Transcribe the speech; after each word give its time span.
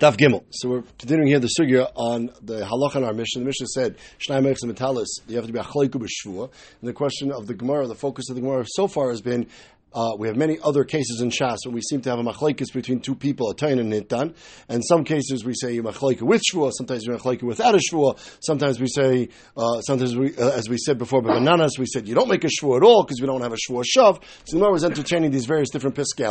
Daf 0.00 0.16
Gimel. 0.16 0.42
So 0.48 0.70
we're 0.70 0.82
continuing 0.98 1.28
here 1.28 1.40
the 1.40 1.50
sugya 1.60 1.92
on 1.94 2.30
the 2.40 2.62
halacha 2.62 2.96
in 2.96 3.04
our 3.04 3.12
Mishnah. 3.12 3.40
The 3.40 3.44
Mishnah 3.44 3.66
said, 3.66 3.96
Shnai 4.18 4.42
Mechs 4.42 4.62
and 4.62 4.74
Metalis, 4.74 5.08
you 5.28 5.36
have 5.36 5.44
to 5.44 5.52
be 5.52 5.58
a 5.58 5.62
chaliku 5.62 6.00
b'shvua. 6.00 6.44
And 6.80 6.88
the 6.88 6.94
question 6.94 7.30
of 7.30 7.46
the 7.46 7.52
Gemara, 7.52 7.86
the 7.86 7.94
focus 7.94 8.30
of 8.30 8.36
the 8.36 8.40
Gemara 8.40 8.64
so 8.66 8.88
far 8.88 9.10
has 9.10 9.20
been, 9.20 9.46
uh, 9.92 10.14
we 10.18 10.28
have 10.28 10.36
many 10.36 10.58
other 10.62 10.84
cases 10.84 11.20
in 11.20 11.30
Shas 11.30 11.58
where 11.64 11.74
we 11.74 11.80
seem 11.80 12.00
to 12.02 12.10
have 12.10 12.18
a 12.18 12.22
machlaikis 12.22 12.72
between 12.72 13.00
two 13.00 13.14
people, 13.14 13.50
a 13.50 13.54
tain 13.54 13.78
and 13.78 13.92
nittan. 13.92 14.34
And 14.68 14.84
some 14.84 15.04
cases 15.04 15.44
we 15.44 15.54
say 15.54 15.78
machlaika 15.80 16.22
with 16.22 16.42
shvua, 16.42 16.72
sometimes 16.76 17.04
you 17.04 17.12
machlaika 17.12 17.42
without 17.42 17.74
a 17.74 17.78
shvua. 17.78 18.18
Sometimes 18.40 18.80
we 18.80 18.86
say, 18.86 19.28
uh, 19.56 19.80
sometimes 19.80 20.16
we, 20.16 20.36
uh, 20.36 20.50
as 20.50 20.68
we 20.68 20.78
said 20.78 20.98
before, 20.98 21.22
but 21.22 21.34
Ben 21.34 21.44
Nanas, 21.44 21.78
we 21.78 21.86
said 21.86 22.08
you 22.08 22.14
don't 22.14 22.28
make 22.28 22.44
a 22.44 22.48
shvua 22.48 22.78
at 22.78 22.82
all 22.82 23.04
because 23.04 23.20
we 23.20 23.26
don't 23.26 23.42
have 23.42 23.52
a 23.52 23.56
shvua 23.56 23.84
shav. 23.84 24.22
So 24.44 24.58
the 24.58 24.70
was 24.70 24.84
entertaining 24.84 25.30
these 25.30 25.46
various 25.46 25.70
different 25.70 25.96
piskei. 25.96 26.30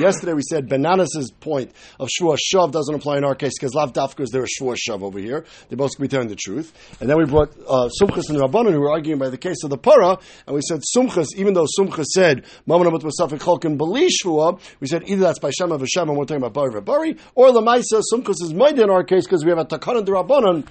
Yesterday 0.00 0.34
we 0.34 0.42
said 0.42 0.68
Ben 0.68 0.82
Nanas' 0.82 1.30
point 1.40 1.72
of 1.98 2.08
shvua 2.08 2.36
shav 2.52 2.72
doesn't 2.72 2.94
apply 2.94 3.18
in 3.18 3.24
our 3.24 3.34
case 3.34 3.52
because 3.58 3.74
lav 3.74 3.92
dafka 3.92 4.20
is 4.20 4.30
there 4.30 4.44
a 4.44 4.46
shvua 4.46 4.76
shav 4.76 5.02
over 5.02 5.18
here. 5.18 5.44
They 5.68 5.76
both 5.76 5.96
could 5.96 6.02
be 6.02 6.08
telling 6.08 6.28
the 6.28 6.36
truth. 6.36 6.72
And 7.00 7.08
then 7.08 7.16
we 7.18 7.24
brought 7.24 7.50
uh, 7.66 7.88
Sumchas 8.00 8.28
and 8.28 8.38
Rabbanan 8.38 8.72
who 8.72 8.80
were 8.80 8.90
arguing 8.90 9.18
by 9.18 9.28
the 9.28 9.38
case 9.38 9.62
of 9.64 9.70
the 9.70 9.78
para, 9.78 10.18
and 10.46 10.54
we 10.54 10.60
said 10.62 10.80
Sumchas, 10.96 11.28
even 11.36 11.54
though 11.54 11.66
Sumchas 11.78 12.06
said 12.06 12.44
we 14.80 14.86
said 14.86 15.02
either 15.08 15.20
that's 15.22 15.38
by 15.38 15.50
Shema 15.50 15.76
V'Shem, 15.76 16.08
and 16.08 16.16
we're 16.16 16.24
talking 16.24 16.42
about 16.42 16.54
Bari 16.54 16.72
V'Bari, 16.72 17.18
or 17.34 17.48
Lamaisa, 17.50 18.02
Sumkus 18.12 18.42
is 18.42 18.52
Maida 18.52 18.82
in 18.82 18.90
our 18.90 19.04
case, 19.04 19.24
because 19.24 19.44
we 19.44 19.50
have 19.50 19.58
a 19.58 19.64
Takanan 19.64 20.04
Durabanan, 20.04 20.66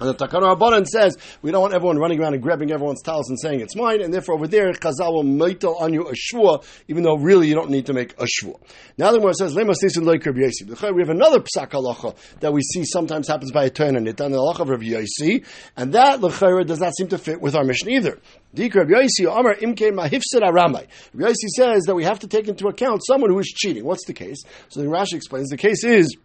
and 0.00 0.08
the 0.08 0.14
Takana 0.14 0.56
Rabbanan 0.56 0.86
says 0.86 1.16
we 1.42 1.50
don't 1.50 1.62
want 1.62 1.74
everyone 1.74 1.98
running 1.98 2.20
around 2.20 2.34
and 2.34 2.42
grabbing 2.42 2.70
everyone's 2.70 3.02
towels 3.02 3.28
and 3.28 3.38
saying 3.40 3.60
it's 3.60 3.76
mine, 3.76 4.00
and 4.00 4.12
therefore 4.12 4.34
over 4.34 4.46
there 4.46 4.72
Chazal 4.72 5.12
will 5.12 5.24
meitel 5.24 5.80
on 5.80 5.92
you 5.92 6.08
a 6.08 6.12
shvua, 6.12 6.64
even 6.88 7.02
though 7.02 7.16
really 7.16 7.48
you 7.48 7.54
don't 7.54 7.70
need 7.70 7.86
to 7.86 7.92
make 7.92 8.12
a 8.18 8.26
shvua. 8.26 8.60
Now 8.98 9.12
the 9.12 9.18
Gemara 9.18 9.34
says 9.34 9.54
Lema 9.54 9.74
Sisin 9.74 10.04
Loik 10.04 10.24
Rabbi 10.24 10.92
We 10.92 11.02
have 11.02 11.10
another 11.10 11.40
psak 11.40 11.70
halacha 11.70 12.16
that 12.40 12.52
we 12.52 12.62
see 12.62 12.84
sometimes 12.84 13.28
happens 13.28 13.52
by 13.52 13.64
a 13.64 13.70
turn 13.70 13.96
and 13.96 14.06
it 14.08 14.20
on 14.20 14.32
the 14.32 14.38
halacha 14.38 14.60
of 14.60 14.68
Rabbi 14.68 14.84
Yosi, 14.84 15.44
and 15.76 15.92
that 15.94 16.20
lechayra 16.20 16.66
does 16.66 16.80
not 16.80 16.94
seem 16.96 17.08
to 17.08 17.18
fit 17.18 17.40
with 17.40 17.54
our 17.54 17.64
Mishnah 17.64 17.90
either. 17.90 18.18
Rabbi 18.52 18.68
Yosi 21.18 21.48
says 21.56 21.82
that 21.84 21.94
we 21.94 22.04
have 22.04 22.18
to 22.20 22.26
take 22.26 22.48
into 22.48 22.68
account 22.68 23.02
someone 23.06 23.30
who 23.30 23.38
is 23.38 23.46
cheating. 23.46 23.84
What's 23.84 24.04
the 24.06 24.12
case? 24.12 24.42
So 24.68 24.80
the 24.80 24.86
Rashi 24.86 25.14
explains 25.14 25.48
the 25.48 25.56
case 25.56 25.84
is 25.84 26.16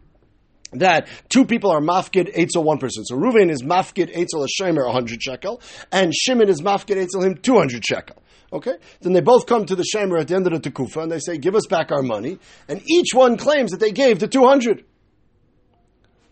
that 0.80 1.08
two 1.30 1.46
people 1.46 1.72
are 1.72 1.82
mafkid 1.82 2.34
eitzel 2.36 2.64
one 2.64 2.78
person. 2.78 3.06
So 3.06 3.16
Ruvain 3.16 3.50
is 3.50 3.64
mafkid 3.64 4.16
eitzel 4.16 4.44
a 4.44 4.64
shemer 4.64 4.86
100 4.86 5.22
shekel, 5.22 5.62
and 5.92 6.14
Shimon 6.14 6.50
is 6.50 6.62
mafkid 6.62 6.98
eitzel 6.98 7.24
him 7.24 7.36
200 7.36 7.84
shekel. 7.86 8.22
Okay? 8.54 8.76
Then 9.02 9.14
they 9.14 9.22
both 9.22 9.48
come 9.48 9.66
to 9.66 9.76
the 9.76 9.86
shemer 9.94 10.20
at 10.20 10.28
the 10.28 10.36
end 10.36 10.48
of 10.48 10.62
the 10.62 10.70
tekufa 10.70 11.04
and 11.04 11.12
they 11.12 11.20
say, 11.20 11.38
give 11.38 11.56
us 11.56 11.66
back 11.68 11.92
our 11.92 12.02
money. 12.02 12.40
And 12.68 12.82
each 12.90 13.10
one 13.14 13.38
claims 13.38 13.72
that 13.72 13.80
they 13.80 13.92
gave 13.92 14.20
the 14.20 14.28
200. 14.28 14.86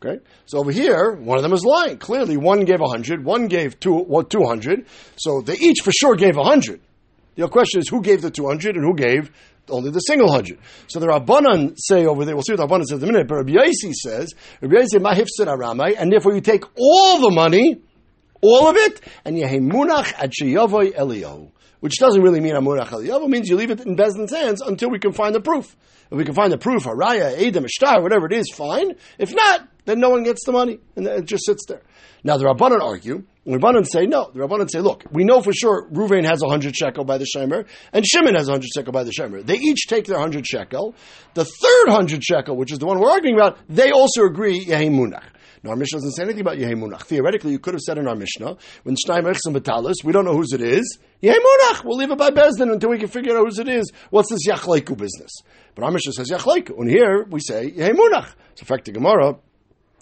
Okay? 0.04 0.24
So 0.46 0.60
over 0.60 0.72
here, 0.72 1.12
one 1.12 1.38
of 1.38 1.44
them 1.44 1.54
is 1.54 1.66
lying. 1.66 1.98
Clearly, 1.98 2.38
one 2.38 2.66
gave 2.66 2.80
100, 2.80 3.24
one 3.24 3.48
gave 3.48 3.80
two, 3.80 4.06
200. 4.30 4.86
So 5.16 5.42
they 5.42 5.56
each 5.56 5.78
for 5.84 5.92
sure 5.92 6.16
gave 6.16 6.36
100. 6.36 6.82
The 7.36 7.48
question 7.48 7.82
is 7.82 7.90
who 7.90 8.02
gave 8.02 8.22
the 8.22 8.30
200 8.30 8.76
and 8.76 8.86
who 8.86 8.96
gave 8.96 9.32
only 9.70 9.92
the 9.92 10.00
single 10.00 10.32
hundred. 10.32 10.60
So 10.88 11.00
the 11.00 11.08
Rabbanan 11.08 11.76
say 11.78 12.06
over 12.06 12.26
there, 12.26 12.36
we'll 12.36 12.44
see 12.44 12.54
what 12.54 12.68
the 12.68 12.68
Rabbanan 12.68 12.86
says 12.86 13.02
in 13.02 13.10
a 13.10 13.12
minute, 13.12 13.28
but 13.28 13.36
Rabbi 13.36 13.54
Yossi 13.54 13.94
says, 13.94 14.34
Rabbi 14.62 14.76
Yossi 14.76 15.00
mahifsid 15.00 15.48
aramai, 15.48 15.96
and 15.98 16.12
therefore 16.12 16.36
you 16.36 16.42
take 16.42 16.64
all 16.78 17.22
the 17.22 17.32
money, 17.32 17.82
all 18.42 18.68
of 18.68 18.76
it, 18.76 19.02
and 19.26 19.38
yehemunach 19.38 20.14
ad 20.14 20.32
sheyavoy 20.32 20.96
Eliyahu. 20.96 21.52
Which 21.80 21.98
doesn't 21.98 22.22
really 22.22 22.40
mean 22.40 22.54
amunach 22.54 22.88
Eliyahu, 22.88 23.26
It 23.26 23.30
means 23.30 23.50
you 23.50 23.56
leave 23.56 23.72
it 23.72 23.82
in 23.82 23.96
Bezdin's 23.96 24.32
hands 24.32 24.62
until 24.62 24.90
we 24.90 25.00
can 25.00 25.12
find 25.12 25.36
the 25.36 25.42
proof. 25.42 25.76
If 26.12 26.18
we 26.18 26.26
can 26.26 26.34
find 26.34 26.52
the 26.52 26.58
proof, 26.58 26.84
haraya, 26.84 27.34
edom, 27.38 27.66
shtar, 27.68 28.02
whatever 28.02 28.28
it 28.28 28.34
is, 28.34 28.52
fine. 28.54 28.96
If 29.18 29.34
not, 29.34 29.68
then 29.86 30.00
no 30.00 30.10
one 30.10 30.24
gets 30.24 30.46
the 30.46 30.52
money, 30.52 30.80
and 30.96 31.06
it 31.08 31.26
just 31.26 31.46
sits 31.46 31.66
there. 31.68 31.82
Now 32.24 32.38
the 32.38 32.46
Rabbanan 32.46 32.82
argue, 32.82 33.24
the 33.46 33.58
Rabbanan 33.58 33.86
say 33.86 34.06
no. 34.06 34.32
The 34.34 34.40
Rabbanan 34.40 34.70
say, 34.72 34.80
look, 34.80 35.04
we 35.12 35.26
know 35.26 35.42
for 35.42 35.52
sure 35.52 35.90
Ruvain 35.90 36.24
has 36.26 36.42
a 36.42 36.48
hundred 36.48 36.76
shekel 36.76 37.04
by 37.04 37.18
the 37.18 37.28
shemer, 37.36 37.66
and 37.92 38.06
Shimon 38.06 38.36
has 38.36 38.48
a 38.48 38.52
hundred 38.52 38.70
shekel 38.74 38.94
by 38.94 39.04
the 39.04 39.12
shemer. 39.12 39.46
They 39.46 39.58
each 39.58 39.88
take 39.88 40.06
their 40.06 40.20
hundred 40.20 40.48
shekel. 40.48 40.96
The 41.34 41.44
third 41.44 41.90
hundred 41.90 42.24
shekel, 42.24 42.56
which 42.56 42.72
is 42.72 42.80
the 42.80 42.86
one 42.86 43.00
we're 43.00 43.10
arguing 43.10 43.36
about, 43.36 43.58
they 43.68 43.92
also 43.92 44.24
agree 44.24 44.66
Yehi 44.66 44.90
Munach. 44.90 45.26
Now, 45.64 45.72
our 45.72 45.76
Mishnah 45.78 46.00
doesn't 46.00 46.12
say 46.12 46.24
anything 46.24 46.42
about 46.42 46.58
Yehi 46.58 46.74
Munach. 46.74 47.04
Theoretically, 47.04 47.52
you 47.52 47.60
could 47.60 47.74
have 47.74 47.82
said 47.82 47.98
in 47.98 48.06
our 48.06 48.16
Mishnah, 48.16 48.58
when 48.84 48.96
Shnai 48.96 49.22
Mechsim 49.22 49.56
Batalis, 49.58 50.04
we 50.04 50.12
don't 50.12 50.26
know 50.26 50.36
whose 50.36 50.52
it 50.52 50.62
is. 50.62 50.98
Yehi 51.22 51.36
Munach. 51.36 51.86
We'll 51.86 51.98
leave 51.98 52.12
it 52.12 52.18
by 52.18 52.32
Bezdin 52.32 52.72
until 52.72 52.90
we 52.90 53.00
can 53.00 53.08
figure 53.08 53.38
out 53.38 53.46
whose 53.46 53.60
it 53.60 53.70
is. 53.70 53.90
What's 54.10 54.30
this 54.30 54.46
Yachlaiku 54.46 54.98
business? 54.98 55.32
But 55.74 55.86
our 55.86 55.92
Mishnah 55.92 56.14
says 56.14 56.30
Yachlaiku. 56.30 56.78
And 56.80 56.90
here 56.90 57.26
we 57.30 57.40
say 57.40 57.72
Yehi 57.72 57.92
Munach. 57.92 58.34
So, 58.56 58.66
fact, 58.66 58.86
the 58.86 58.92
Gemara, 58.92 59.38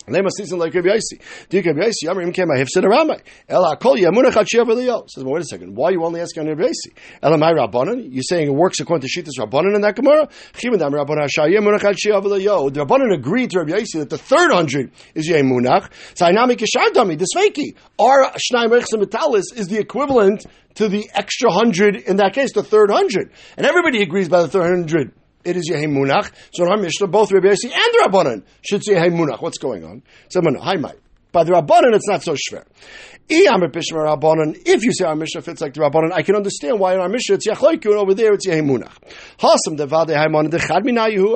must 0.07 0.37
season 0.37 0.59
like 0.59 0.73
Rabbi 0.73 0.89
Yossi. 0.89 1.21
Dik 1.49 1.65
Rabbi 1.65 1.79
Yossi, 1.79 2.05
Yamrim 2.05 2.33
came, 2.33 2.49
I 2.51 2.57
have 2.57 2.69
said 2.69 2.85
a 2.85 2.89
Ramai. 2.89 3.21
Ela 3.47 3.77
kol 3.77 3.95
yamunach 3.95 4.33
achiyah 4.33 4.65
v'liyo. 4.65 5.09
Says, 5.09 5.23
well, 5.23 5.33
wait 5.33 5.43
a 5.43 5.45
second. 5.45 5.75
Why 5.75 5.89
are 5.89 5.91
you 5.91 6.03
only 6.03 6.21
asking 6.21 6.43
on 6.43 6.49
Rabbi 6.49 6.63
Yossi? 6.63 6.93
Ela 7.21 7.37
my 7.37 7.51
Rabbanan? 7.51 8.07
You're 8.11 8.23
saying 8.23 8.47
it 8.47 8.53
works 8.53 8.79
according 8.79 9.07
to 9.07 9.21
Shittas 9.21 9.37
Rabbanan 9.37 9.75
in 9.75 9.81
that 9.81 9.95
Gemara? 9.95 10.27
Chimendam 10.53 10.91
Rabbanan 10.91 11.27
hashayah 11.27 11.59
yamunach 11.59 11.81
achiyah 11.81 12.21
v'liyo. 12.21 12.73
The 12.73 12.85
Rabbanan 12.85 13.13
agreed 13.13 13.51
to 13.51 13.59
Rabbi 13.59 13.73
Yossi 13.73 13.99
that 13.99 14.09
the 14.09 14.17
third 14.17 14.51
hundred 14.51 14.91
is 15.13 15.29
yamunach. 15.29 15.89
Zainami 16.15 16.57
kishadami, 16.57 17.17
the 17.17 17.27
sveiki. 17.35 17.75
Our 17.99 18.31
Shnai 18.31 18.67
Mechsim 18.67 19.03
Metalis 19.03 19.55
is 19.55 19.67
the 19.67 19.77
equivalent 19.77 20.45
to 20.75 20.87
the 20.87 21.09
extra 21.13 21.51
hundred 21.51 21.95
in 21.95 22.17
that 22.17 22.33
case, 22.33 22.53
the 22.53 22.63
third 22.63 22.89
hundred. 22.89 23.31
And 23.57 23.65
everybody 23.65 24.01
agrees 24.01 24.29
by 24.29 24.41
the 24.41 24.47
third 24.47 24.63
hundred 24.63 25.13
it 25.43 25.57
is 25.57 25.69
Yehi 25.71 25.87
Munach. 25.87 26.31
So 26.53 26.65
in 26.65 26.71
our 26.71 26.77
Mishnah, 26.77 27.07
both 27.07 27.31
Rabbi 27.31 27.47
Yossi 27.47 27.71
and 27.71 28.13
Rabbanan 28.13 28.43
should 28.61 28.83
say 28.83 28.93
Yehi 28.93 29.11
Munach. 29.11 29.41
What's 29.41 29.57
going 29.57 29.83
on? 29.83 30.03
So, 30.29 30.41
hi, 30.59 30.75
Mike. 30.77 30.99
By 31.31 31.43
the 31.43 31.51
Rabbanan, 31.53 31.95
it's 31.95 32.07
not 32.07 32.23
so 32.23 32.33
shver. 32.33 32.65
If 33.33 34.83
you 34.83 34.91
say 34.91 35.05
our 35.05 35.15
Mishnah 35.15 35.41
fits 35.41 35.61
like 35.61 35.73
the 35.73 35.79
Rabbanan, 35.79 36.11
I 36.11 36.21
can 36.21 36.35
understand 36.35 36.79
why 36.79 36.95
in 36.95 36.99
our 36.99 37.07
Mishnah 37.07 37.35
it's 37.35 37.47
Yachloiku 37.47 37.85
and 37.85 37.95
over 37.95 38.13
there 38.13 38.33
it's 38.33 38.45
Yehimunach. 38.45 38.91
Devade 39.39 40.09
haimon 40.09 40.53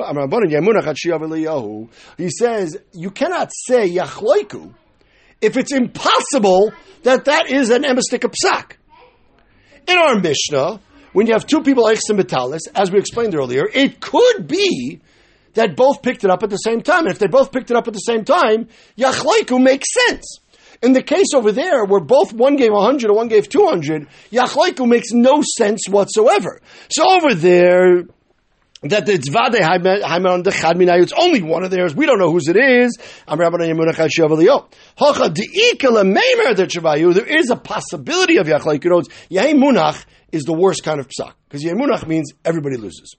am 0.04 1.88
at 1.88 2.18
He 2.18 2.28
says 2.28 2.76
you 2.92 3.10
cannot 3.10 3.50
say 3.66 3.90
Yachloiku 3.90 4.74
if 5.40 5.56
it's 5.56 5.72
impossible 5.72 6.72
that 7.04 7.24
that 7.24 7.50
is 7.50 7.70
an 7.70 7.84
emistic 7.84 8.22
psak. 8.22 8.72
In 9.88 9.96
our 9.96 10.18
Mishnah, 10.18 10.80
when 11.12 11.26
you 11.26 11.32
have 11.32 11.46
two 11.46 11.62
people 11.62 11.84
Eichs 11.84 12.08
and 12.08 12.18
Metalis, 12.18 12.60
as 12.74 12.90
we 12.90 12.98
explained 12.98 13.34
earlier, 13.34 13.68
it 13.72 14.00
could 14.00 14.46
be 14.46 15.00
that 15.54 15.76
both 15.76 16.02
picked 16.02 16.24
it 16.24 16.30
up 16.30 16.42
at 16.42 16.50
the 16.50 16.56
same 16.56 16.82
time. 16.82 17.04
And 17.04 17.12
if 17.12 17.18
they 17.18 17.26
both 17.26 17.50
picked 17.50 17.70
it 17.70 17.76
up 17.76 17.88
at 17.88 17.94
the 17.94 17.98
same 17.98 18.24
time, 18.24 18.68
Yachlaiku 18.98 19.62
makes 19.62 19.86
sense. 20.06 20.40
In 20.82 20.92
the 20.92 21.02
case 21.02 21.28
over 21.34 21.52
there, 21.52 21.84
where 21.84 22.00
both 22.00 22.32
one 22.32 22.56
gave 22.56 22.72
100 22.72 23.08
and 23.08 23.16
one 23.16 23.28
gave 23.28 23.48
200, 23.48 24.06
Yachlaiku 24.30 24.86
makes 24.86 25.12
no 25.12 25.42
sense 25.42 25.88
whatsoever. 25.88 26.60
So 26.90 27.08
over 27.08 27.34
there, 27.34 28.04
that 28.82 29.06
the 29.06 29.16
Vade 29.16 29.62
Haiman 29.62 30.44
the 30.44 30.50
Chadminayu, 30.50 31.02
it's 31.02 31.12
only 31.18 31.42
one 31.42 31.64
of 31.64 31.70
theirs. 31.70 31.94
We 31.94 32.06
don't 32.06 32.18
know 32.18 32.30
whose 32.30 32.48
it 32.48 32.56
is. 32.56 32.98
I'm 33.26 33.40
Rabbi 33.40 33.56
Yemunach 33.58 34.08
Shavalio. 34.08 34.70
Hacha 34.98 35.30
Deikala 35.30 36.04
Meimer 36.04 36.54
the 36.54 36.66
Chavayu. 36.66 37.14
There 37.14 37.26
is 37.26 37.50
a 37.50 37.56
possibility 37.56 38.36
of 38.36 38.46
Yachlaiku. 38.46 39.08
Yahay 39.30 39.54
Munach 39.54 40.04
is 40.30 40.44
the 40.44 40.52
worst 40.52 40.84
kind 40.84 41.00
of 41.00 41.08
psak. 41.08 41.32
Because 41.48 41.64
Yemunach 41.64 42.06
means 42.06 42.32
everybody 42.44 42.76
loses. 42.76 43.16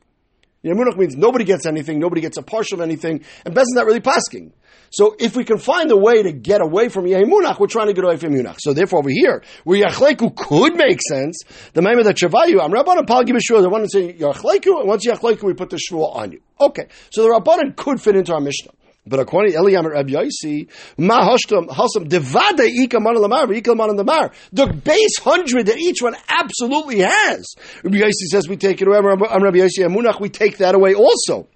Yemunach 0.67 0.97
means 0.97 1.15
nobody 1.15 1.45
gets 1.45 1.65
anything, 1.65 1.99
nobody 1.99 2.21
gets 2.21 2.37
a 2.37 2.41
partial 2.41 2.79
of 2.79 2.81
anything, 2.81 3.23
and 3.45 3.53
Bez 3.53 3.63
is 3.63 3.73
not 3.75 3.85
really 3.85 3.99
pasking. 3.99 4.53
So 4.89 5.15
if 5.19 5.35
we 5.35 5.43
can 5.43 5.57
find 5.57 5.91
a 5.91 5.97
way 5.97 6.23
to 6.23 6.31
get 6.31 6.61
away 6.61 6.89
from 6.89 7.05
Yemunach, 7.05 7.59
we're 7.59 7.67
trying 7.67 7.87
to 7.87 7.93
get 7.93 8.03
away 8.03 8.17
from 8.17 8.33
Yemunach. 8.33 8.57
So 8.59 8.73
therefore 8.73 8.99
over 8.99 9.09
here, 9.09 9.43
where 9.63 9.85
Yachleiku 9.85 10.35
could 10.35 10.75
make 10.75 11.01
sense, 11.01 11.43
the 11.73 11.81
Maimah 11.81 12.03
that 12.05 12.15
Shavayu, 12.15 12.61
I'm 12.61 12.71
Rabbanan 12.71 13.07
Pal 13.07 13.23
Gibashua, 13.25 13.61
the 13.61 13.69
one 13.69 13.81
to 13.81 13.89
say 13.89 14.13
Yachleiku, 14.13 14.79
and 14.79 14.87
once 14.87 15.05
Yachleiku, 15.05 15.43
we 15.43 15.53
put 15.53 15.69
the 15.69 15.77
Shua 15.77 16.11
on 16.11 16.31
you. 16.31 16.41
Okay. 16.59 16.87
So 17.09 17.23
the 17.23 17.29
Rabbanan 17.29 17.75
could 17.75 18.01
fit 18.01 18.15
into 18.15 18.33
our 18.33 18.39
Mishnah. 18.39 18.71
But 19.07 19.19
according 19.19 19.53
to 19.53 19.59
Eliyam 19.59 19.89
Rabbi 19.89 20.11
Yaisi, 20.11 20.69
ma 20.97 21.29
hashtam 21.29 21.67
hasam 21.69 22.07
devade 22.07 22.67
ika 22.67 22.99
man 22.99 23.15
lamar 23.15 23.51
ika 23.51 23.75
man 23.75 23.95
lamar. 23.95 24.31
The 24.51 24.67
base 24.67 25.19
hundred 25.19 25.67
that 25.67 25.77
each 25.77 26.01
one 26.01 26.15
absolutely 26.27 26.99
has. 26.99 27.53
Yaisi 27.83 28.27
says 28.31 28.47
we 28.47 28.57
take 28.57 28.81
it 28.81 28.87
away. 28.87 28.97
On 28.97 29.43
Rabbi 29.43 29.57
Yaisi 29.57 29.79
Amunach 29.79 30.19
we 30.19 30.29
take 30.29 30.57
that 30.57 30.75
away 30.75 30.93
also. 30.93 31.47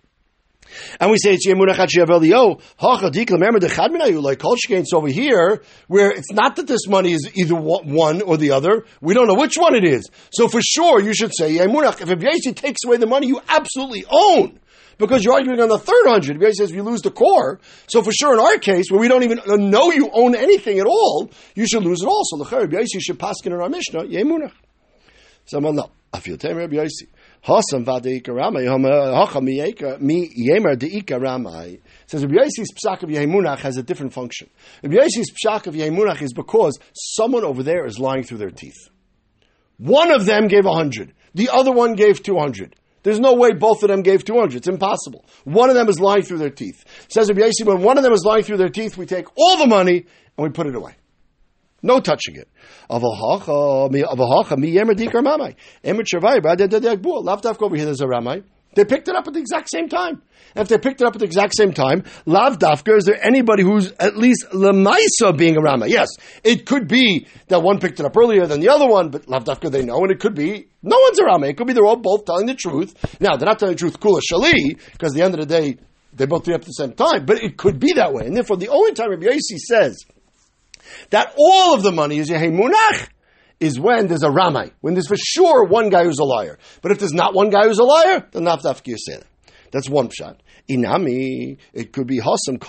And 0.99 1.11
we 1.11 1.17
say 1.17 1.33
it's 1.33 1.47
Yemunach 1.47 1.75
Hachiavelio, 1.75 2.61
Hachadik 2.79 3.29
Remember 3.31 3.59
the 3.59 3.67
Chadminayu, 3.67 4.21
like 4.21 4.39
Kolshkain's 4.39 4.93
over 4.93 5.07
here, 5.07 5.63
where 5.87 6.11
it's 6.11 6.31
not 6.31 6.55
that 6.57 6.67
this 6.67 6.87
money 6.87 7.13
is 7.13 7.29
either 7.35 7.55
one 7.55 8.21
or 8.21 8.37
the 8.37 8.51
other. 8.51 8.85
We 9.01 9.13
don't 9.13 9.27
know 9.27 9.35
which 9.35 9.55
one 9.57 9.75
it 9.75 9.83
is. 9.83 10.09
So 10.31 10.47
for 10.47 10.61
sure, 10.61 11.01
you 11.01 11.13
should 11.13 11.33
say 11.35 11.57
Yemunach. 11.57 12.01
If 12.01 12.09
Rabbi 12.09 12.51
takes 12.53 12.83
away 12.85 12.97
the 12.97 13.07
money 13.07 13.27
you 13.27 13.41
absolutely 13.47 14.05
own, 14.09 14.59
because 15.01 15.25
you're 15.25 15.33
arguing 15.33 15.59
on 15.59 15.67
the 15.67 15.77
third 15.77 16.07
hundred. 16.07 16.41
He 16.41 16.53
says 16.53 16.71
we 16.71 16.79
lose 16.79 17.01
the 17.01 17.11
core. 17.11 17.59
So 17.87 18.01
for 18.01 18.13
sure, 18.13 18.33
in 18.33 18.39
our 18.39 18.57
case, 18.57 18.89
where 18.89 19.01
we 19.01 19.09
don't 19.09 19.23
even 19.23 19.41
know 19.69 19.91
you 19.91 20.09
own 20.13 20.35
anything 20.35 20.79
at 20.79 20.85
all, 20.85 21.29
you 21.55 21.67
should 21.67 21.83
lose 21.83 22.01
it 22.01 22.07
all. 22.07 22.23
So 22.23 22.37
the 22.37 22.87
you 22.93 23.01
should 23.01 23.19
paskin 23.19 23.47
in 23.47 23.53
our 23.53 23.67
Mishnah, 23.67 24.03
Yemunach. 24.03 24.53
Someone 25.45 25.75
no. 25.75 25.91
I 26.13 26.19
feel 26.19 26.35
Rabbi 26.35 26.75
Yossi. 26.75 27.07
Hasam 27.45 27.85
v'adeika 27.85 28.27
ramai 28.27 28.65
hacha 28.65 29.41
mi 29.41 30.29
yemer 30.29 30.75
deika 30.75 31.19
ramai. 31.19 31.79
Says 32.05 32.23
Rabbi 32.25 32.35
Yossi's 32.35 32.71
psak 32.73 33.03
of 33.03 33.09
Yemunach 33.09 33.59
has 33.59 33.77
a 33.77 33.83
different 33.83 34.13
function. 34.13 34.49
Rabbi 34.83 34.95
Yossi's 34.95 35.31
psak 35.31 35.67
of 35.67 35.73
Yemunach 35.73 36.21
is 36.21 36.33
because 36.33 36.77
someone 36.93 37.45
over 37.45 37.63
there 37.63 37.85
is 37.85 37.97
lying 37.97 38.23
through 38.23 38.39
their 38.39 38.51
teeth. 38.51 38.89
One 39.77 40.11
of 40.11 40.25
them 40.25 40.47
gave 40.47 40.65
a 40.65 40.73
hundred. 40.73 41.13
The 41.33 41.49
other 41.49 41.71
one 41.71 41.93
gave 41.93 42.21
two 42.21 42.37
hundred. 42.37 42.75
There's 43.03 43.19
no 43.19 43.33
way 43.33 43.53
both 43.53 43.83
of 43.83 43.89
them 43.89 44.01
gave 44.03 44.23
200. 44.23 44.55
It's 44.55 44.67
impossible. 44.67 45.25
One 45.43 45.69
of 45.69 45.75
them 45.75 45.89
is 45.89 45.99
lying 45.99 46.21
through 46.21 46.37
their 46.37 46.49
teeth. 46.49 46.83
Says 47.09 47.29
Rabbi 47.29 47.41
Yossi, 47.41 47.65
when 47.65 47.81
one 47.81 47.97
of 47.97 48.03
them 48.03 48.13
is 48.13 48.23
lying 48.23 48.43
through 48.43 48.57
their 48.57 48.69
teeth, 48.69 48.97
we 48.97 49.05
take 49.05 49.25
all 49.35 49.57
the 49.57 49.67
money 49.67 50.05
and 50.37 50.43
we 50.43 50.49
put 50.49 50.67
it 50.67 50.75
away. 50.75 50.95
No 51.81 51.99
touching 51.99 52.35
it. 52.35 52.47
Over 52.89 53.07
here, 57.75 57.85
there's 57.85 58.01
a 58.01 58.05
ramai. 58.05 58.43
They 58.73 58.85
picked 58.85 59.07
it 59.07 59.15
up 59.15 59.27
at 59.27 59.33
the 59.33 59.39
exact 59.39 59.69
same 59.69 59.89
time. 59.89 60.21
And 60.55 60.63
if 60.63 60.67
they 60.67 60.77
picked 60.77 61.01
it 61.01 61.07
up 61.07 61.15
at 61.15 61.19
the 61.19 61.25
exact 61.25 61.55
same 61.55 61.73
time, 61.73 62.03
lav 62.25 62.57
dafka, 62.57 62.97
is 62.97 63.05
there 63.05 63.23
anybody 63.25 63.63
who's 63.63 63.91
at 63.93 64.17
least 64.17 64.47
lemaisa 64.53 65.37
being 65.37 65.57
a 65.57 65.61
rama? 65.61 65.87
Yes, 65.87 66.09
it 66.43 66.65
could 66.65 66.87
be 66.87 67.27
that 67.47 67.61
one 67.61 67.79
picked 67.79 67.99
it 67.99 68.05
up 68.05 68.15
earlier 68.17 68.45
than 68.47 68.59
the 68.59 68.69
other 68.69 68.87
one, 68.87 69.09
but 69.09 69.27
lav 69.27 69.43
dafka 69.43 69.71
they 69.71 69.83
know, 69.83 69.97
and 69.97 70.11
it 70.11 70.19
could 70.19 70.35
be 70.35 70.67
no 70.83 70.97
one's 70.99 71.19
a 71.19 71.23
rama. 71.23 71.47
It 71.47 71.57
could 71.57 71.67
be 71.67 71.73
they're 71.73 71.85
all 71.85 71.97
both 71.97 72.25
telling 72.25 72.47
the 72.47 72.55
truth. 72.55 72.95
Now 73.19 73.35
they're 73.35 73.47
not 73.47 73.59
telling 73.59 73.75
the 73.75 73.79
truth 73.79 73.99
kula 73.99 74.21
shali 74.21 74.77
because 74.91 75.13
at 75.13 75.17
the 75.17 75.23
end 75.23 75.33
of 75.33 75.41
the 75.41 75.45
day 75.45 75.77
they 76.13 76.25
both 76.25 76.43
do 76.43 76.51
it 76.51 76.55
at 76.55 76.61
the 76.63 76.71
same 76.71 76.93
time, 76.93 77.25
but 77.25 77.41
it 77.41 77.57
could 77.57 77.79
be 77.79 77.93
that 77.93 78.13
way. 78.13 78.25
And 78.25 78.35
therefore, 78.35 78.57
the 78.57 78.69
only 78.69 78.93
time 78.93 79.09
Rabbi 79.09 79.27
Yossi 79.27 79.57
says 79.57 79.97
that 81.09 81.33
all 81.37 81.73
of 81.73 81.83
the 81.83 81.91
money 81.91 82.19
is 82.19 82.29
Yehei 82.29 82.51
Munach 82.51 83.07
is 83.61 83.79
when 83.79 84.07
there's 84.07 84.23
a 84.23 84.31
Ramai, 84.31 84.71
when 84.81 84.95
there's 84.95 85.07
for 85.07 85.15
sure 85.15 85.63
one 85.65 85.89
guy 85.89 86.03
who's 86.03 86.19
a 86.19 86.25
liar. 86.25 86.57
But 86.81 86.91
if 86.91 86.99
there's 86.99 87.13
not 87.13 87.33
one 87.33 87.51
guy 87.51 87.67
who's 87.67 87.79
a 87.79 87.83
liar, 87.83 88.27
then 88.31 88.43
not 88.43 88.63
Dafki 88.63 88.95
that. 89.07 89.23
That's 89.71 89.87
one 89.87 90.09
shot. 90.09 90.41
Inami, 90.69 91.57
it 91.73 91.93
could 91.93 92.07
be 92.07 92.19
Hasam 92.19 92.59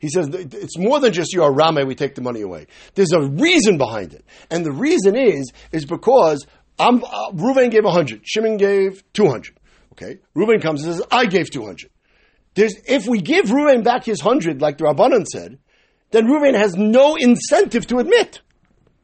He 0.00 0.08
says 0.08 0.28
it's 0.32 0.78
more 0.78 0.98
than 0.98 1.12
just 1.12 1.32
you're 1.32 1.48
a 1.48 1.52
Ramai, 1.52 1.84
we 1.84 1.94
take 1.94 2.14
the 2.14 2.22
money 2.22 2.40
away. 2.40 2.66
There's 2.94 3.12
a 3.12 3.20
reason 3.20 3.78
behind 3.78 4.14
it. 4.14 4.24
And 4.50 4.64
the 4.64 4.72
reason 4.72 5.14
is, 5.16 5.52
is 5.70 5.84
because 5.84 6.46
I'm, 6.78 7.04
uh, 7.04 7.30
Ruvain 7.32 7.70
gave 7.70 7.84
100, 7.84 8.22
Shimon 8.24 8.56
gave 8.56 9.04
200. 9.12 9.58
Okay? 9.92 10.18
Ruvain 10.36 10.60
comes 10.60 10.84
and 10.84 10.94
says, 10.94 11.06
I 11.10 11.26
gave 11.26 11.50
200. 11.50 11.90
There's, 12.54 12.74
if 12.86 13.06
we 13.06 13.20
give 13.20 13.46
Ruvain 13.46 13.84
back 13.84 14.04
his 14.04 14.24
100, 14.24 14.60
like 14.60 14.78
the 14.78 14.84
Rabbanan 14.84 15.26
said, 15.26 15.58
then 16.10 16.26
Ruvain 16.26 16.56
has 16.56 16.76
no 16.76 17.16
incentive 17.16 17.86
to 17.88 17.98
admit. 17.98 18.40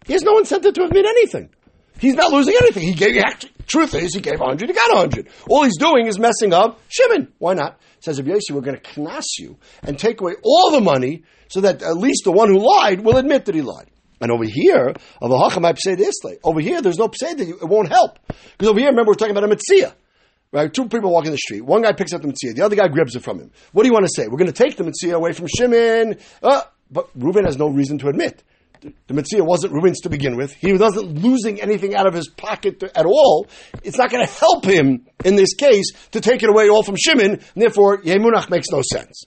He 0.06 0.12
has 0.14 0.22
no 0.22 0.38
incentive 0.38 0.74
to 0.74 0.84
admit 0.84 1.06
anything. 1.06 1.50
He's 1.98 2.14
not 2.14 2.32
losing 2.32 2.54
anything. 2.60 2.82
He 2.82 2.94
gave, 2.94 3.18
actually, 3.18 3.52
truth 3.66 3.94
is, 3.94 4.14
he 4.14 4.20
gave 4.20 4.40
100, 4.40 4.68
he 4.68 4.74
got 4.74 4.94
100. 4.94 5.28
All 5.48 5.64
he's 5.64 5.76
doing 5.76 6.06
is 6.06 6.18
messing 6.18 6.54
up 6.54 6.80
Shimon. 6.88 7.32
Why 7.38 7.54
not? 7.54 7.78
Says 8.00 8.18
Yossi, 8.18 8.52
we're 8.52 8.62
going 8.62 8.80
to 8.80 9.00
knas 9.00 9.24
you 9.38 9.58
and 9.82 9.98
take 9.98 10.20
away 10.22 10.32
all 10.42 10.70
the 10.70 10.80
money 10.80 11.24
so 11.48 11.60
that 11.60 11.82
at 11.82 11.96
least 11.96 12.22
the 12.24 12.32
one 12.32 12.48
who 12.48 12.58
lied 12.58 13.02
will 13.02 13.18
admit 13.18 13.44
that 13.44 13.54
he 13.54 13.60
lied. 13.60 13.90
And 14.22 14.30
over 14.30 14.44
here, 14.44 14.94
of 15.20 15.30
hacham 15.30 15.78
say 15.78 15.94
this 15.94 16.14
Over 16.42 16.60
here, 16.60 16.80
there's 16.82 16.98
no 16.98 17.08
psei 17.08 17.36
that 17.36 17.48
it 17.48 17.68
won't 17.68 17.88
help. 17.88 18.18
Because 18.26 18.68
over 18.68 18.78
here, 18.78 18.88
remember, 18.88 19.10
we're 19.10 19.14
talking 19.14 19.36
about 19.36 19.50
a 19.50 19.54
metzia. 19.54 19.94
Right? 20.52 20.72
Two 20.72 20.88
people 20.88 21.12
walking 21.12 21.30
the 21.30 21.38
street. 21.38 21.62
One 21.62 21.82
guy 21.82 21.92
picks 21.92 22.12
up 22.12 22.22
the 22.22 22.28
metzia, 22.28 22.54
the 22.54 22.62
other 22.62 22.76
guy 22.76 22.88
grabs 22.88 23.14
it 23.14 23.22
from 23.22 23.38
him. 23.38 23.50
What 23.72 23.82
do 23.82 23.88
you 23.88 23.92
want 23.92 24.06
to 24.06 24.12
say? 24.14 24.26
We're 24.26 24.38
going 24.38 24.52
to 24.52 24.52
take 24.52 24.76
the 24.76 24.84
metzia 24.84 25.14
away 25.14 25.32
from 25.32 25.46
Shimon. 25.46 26.16
Uh, 26.42 26.62
but 26.90 27.08
Reuben 27.14 27.44
has 27.44 27.56
no 27.56 27.68
reason 27.68 27.98
to 27.98 28.08
admit. 28.08 28.42
The, 28.80 29.14
Metzia 29.14 29.46
wasn't 29.46 29.72
Reuben's 29.72 30.00
to 30.00 30.08
begin 30.08 30.36
with. 30.36 30.52
He 30.52 30.72
wasn't 30.72 31.22
losing 31.22 31.60
anything 31.60 31.94
out 31.94 32.06
of 32.06 32.14
his 32.14 32.28
pocket 32.28 32.80
to, 32.80 32.98
at 32.98 33.06
all. 33.06 33.46
It's 33.82 33.98
not 33.98 34.10
going 34.10 34.26
to 34.26 34.32
help 34.32 34.64
him 34.64 35.06
in 35.24 35.36
this 35.36 35.54
case 35.54 35.92
to 36.12 36.20
take 36.20 36.42
it 36.42 36.48
away 36.48 36.68
all 36.68 36.82
from 36.82 36.96
Shimon, 36.96 37.32
and 37.32 37.42
therefore 37.54 38.02
Yemunach 38.02 38.50
makes 38.50 38.68
no 38.70 38.82
sense. 38.82 39.24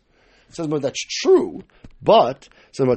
It 0.50 0.55
says, 0.55 0.67
well, 0.67 0.79
that's 0.79 1.03
true, 1.21 1.63
but 2.01 2.47
Remember, 2.79 2.95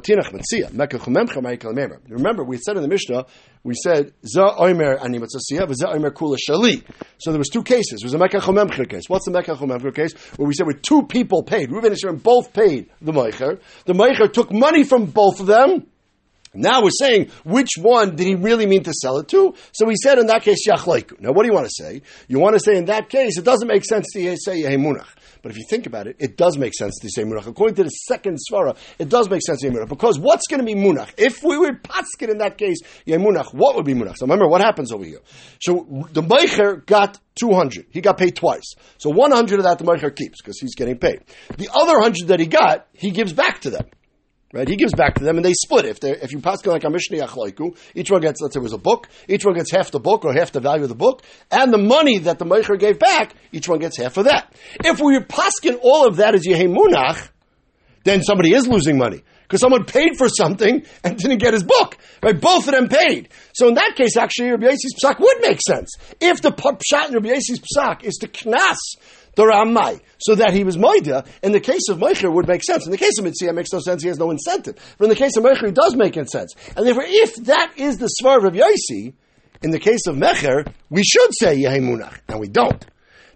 we 2.44 2.56
said 2.56 2.76
in 2.76 2.82
the 2.82 2.88
Mishnah, 2.88 3.26
we 3.62 3.74
said 3.74 4.14
ani 4.34 4.78
kula 4.78 6.38
shali. 6.48 6.82
So 7.18 7.30
there 7.30 7.38
was 7.38 7.48
two 7.48 7.62
cases. 7.62 8.00
There 8.00 8.06
was 8.06 8.14
a 8.14 8.18
mekach 8.18 8.88
case. 8.88 9.02
What's 9.08 9.26
the 9.26 9.32
mekach 9.32 9.94
case? 9.94 10.14
Where 10.36 10.48
we 10.48 10.54
said 10.54 10.66
with 10.66 10.80
two 10.80 11.02
people 11.02 11.42
paid. 11.42 11.68
Reuven 11.68 11.88
and 11.88 11.98
Shimon 11.98 12.16
both 12.16 12.54
paid 12.54 12.88
the 13.02 13.12
meicher. 13.12 13.60
The 13.84 13.92
meicher 13.92 14.32
took 14.32 14.50
money 14.50 14.82
from 14.82 15.04
both 15.06 15.40
of 15.40 15.46
them. 15.46 15.88
Now 16.56 16.82
we're 16.82 16.90
saying 16.90 17.30
which 17.44 17.70
one 17.78 18.16
did 18.16 18.26
he 18.26 18.34
really 18.34 18.66
mean 18.66 18.82
to 18.84 18.92
sell 18.92 19.18
it 19.18 19.28
to? 19.28 19.54
So 19.72 19.88
he 19.88 19.96
said 19.96 20.18
in 20.18 20.26
that 20.26 20.42
case 20.42 20.66
yachleiku. 20.66 21.20
Now 21.20 21.32
what 21.32 21.42
do 21.42 21.48
you 21.48 21.54
want 21.54 21.66
to 21.66 21.84
say? 21.84 22.02
You 22.28 22.38
want 22.38 22.54
to 22.54 22.60
say 22.60 22.76
in 22.76 22.86
that 22.86 23.08
case 23.08 23.38
it 23.38 23.44
doesn't 23.44 23.68
make 23.68 23.84
sense 23.84 24.06
to 24.12 24.36
say 24.36 24.62
yehemunach. 24.62 25.06
But 25.46 25.52
if 25.52 25.58
you 25.58 25.64
think 25.70 25.86
about 25.86 26.08
it, 26.08 26.16
it 26.18 26.36
does 26.36 26.58
make 26.58 26.74
sense 26.74 26.98
to 27.02 27.08
say 27.08 27.22
munach. 27.22 27.46
According 27.46 27.76
to 27.76 27.84
the 27.84 27.90
second 27.90 28.38
svara, 28.50 28.76
it 28.98 29.08
does 29.08 29.30
make 29.30 29.42
sense 29.46 29.60
to 29.60 29.68
say 29.68 29.72
munach. 29.72 29.88
Because 29.88 30.18
what's 30.18 30.48
going 30.48 30.58
to 30.58 30.66
be 30.66 30.74
munach? 30.74 31.12
If 31.16 31.44
we 31.44 31.56
would 31.56 31.84
paskin 31.84 32.30
in 32.30 32.38
that 32.38 32.58
case, 32.58 32.78
munach, 33.06 33.54
what 33.54 33.76
would 33.76 33.84
be 33.84 33.94
munach? 33.94 34.16
So 34.16 34.26
remember 34.26 34.48
what 34.48 34.60
happens 34.60 34.90
over 34.90 35.04
here. 35.04 35.20
So 35.60 36.08
the 36.12 36.22
meicher 36.22 36.84
got 36.84 37.20
200. 37.40 37.86
He 37.90 38.00
got 38.00 38.18
paid 38.18 38.34
twice. 38.34 38.74
So 38.98 39.10
100 39.10 39.60
of 39.60 39.64
that 39.66 39.78
the 39.78 39.84
meicher 39.84 40.12
keeps 40.12 40.42
because 40.42 40.58
he's 40.58 40.74
getting 40.74 40.98
paid. 40.98 41.20
The 41.56 41.68
other 41.72 41.92
100 41.92 42.26
that 42.26 42.40
he 42.40 42.46
got, 42.46 42.88
he 42.92 43.12
gives 43.12 43.32
back 43.32 43.60
to 43.60 43.70
them. 43.70 43.86
Right? 44.56 44.66
He 44.66 44.76
gives 44.76 44.94
back 44.94 45.16
to 45.16 45.24
them 45.24 45.36
and 45.36 45.44
they 45.44 45.52
split. 45.52 45.84
If 45.84 46.02
if 46.02 46.32
you 46.32 46.40
pass 46.40 46.64
like 46.64 46.82
a 46.84 46.88
Mishnah 46.88 47.18
Achloiku, 47.18 47.76
each 47.94 48.10
one 48.10 48.22
gets, 48.22 48.40
let's 48.40 48.54
say 48.54 48.60
it 48.60 48.62
was 48.62 48.72
a 48.72 48.78
book, 48.78 49.06
each 49.28 49.44
one 49.44 49.54
gets 49.54 49.70
half 49.70 49.90
the 49.90 50.00
book 50.00 50.24
or 50.24 50.32
half 50.32 50.50
the 50.50 50.60
value 50.60 50.84
of 50.84 50.88
the 50.88 50.94
book, 50.94 51.22
and 51.50 51.70
the 51.70 51.78
money 51.78 52.20
that 52.20 52.38
the 52.38 52.46
Meicher 52.46 52.78
gave 52.78 52.98
back, 52.98 53.34
each 53.52 53.68
one 53.68 53.80
gets 53.80 53.98
half 53.98 54.16
of 54.16 54.24
that. 54.24 54.54
If 54.82 54.98
we 54.98 55.18
paskin 55.18 55.78
all 55.82 56.08
of 56.08 56.16
that 56.16 56.34
as 56.34 56.46
Yehei 56.46 56.74
Munach, 56.74 57.28
then 58.04 58.22
somebody 58.22 58.54
is 58.54 58.66
losing 58.66 58.96
money. 58.96 59.22
Because 59.42 59.60
someone 59.60 59.84
paid 59.84 60.16
for 60.16 60.28
something 60.28 60.84
and 61.04 61.18
didn't 61.18 61.38
get 61.38 61.52
his 61.52 61.62
book. 61.62 61.98
Right? 62.22 62.40
Both 62.40 62.66
of 62.66 62.74
them 62.74 62.88
paid. 62.88 63.28
So 63.54 63.68
in 63.68 63.74
that 63.74 63.92
case, 63.94 64.16
actually, 64.16 64.52
Rabbi 64.52 64.68
Yossi's 64.68 64.94
psak 65.00 65.20
would 65.20 65.36
make 65.42 65.60
sense. 65.60 65.90
If 66.18 66.40
the 66.40 66.50
pshat 66.50 67.08
in 67.08 67.14
Rabbi 67.14 67.28
Yossi's 67.28 67.60
psak 67.60 68.04
is 68.04 68.14
to 68.22 68.28
knas 68.28 68.76
Ramai, 69.44 70.00
so 70.18 70.34
that 70.34 70.52
he 70.52 70.64
was 70.64 70.76
Moida. 70.76 71.26
In 71.42 71.52
the 71.52 71.60
case 71.60 71.88
of 71.90 71.98
Meicher, 71.98 72.32
would 72.32 72.48
make 72.48 72.64
sense. 72.64 72.86
In 72.86 72.92
the 72.92 72.98
case 72.98 73.18
of 73.18 73.24
Metzia, 73.24 73.48
it 73.48 73.54
makes 73.54 73.72
no 73.72 73.80
sense. 73.80 74.02
He 74.02 74.08
has 74.08 74.18
no 74.18 74.30
incentive. 74.30 74.76
But 74.98 75.04
in 75.04 75.10
the 75.10 75.16
case 75.16 75.36
of 75.36 75.44
Meicher, 75.44 75.64
it 75.64 75.74
does 75.74 75.94
make 75.94 76.14
sense. 76.14 76.54
And 76.76 76.86
therefore, 76.86 77.04
if 77.06 77.36
that 77.44 77.72
is 77.76 77.98
the 77.98 78.10
svar 78.22 78.44
of 78.46 78.54
Yossi, 78.54 79.12
in 79.62 79.70
the 79.70 79.78
case 79.78 80.06
of 80.06 80.16
Mecher, 80.16 80.66
we 80.90 81.02
should 81.02 81.30
say 81.38 81.56
Yehi 81.56 81.80
Munach, 81.80 82.20
and 82.28 82.40
we 82.40 82.48
don't. 82.48 82.84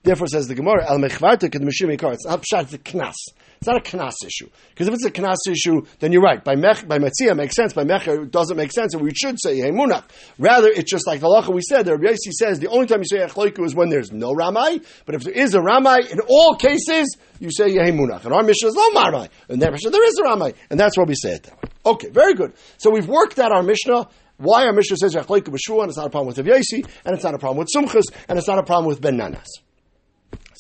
Therefore, 0.03 0.29
says 0.29 0.49
the 0.49 0.55
Gemara, 0.55 0.89
Al 0.89 0.99
Mechvarta 0.99 1.51
Kedmashim 1.51 1.93
It's 2.13 2.25
not 2.25 2.43
Pshat, 2.43 2.73
it's 2.73 2.77
Knas. 2.77 3.17
It's 3.61 3.69
not 3.69 3.77
a 3.77 3.97
knas 3.97 4.15
issue. 4.25 4.49
Because 4.71 4.89
if 4.89 4.95
it's 4.95 5.05
a 5.05 5.11
knas 5.11 5.37
issue, 5.47 5.83
then 5.99 6.13
you're 6.13 6.23
right. 6.23 6.43
By 6.43 6.57
mech, 6.57 6.89
by 6.89 6.99
metzia 6.99 7.37
makes 7.37 7.55
sense. 7.55 7.75
By 7.75 7.85
mecher 7.85 8.25
it 8.25 8.31
doesn't 8.31 8.57
make 8.57 8.73
sense, 8.73 8.95
and 8.95 9.03
we 9.03 9.13
should 9.13 9.37
say 9.39 9.59
hey 9.59 9.71
munach. 9.71 10.05
Rather, 10.39 10.69
it's 10.69 10.91
just 10.91 11.07
like 11.07 11.21
the 11.21 11.27
halacha 11.27 11.53
we 11.53 11.61
said. 11.69 11.85
The 11.85 11.93
Rabbi 11.93 12.13
Yossi 12.13 12.33
says 12.33 12.59
the 12.59 12.69
only 12.69 12.87
time 12.87 13.01
you 13.01 13.05
say 13.05 13.19
echloiku 13.19 13.67
is 13.67 13.75
when 13.75 13.91
there's 13.91 14.13
no 14.13 14.33
ramai. 14.33 14.83
But 15.05 15.17
if 15.17 15.25
there 15.25 15.35
is 15.35 15.55
a 15.55 15.59
ramai, 15.59 16.11
in 16.11 16.21
all 16.27 16.57
cases 16.57 17.19
you 17.39 17.51
say 17.53 17.71
hey 17.71 17.93
munach. 17.93 18.25
And 18.25 18.33
our 18.33 18.43
Mishnah 18.43 18.69
is 18.69 18.75
no 18.75 18.93
ramai. 18.93 19.29
And 19.51 19.61
their 19.61 19.71
Mishnah 19.71 19.91
there 19.91 20.09
is 20.09 20.19
a 20.19 20.23
ramai, 20.23 20.55
and 20.71 20.81
that's 20.81 20.97
why 20.97 21.05
we 21.05 21.15
say 21.15 21.35
it 21.35 21.43
that 21.43 21.63
way. 21.63 21.69
Okay, 21.85 22.09
very 22.09 22.33
good. 22.33 22.55
So 22.79 22.91
we've 22.91 23.09
worked 23.09 23.39
out 23.39 23.53
our 23.53 23.63
mishnah. 23.63 24.09
Why 24.39 24.65
our 24.65 24.73
Mishnah 24.73 24.97
says 24.97 25.15
Yachloiku 25.15 25.49
B'Shua, 25.49 25.83
and 25.83 25.91
it's 25.91 25.99
not 25.99 26.07
a 26.07 26.11
problem 26.11 26.29
with 26.29 26.39
Yaisi, 26.39 26.89
and 27.05 27.15
it's 27.15 27.25
not 27.25 27.35
a 27.35 27.39
problem 27.39 27.59
with 27.59 27.69
Sumchus, 27.77 28.05
and 28.27 28.39
it's 28.39 28.49
not 28.49 28.59
a 28.59 28.63
problem 28.63 28.87
with 28.87 29.03
Ben 29.03 29.19
Nanas. 29.19 29.45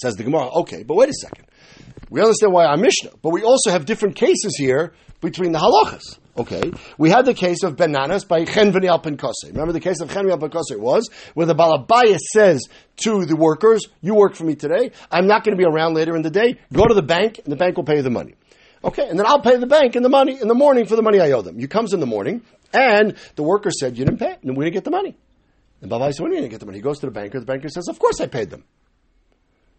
Says 0.02 0.16
the 0.16 0.22
Gemara, 0.24 0.50
okay, 0.50 0.82
but 0.82 0.96
wait 0.96 1.08
a 1.08 1.14
second. 1.14 1.46
We 2.10 2.20
understand 2.20 2.52
why 2.52 2.66
our 2.66 2.76
Mishnah, 2.76 3.12
but 3.22 3.30
we 3.30 3.42
also 3.42 3.70
have 3.70 3.86
different 3.86 4.16
cases 4.16 4.56
here 4.58 4.92
between 5.20 5.52
the 5.52 5.60
halachas. 5.60 6.18
Okay, 6.36 6.72
we 6.98 7.10
had 7.10 7.24
the 7.24 7.34
case 7.34 7.62
of 7.62 7.76
Ben 7.76 7.92
Nanas 7.92 8.26
by 8.26 8.44
Chen 8.44 8.72
V'Nial 8.72 9.02
Remember 9.48 9.72
the 9.72 9.80
case 9.80 10.00
of 10.00 10.12
Chen 10.12 10.26
V'Nial 10.26 10.78
was 10.78 11.08
where 11.34 11.46
the 11.46 11.54
Balabaya 11.54 12.18
says 12.32 12.66
to 13.04 13.26
the 13.26 13.36
workers, 13.36 13.86
"You 14.00 14.14
work 14.14 14.34
for 14.34 14.44
me 14.44 14.54
today. 14.54 14.90
I'm 15.10 15.26
not 15.26 15.44
going 15.44 15.56
to 15.56 15.58
be 15.58 15.68
around 15.68 15.94
later 15.94 16.16
in 16.16 16.22
the 16.22 16.30
day. 16.30 16.58
Go 16.72 16.84
to 16.86 16.94
the 16.94 17.02
bank, 17.02 17.40
and 17.44 17.52
the 17.52 17.56
bank 17.56 17.76
will 17.76 17.84
pay 17.84 17.96
you 17.96 18.02
the 18.02 18.10
money." 18.10 18.34
Okay, 18.82 19.06
and 19.08 19.18
then 19.18 19.26
I'll 19.26 19.42
pay 19.42 19.56
the 19.56 19.66
bank 19.66 19.94
in 19.94 20.02
the 20.02 20.08
money 20.08 20.40
in 20.40 20.48
the 20.48 20.54
morning 20.54 20.86
for 20.86 20.96
the 20.96 21.02
money 21.02 21.20
I 21.20 21.30
owe 21.32 21.42
them. 21.42 21.60
You 21.60 21.68
comes 21.68 21.92
in 21.92 22.00
the 22.00 22.06
morning, 22.06 22.42
and 22.72 23.14
the 23.36 23.42
worker 23.42 23.70
said, 23.70 23.98
"You 23.98 24.04
didn't 24.04 24.18
pay, 24.18 24.36
and 24.42 24.56
we 24.56 24.64
didn't 24.64 24.74
get 24.74 24.84
the 24.84 24.90
money." 24.90 25.16
And 25.82 25.90
Balabaya 25.90 26.12
said, 26.12 26.22
"When 26.22 26.32
you 26.32 26.38
didn't 26.38 26.50
get 26.50 26.60
the 26.60 26.66
money?" 26.66 26.78
He 26.78 26.82
goes 26.82 26.98
to 27.00 27.06
the 27.06 27.12
banker. 27.12 27.38
The 27.38 27.46
banker 27.46 27.68
says, 27.68 27.88
"Of 27.88 27.98
course 27.98 28.20
I 28.20 28.26
paid 28.26 28.50
them." 28.50 28.64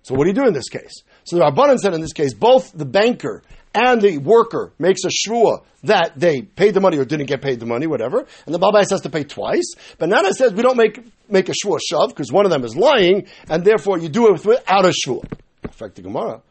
So 0.03 0.15
what 0.15 0.23
do 0.23 0.29
you 0.29 0.35
do 0.35 0.47
in 0.47 0.53
this 0.53 0.69
case? 0.69 1.03
So 1.23 1.37
the 1.37 1.43
Rabbanan 1.43 1.77
said 1.77 1.93
in 1.93 2.01
this 2.01 2.13
case, 2.13 2.33
both 2.33 2.71
the 2.71 2.85
banker 2.85 3.43
and 3.73 4.01
the 4.01 4.17
worker 4.17 4.73
makes 4.79 5.01
a 5.05 5.09
shvua 5.09 5.63
that 5.83 6.13
they 6.17 6.41
paid 6.41 6.73
the 6.73 6.81
money 6.81 6.97
or 6.97 7.05
didn't 7.05 7.27
get 7.27 7.41
paid 7.41 7.59
the 7.59 7.65
money, 7.65 7.87
whatever, 7.87 8.25
and 8.45 8.53
the 8.53 8.59
Babais 8.59 8.89
has 8.89 9.01
to 9.01 9.09
pay 9.09 9.23
twice. 9.23 9.73
But 9.97 10.09
Nana 10.09 10.33
says 10.33 10.53
we 10.53 10.61
don't 10.61 10.77
make 10.77 10.99
make 11.29 11.49
a 11.49 11.53
shvua 11.53 11.79
shav 11.91 12.09
because 12.09 12.31
one 12.31 12.45
of 12.45 12.51
them 12.51 12.63
is 12.63 12.75
lying, 12.75 13.27
and 13.49 13.63
therefore 13.63 13.97
you 13.97 14.09
do 14.09 14.33
it 14.33 14.45
without 14.45 14.85
a 14.85 14.93
shvua. 15.05 15.23
In 15.63 15.69
fact, 15.69 15.95
the 15.95 16.01
Gemara, 16.01 16.41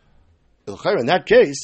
in 0.66 1.06
that 1.06 1.26
case, 1.26 1.62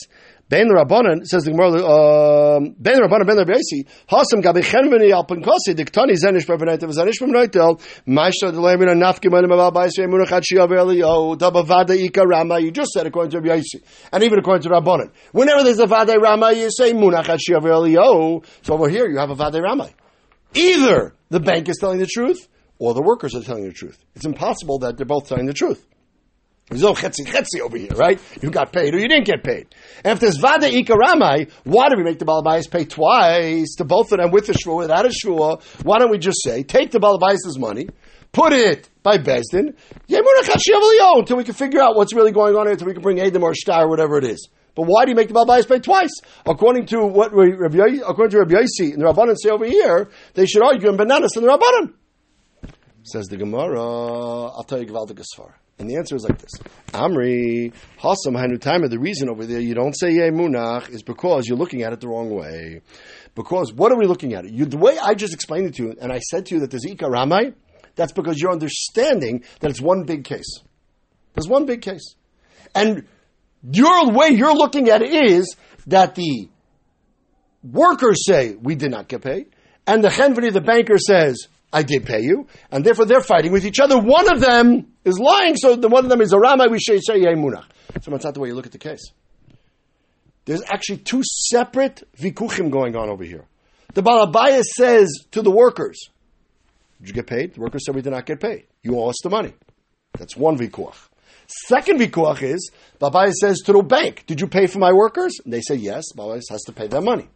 Ben 0.48 0.68
Rabbanan 0.68 1.26
says 1.26 1.42
the 1.44 1.50
Gemara. 1.50 1.82
Um, 1.82 2.76
ben 2.78 3.00
Rabbanan 3.00 3.26
Ben 3.26 3.36
Rabbi 3.38 3.54
Hasam 4.08 4.40
gabi 4.42 4.62
chenveni 4.62 5.12
al 5.12 5.26
penkosi 5.26 5.74
diktani 5.74 6.14
zenish 6.14 6.46
bebenaytel 6.46 6.88
zenish 6.90 7.20
bebenaytel 7.20 7.80
ma'ishta 8.06 8.52
delemin 8.54 8.88
anafki 8.94 9.28
manim 9.28 9.50
aval 9.50 9.74
ba'is 9.74 9.98
ve'emunach 9.98 10.30
ad 10.30 10.44
shiyav 10.44 10.70
eliyo 10.70 11.36
dabavada 11.36 11.96
ika 11.96 12.24
rama. 12.24 12.60
You 12.60 12.70
just 12.70 12.92
said 12.92 13.06
according 13.08 13.32
to 13.32 13.40
Rabbi 13.40 13.60
Yossi, 13.60 13.82
and 14.12 14.22
even 14.22 14.38
according 14.38 14.62
to 14.62 14.68
Rabbanan. 14.68 15.10
Whenever 15.32 15.64
there's 15.64 15.80
a 15.80 15.86
vade 15.86 16.16
rama, 16.22 16.52
you 16.52 16.70
say 16.70 16.92
munach 16.92 17.28
ad 17.28 17.40
shiyav 17.40 17.62
eliyo. 17.62 18.44
So 18.62 18.74
over 18.74 18.88
here 18.88 19.08
you 19.08 19.18
have 19.18 19.30
a 19.30 19.34
vade 19.34 19.60
rama. 19.60 19.90
Either 20.54 21.12
the 21.30 21.40
bank 21.40 21.68
is 21.68 21.78
telling 21.80 21.98
the 21.98 22.06
truth, 22.06 22.46
or 22.78 22.94
the 22.94 23.02
workers 23.02 23.34
are 23.34 23.42
telling 23.42 23.64
the 23.64 23.72
truth. 23.72 23.98
It's 24.14 24.24
impossible 24.24 24.78
that 24.80 24.96
they're 24.96 25.06
both 25.06 25.28
telling 25.28 25.46
the 25.46 25.54
truth. 25.54 25.84
There's 26.68 26.82
no 26.82 26.94
chetzi 26.94 27.24
chetzi 27.24 27.60
over 27.62 27.78
here, 27.78 27.92
right? 27.94 28.20
You 28.42 28.50
got 28.50 28.72
paid 28.72 28.92
or 28.92 28.98
you 28.98 29.06
didn't 29.06 29.26
get 29.26 29.44
paid. 29.44 29.72
And 30.04 30.14
if 30.14 30.20
there's 30.20 30.38
vada 30.38 30.68
ikaramai, 30.68 31.50
why 31.62 31.88
do 31.88 31.96
we 31.96 32.02
make 32.02 32.18
the 32.18 32.24
balabais 32.24 32.68
pay 32.68 32.84
twice 32.84 33.76
to 33.76 33.84
both 33.84 34.10
of 34.10 34.18
them 34.18 34.32
with 34.32 34.48
a 34.48 34.52
shvua, 34.52 34.78
without 34.78 35.06
a 35.06 35.10
shvua? 35.10 35.62
Why 35.84 36.00
don't 36.00 36.10
we 36.10 36.18
just 36.18 36.42
say, 36.42 36.64
take 36.64 36.90
the 36.90 36.98
balabais' 36.98 37.56
money, 37.56 37.88
put 38.32 38.52
it 38.52 38.90
by 39.04 39.18
Bezdin, 39.18 39.76
until 40.08 41.36
we 41.36 41.44
can 41.44 41.54
figure 41.54 41.80
out 41.80 41.94
what's 41.94 42.12
really 42.12 42.32
going 42.32 42.56
on 42.56 42.66
here, 42.66 42.72
until 42.72 42.88
we 42.88 42.94
can 42.94 43.02
bring 43.02 43.20
Adam 43.20 43.44
or 43.44 43.54
Star 43.54 43.84
or 43.84 43.88
whatever 43.88 44.18
it 44.18 44.24
is. 44.24 44.48
But 44.74 44.86
why 44.86 45.04
do 45.04 45.12
you 45.12 45.14
make 45.14 45.28
the 45.28 45.34
balabais 45.34 45.68
pay 45.68 45.78
twice? 45.78 46.20
According 46.44 46.86
to 46.86 47.06
what 47.06 47.32
Rabbi, 47.32 48.00
according 48.04 48.30
to 48.32 48.38
Rabbi 48.40 48.54
Yossi 48.54 48.92
and 48.92 49.00
the 49.00 49.06
Rabbanan 49.06 49.36
say 49.40 49.50
over 49.50 49.64
here, 49.64 50.10
they 50.34 50.46
should 50.46 50.64
argue 50.64 50.88
in 50.88 50.96
Ben 50.96 51.06
Nanas 51.06 51.36
and 51.36 51.44
the 51.44 51.48
Rabbanan. 51.48 51.94
Says 53.04 53.26
the 53.26 53.36
Gemara, 53.36 53.80
I'll 53.80 54.64
tell 54.64 54.80
you 54.80 54.86
Gvaldik 54.86 55.20
Asfar. 55.20 55.52
And 55.78 55.90
the 55.90 55.96
answer 55.96 56.16
is 56.16 56.24
like 56.24 56.38
this. 56.38 56.52
Amri, 56.88 57.72
Hasam 58.00 58.34
Hanutaimer, 58.34 58.88
the 58.88 58.98
reason 58.98 59.28
over 59.28 59.44
there 59.44 59.60
you 59.60 59.74
don't 59.74 59.92
say 59.92 60.10
Yemunach 60.12 60.88
is 60.88 61.02
because 61.02 61.46
you're 61.46 61.58
looking 61.58 61.82
at 61.82 61.92
it 61.92 62.00
the 62.00 62.08
wrong 62.08 62.30
way. 62.30 62.80
Because 63.34 63.72
what 63.74 63.92
are 63.92 63.98
we 63.98 64.06
looking 64.06 64.32
at? 64.32 64.50
You, 64.50 64.64
the 64.64 64.78
way 64.78 64.98
I 64.98 65.14
just 65.14 65.34
explained 65.34 65.66
it 65.66 65.74
to 65.74 65.82
you, 65.82 65.96
and 66.00 66.10
I 66.10 66.20
said 66.20 66.46
to 66.46 66.54
you 66.54 66.60
that 66.62 66.70
there's 66.70 66.86
Ika 66.86 67.04
Ramai, 67.04 67.52
that's 67.94 68.12
because 68.12 68.40
you're 68.40 68.52
understanding 68.52 69.44
that 69.60 69.70
it's 69.70 69.80
one 69.80 70.04
big 70.04 70.24
case. 70.24 70.60
There's 71.34 71.48
one 71.48 71.66
big 71.66 71.82
case. 71.82 72.14
And 72.74 73.06
your 73.62 74.10
way 74.12 74.28
you're 74.30 74.54
looking 74.54 74.88
at 74.88 75.02
it 75.02 75.12
is 75.12 75.56
that 75.86 76.14
the 76.14 76.48
workers 77.62 78.24
say, 78.24 78.54
we 78.54 78.74
did 78.74 78.90
not 78.90 79.08
get 79.08 79.22
paid, 79.22 79.48
and 79.86 80.02
the 80.02 80.08
Chenveni, 80.08 80.52
the 80.52 80.60
banker, 80.60 80.98
says, 80.98 81.48
I 81.72 81.82
did 81.82 82.06
pay 82.06 82.22
you, 82.22 82.46
and 82.70 82.84
therefore 82.84 83.04
they're 83.04 83.20
fighting 83.20 83.52
with 83.52 83.66
each 83.66 83.80
other. 83.80 83.98
One 83.98 84.32
of 84.32 84.40
them 84.40 84.92
is 85.04 85.18
lying, 85.18 85.56
so 85.56 85.76
the 85.76 85.88
one 85.88 86.04
of 86.04 86.10
them 86.10 86.20
is 86.20 86.32
a 86.32 86.38
Rama, 86.38 86.68
we 86.70 86.78
say 86.78 86.98
Munach. 86.98 87.64
So 88.02 88.10
that's 88.10 88.24
not 88.24 88.34
the 88.34 88.40
way 88.40 88.48
you 88.48 88.54
look 88.54 88.66
at 88.66 88.72
the 88.72 88.78
case. 88.78 89.10
There's 90.44 90.62
actually 90.62 90.98
two 90.98 91.22
separate 91.24 92.02
vikuchim 92.16 92.70
going 92.70 92.94
on 92.94 93.08
over 93.08 93.24
here. 93.24 93.44
The 93.94 94.02
Balabaya 94.02 94.62
says 94.62 95.10
to 95.32 95.42
the 95.42 95.50
workers, 95.50 95.98
Did 97.00 97.08
you 97.08 97.14
get 97.14 97.26
paid? 97.26 97.54
The 97.54 97.60
workers 97.60 97.84
said 97.84 97.94
we 97.94 98.02
did 98.02 98.12
not 98.12 98.26
get 98.26 98.40
paid. 98.40 98.66
You 98.82 98.98
owe 98.98 99.08
us 99.08 99.16
the 99.22 99.30
money. 99.30 99.54
That's 100.18 100.36
one 100.36 100.56
vikuach. 100.56 100.96
Second 101.48 102.00
vikuach 102.00 102.42
is, 102.42 102.70
Balabaya 103.00 103.32
says 103.32 103.58
to 103.66 103.72
the 103.72 103.82
bank, 103.82 104.24
Did 104.26 104.40
you 104.40 104.46
pay 104.46 104.66
for 104.68 104.78
my 104.78 104.92
workers? 104.92 105.32
And 105.44 105.52
they 105.52 105.62
say 105.62 105.74
yes. 105.74 106.04
Balabaya 106.16 106.42
has 106.48 106.62
to 106.62 106.72
pay 106.72 106.86
them 106.86 107.04
money 107.04 107.28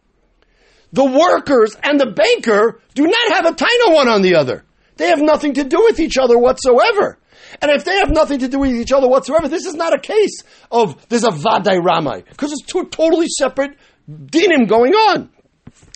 the 0.93 1.05
workers 1.05 1.75
and 1.81 1.99
the 1.99 2.07
banker 2.07 2.79
do 2.93 3.03
not 3.07 3.31
have 3.33 3.45
a 3.45 3.55
taina 3.55 3.93
one 3.93 4.07
on 4.07 4.21
the 4.21 4.35
other. 4.35 4.63
They 4.97 5.07
have 5.07 5.21
nothing 5.21 5.53
to 5.53 5.63
do 5.63 5.79
with 5.83 5.99
each 5.99 6.17
other 6.17 6.37
whatsoever. 6.37 7.17
And 7.61 7.71
if 7.71 7.83
they 7.85 7.95
have 7.97 8.11
nothing 8.11 8.39
to 8.39 8.47
do 8.47 8.59
with 8.59 8.71
each 8.71 8.91
other 8.91 9.07
whatsoever, 9.07 9.47
this 9.47 9.65
is 9.65 9.73
not 9.73 9.93
a 9.93 9.99
case 9.99 10.43
of 10.71 11.07
there's 11.09 11.23
a 11.23 11.29
vaday 11.29 11.79
ramai 11.81 12.23
because 12.27 12.51
it's 12.51 12.63
two 12.63 12.85
totally 12.85 13.27
separate 13.27 13.77
dinim 14.09 14.67
going 14.67 14.93
on. 14.93 15.29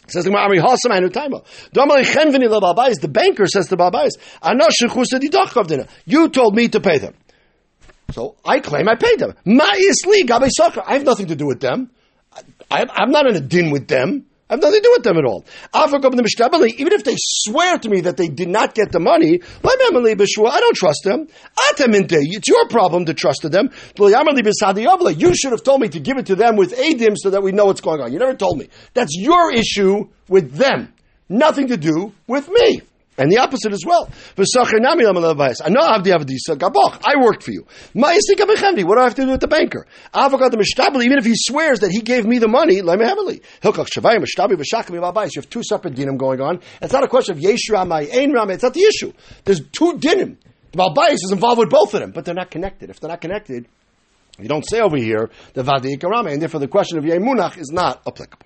Says 0.08 0.26
the 0.26 0.30
Gemara, 0.30 0.60
the 3.02 3.08
banker 3.08 3.48
says 3.48 3.68
to 3.68 3.78
Babais, 3.78 4.12
you 6.06 6.30
told 6.30 6.56
me 6.56 6.68
to 6.68 6.80
pay 6.80 7.00
them. 7.00 7.16
So 8.12 8.36
I 8.46 8.60
claim 8.60 8.88
I 8.88 8.96
paid 8.96 9.18
them. 9.18 9.34
I 9.48 10.94
have 10.94 11.04
nothing 11.04 11.26
to 11.28 11.36
do 11.36 11.48
with 11.48 11.60
them. 11.60 11.90
I, 12.70 12.86
I'm 12.90 13.10
not 13.12 13.28
in 13.28 13.36
a 13.36 13.40
din 13.40 13.72
with 13.72 13.88
them. 13.88 14.28
I 14.48 14.54
have 14.54 14.62
nothing 14.62 14.80
to 14.80 14.84
do 14.84 14.92
with 14.92 15.04
them 15.04 15.18
at 15.18 15.26
all. 15.26 15.44
Even 15.74 16.94
if 16.94 17.04
they 17.04 17.16
swear 17.18 17.80
to 17.80 17.90
me 17.90 18.02
that 18.02 18.16
they 18.16 18.28
did 18.28 18.48
not 18.48 18.76
get 18.76 18.92
the 18.92 19.00
money, 19.00 19.42
I 19.64 20.60
don't 20.60 20.76
trust 20.76 21.02
them. 21.04 21.28
It's 21.58 22.48
your 22.48 22.68
problem 22.68 23.06
to 23.06 23.16
trust 23.16 23.42
them. 23.42 23.72
You 23.98 25.36
should 25.36 25.52
have 25.52 25.64
told 25.64 25.82
me 25.82 25.90
to 25.90 26.00
give 26.00 26.18
it 26.18 26.28
to 26.28 26.36
them 26.36 26.58
with 26.58 26.78
Adim 26.78 27.16
so 27.18 27.32
that 27.32 27.42
we 27.42 27.54
know 27.54 27.66
what's 27.66 27.82
going 27.82 28.02
on. 28.02 28.14
You 28.14 28.20
never 28.20 28.36
told 28.36 28.60
me. 28.60 28.70
That's 28.94 29.16
your 29.18 29.52
issue 29.52 30.10
with 30.30 30.54
them. 30.54 30.94
Nothing 31.28 31.70
to 31.70 31.78
do 31.78 32.14
with 32.28 32.48
me. 32.48 32.82
And 33.18 33.32
the 33.32 33.38
opposite 33.38 33.72
as 33.72 33.84
well. 33.86 34.10
I 37.06 37.16
worked 37.18 37.44
for 37.44 37.52
you. 37.52 37.66
What 37.94 38.22
do 38.22 39.00
I 39.00 39.04
have 39.04 39.16
to 39.16 39.22
do 39.24 39.32
with 39.32 39.40
the 39.40 39.48
banker? 39.48 39.88
Even 40.14 41.18
if 41.18 41.26
he 41.26 41.34
swears 41.36 41.80
that 41.80 41.92
he 41.92 42.02
gave 42.02 42.26
me 42.26 42.40
the 42.40 42.50
money, 42.50 42.76
you 42.76 42.84
have 45.40 45.50
two 45.50 45.64
separate 45.64 45.96
dinim 45.96 46.18
going 46.18 46.42
on. 46.42 46.60
It's 46.82 46.92
not 46.92 47.04
a 47.04 47.08
question 47.08 47.36
of 47.36 47.42
yesh 47.42 47.70
ramai, 47.70 48.14
ein 48.14 48.34
ramai. 48.34 48.56
It's 48.56 48.64
not 48.64 48.74
the 48.74 48.84
issue. 48.84 49.14
There's 49.46 49.62
two 49.62 49.94
dinim. 49.94 50.36
The 50.72 50.78
Balbais 50.78 51.14
is 51.14 51.32
involved 51.32 51.60
with 51.60 51.70
both 51.70 51.94
of 51.94 52.02
them, 52.02 52.12
but 52.12 52.26
they're 52.26 52.36
not 52.36 52.52
connected. 52.52 52.90
If 52.90 53.00
they're 53.00 53.10
not 53.10 53.22
connected, 53.22 53.66
you 54.38 54.50
don't 54.50 54.68
say 54.68 54.82
over 54.82 54.98
here 54.98 55.30
the 55.54 55.64
vadi 55.64 55.96
Rama, 56.04 56.32
and 56.32 56.42
therefore 56.42 56.60
the 56.60 56.68
question 56.68 56.98
of 56.98 57.06
yemunach 57.06 57.58
is 57.58 57.72
not 57.72 58.02
applicable. 58.06 58.46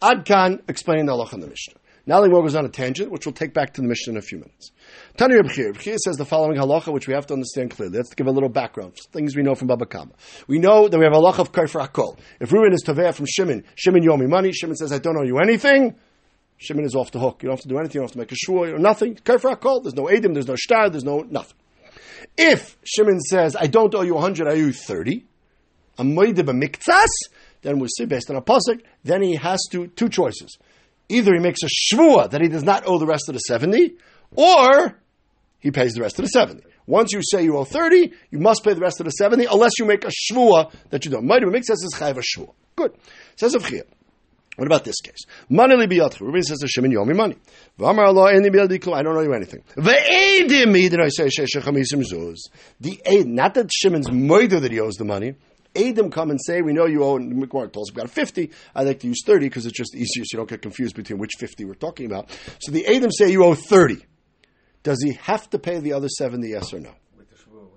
Adkan 0.00 0.62
explaining 0.68 1.06
the 1.06 1.12
halach 1.12 1.32
in 1.32 1.40
the 1.40 1.48
Mishnah. 1.48 1.74
Now 2.08 2.22
the 2.22 2.30
goes 2.30 2.54
on 2.54 2.64
a 2.64 2.70
tangent, 2.70 3.10
which 3.10 3.26
we'll 3.26 3.34
take 3.34 3.52
back 3.52 3.74
to 3.74 3.82
the 3.82 3.86
Mishnah 3.86 4.14
in 4.14 4.16
a 4.16 4.22
few 4.22 4.38
minutes. 4.38 4.72
Tani 5.18 5.34
Reb 5.34 5.48
Chir. 5.48 5.78
says 5.78 6.16
the 6.16 6.24
following 6.24 6.56
halacha, 6.56 6.90
which 6.90 7.06
we 7.06 7.12
have 7.12 7.26
to 7.26 7.34
understand 7.34 7.72
clearly. 7.72 7.98
Let's 7.98 8.14
give 8.14 8.26
a 8.26 8.30
little 8.30 8.48
background, 8.48 8.96
things 9.12 9.36
we 9.36 9.42
know 9.42 9.54
from 9.54 9.68
Baba 9.68 9.84
Kama. 9.84 10.12
We 10.46 10.58
know 10.58 10.88
that 10.88 10.96
we 10.96 11.04
have 11.04 11.12
a 11.12 11.18
halacha 11.18 11.40
of 11.40 11.52
Kaifer 11.52 11.86
Hakol. 11.86 12.18
If 12.40 12.50
Reuben 12.50 12.72
is 12.72 12.82
Taveh 12.82 13.12
from 13.12 13.26
Shimon, 13.26 13.62
Shimon 13.74 14.02
you 14.02 14.10
owe 14.10 14.16
me 14.16 14.26
money, 14.26 14.52
Shimon 14.52 14.76
says, 14.76 14.90
I 14.90 15.00
don't 15.00 15.18
owe 15.18 15.22
you 15.22 15.36
anything, 15.38 15.96
Shimon 16.56 16.86
is 16.86 16.94
off 16.94 17.10
the 17.10 17.18
hook. 17.18 17.42
You 17.42 17.48
don't 17.48 17.58
have 17.58 17.62
to 17.64 17.68
do 17.68 17.76
anything, 17.76 17.96
you 17.96 18.00
don't 18.00 18.08
have 18.08 18.12
to 18.12 18.18
make 18.20 18.32
a 18.32 18.36
shua, 18.36 18.72
or 18.72 18.78
nothing. 18.78 19.16
Kaifer 19.16 19.54
Hakol, 19.54 19.82
there's 19.82 19.94
no 19.94 20.04
Adim, 20.04 20.32
there's 20.32 20.48
no 20.48 20.56
Shtar, 20.56 20.88
there's 20.88 21.04
no 21.04 21.26
nothing. 21.28 21.58
If 22.38 22.78
Shimon 22.84 23.20
says, 23.20 23.54
I 23.54 23.66
don't 23.66 23.94
owe 23.94 24.00
you 24.00 24.14
100, 24.14 24.48
I 24.48 24.52
owe 24.52 24.54
you 24.54 24.72
30, 24.72 25.26
a 25.98 26.04
moidib 26.04 26.48
a 26.48 26.54
miktas, 26.54 27.04
then 27.60 27.80
we 27.80 27.88
see 27.88 28.06
based 28.06 28.30
on 28.30 28.36
a 28.36 28.40
pasuk, 28.40 28.80
then 29.04 29.20
he 29.20 29.34
has 29.34 29.60
to, 29.72 29.88
two 29.88 30.08
choices 30.08 30.56
either 31.08 31.34
he 31.34 31.40
makes 31.40 31.60
a 31.62 31.68
shvua 31.68 32.30
that 32.30 32.40
he 32.40 32.48
does 32.48 32.64
not 32.64 32.84
owe 32.86 32.98
the 32.98 33.06
rest 33.06 33.28
of 33.28 33.34
the 33.34 33.40
70, 33.40 33.96
or 34.32 35.00
he 35.58 35.70
pays 35.70 35.94
the 35.94 36.02
rest 36.02 36.18
of 36.18 36.24
the 36.24 36.30
70. 36.30 36.62
Once 36.86 37.12
you 37.12 37.20
say 37.22 37.44
you 37.44 37.56
owe 37.56 37.64
30, 37.64 38.12
you 38.30 38.38
must 38.38 38.64
pay 38.64 38.72
the 38.72 38.80
rest 38.80 39.00
of 39.00 39.04
the 39.04 39.10
70, 39.10 39.46
unless 39.46 39.72
you 39.78 39.84
make 39.84 40.04
a 40.04 40.10
shvua 40.10 40.72
that 40.90 41.04
you 41.04 41.10
don't. 41.10 41.26
Might 41.26 41.42
make 41.42 41.64
says 41.64 41.82
is 41.82 41.94
chayv 41.98 42.16
a 42.16 42.20
shvua. 42.20 42.54
Good. 42.76 42.92
Says 43.36 43.54
of 43.54 43.66
Chia. 43.66 43.82
What 44.58 44.66
about 44.66 44.84
this 44.84 45.00
case? 45.00 45.24
Money 45.48 45.76
li 45.76 45.86
biyatchu. 45.86 46.20
Ruben 46.22 46.42
says 46.42 46.58
to 46.58 46.66
Shimon, 46.66 46.90
you 46.90 47.00
owe 47.00 47.04
me 47.04 47.14
money. 47.14 47.36
V'amar 47.78 48.06
Allah, 48.06 48.32
eni 48.32 48.50
biyad 48.50 48.92
I 48.92 49.02
don't 49.02 49.16
owe 49.16 49.20
you 49.20 49.32
anything. 49.32 49.62
Ve'edim 49.76 50.72
did 50.72 51.00
I 51.00 51.08
say 51.08 51.26
shesha 51.26 51.62
chamisim 51.62 52.02
zuz. 52.02 52.38
The 52.80 53.00
aid, 53.06 53.26
not 53.28 53.54
that 53.54 53.70
Shimon's 53.72 54.08
moida 54.08 54.60
that 54.60 54.72
he 54.72 54.80
owes 54.80 54.94
the 54.94 55.04
money, 55.04 55.34
Adim 55.78 56.12
come 56.12 56.30
and 56.30 56.38
say, 56.44 56.60
we 56.62 56.72
know 56.72 56.86
you 56.86 57.04
owe, 57.04 57.16
and 57.16 57.32
Mikmar 57.32 57.72
tells 57.72 57.88
us 57.88 57.94
we've 57.94 58.04
got 58.04 58.10
50. 58.10 58.50
I 58.74 58.82
like 58.82 59.00
to 59.00 59.06
use 59.06 59.22
30 59.24 59.46
because 59.46 59.66
it's 59.66 59.76
just 59.76 59.94
easier 59.94 60.24
so 60.24 60.34
you 60.34 60.38
don't 60.38 60.48
get 60.48 60.62
confused 60.62 60.96
between 60.96 61.18
which 61.18 61.32
50 61.38 61.64
we're 61.64 61.74
talking 61.74 62.06
about. 62.06 62.30
So 62.60 62.72
the 62.72 62.84
Adim 62.84 63.10
say 63.12 63.30
you 63.30 63.44
owe 63.44 63.54
30. 63.54 64.04
Does 64.82 65.02
he 65.02 65.12
have 65.22 65.48
to 65.50 65.58
pay 65.58 65.80
the 65.80 65.92
other 65.92 66.08
70, 66.08 66.48
yes 66.48 66.72
or 66.72 66.80
no? 66.80 66.94
With 67.16 67.28
the 67.30 67.36
shvur, 67.36 67.68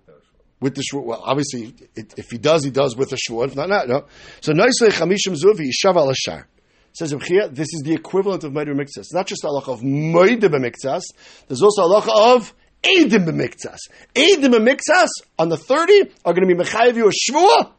with 0.59 0.75
the 0.75 0.83
shvur, 0.83 1.03
well, 1.03 1.21
obviously, 1.23 1.73
it, 1.95 2.13
if 2.17 2.29
he 2.29 2.37
does, 2.37 2.63
he 2.63 2.71
does 2.71 2.95
with 2.95 3.09
the 3.09 3.17
shvur. 3.17 3.47
If 3.47 3.55
not, 3.55 3.69
not, 3.69 3.87
no. 3.87 4.05
So, 4.41 4.53
noisle 4.53 4.89
chamishim 4.91 5.35
zuvi, 5.35 5.69
yishav 5.69 5.95
al 5.95 6.09
ashar. 6.09 6.47
Says 6.93 7.11
this 7.11 7.73
is 7.73 7.83
the 7.85 7.93
equivalent 7.93 8.43
of 8.43 8.51
Meidir 8.51 8.75
Mikzas. 8.75 9.13
Not 9.13 9.25
just 9.25 9.45
Allah 9.45 9.63
of 9.67 9.79
Meidir 9.79 10.49
Mikzas, 10.49 11.03
there's 11.47 11.61
also 11.61 11.83
Allah 11.83 12.35
of 12.35 12.53
Eidim 12.83 13.25
b'miktsas. 13.25 13.79
Eidim 14.15 14.53
b'miktsas 14.53 15.09
on 15.37 15.49
the 15.49 15.57
30 15.57 16.11
are 16.25 16.33
going 16.33 16.47
to 16.47 16.55
be 16.55 16.61
mechayiv 16.61 16.95
you 16.95 17.07
a 17.07 17.11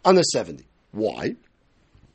on 0.04 0.14
the 0.14 0.22
70. 0.22 0.64
Why? 0.92 1.36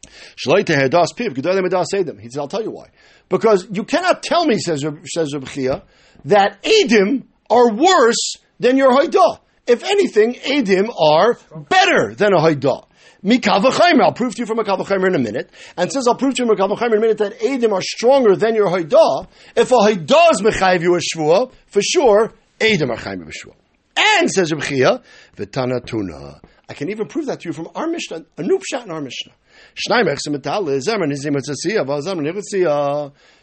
He 0.10 0.44
says, 0.44 2.38
I'll 2.38 2.48
tell 2.48 2.64
you 2.64 2.72
why. 2.72 2.90
Because 3.30 3.68
you 3.72 3.84
cannot 3.84 4.24
tell 4.24 4.46
me, 4.46 4.58
says, 4.58 4.86
says 5.06 5.34
Reb 5.34 5.84
that 6.26 6.64
Eidim 6.64 7.24
are 7.50 7.74
worse 7.74 8.38
than 8.60 8.78
your 8.78 8.92
Haidah. 8.92 9.40
If 9.66 9.84
anything, 9.84 10.36
Eidim 10.36 10.90
are 10.98 11.38
better 11.56 12.14
than 12.16 12.34
a 12.34 12.38
Haidah. 12.38 12.86
Mikavachaimer, 13.24 14.02
I'll 14.02 14.14
prove 14.14 14.36
to 14.36 14.42
you 14.42 14.46
from 14.46 14.60
a 14.60 14.64
Kavachaimer 14.64 15.08
in 15.08 15.16
a 15.16 15.20
minute. 15.20 15.50
And 15.76 15.92
since 15.92 16.08
I'll 16.08 16.16
prove 16.16 16.36
to 16.36 16.44
you 16.44 16.48
from 16.48 16.58
a 16.58 16.62
Kavachaimer 16.62 16.94
in 16.94 16.98
a 16.98 17.02
minute 17.02 17.18
that 17.18 17.40
Eidim 17.40 17.74
are 17.74 17.82
stronger 17.82 18.36
than 18.36 18.56
your 18.56 18.68
Haidah, 18.68 19.28
if 19.56 19.72
a 19.72 19.76
Haidah 19.76 20.32
is 20.32 20.42
Mechayiv 20.42 20.82
you 20.82 20.96
a 20.96 21.50
for 21.68 21.82
sure, 21.82 22.32
And 22.60 24.30
says 24.32 24.52
Reb 24.52 24.64
Chia, 24.64 25.02
V'tana 25.36 25.86
Tuna. 25.86 26.42
I 26.70 26.74
can 26.74 26.90
even 26.90 27.08
prove 27.08 27.28
that 27.28 27.40
to 27.42 27.50
you 27.50 27.54
from 27.54 27.70
our 27.76 27.88
Mishnah, 27.88 28.26
a 28.38 28.44
new 28.44 28.60
pshat 28.60 28.84
in 28.86 28.92
our 28.92 29.02
Mishnah. 29.02 29.34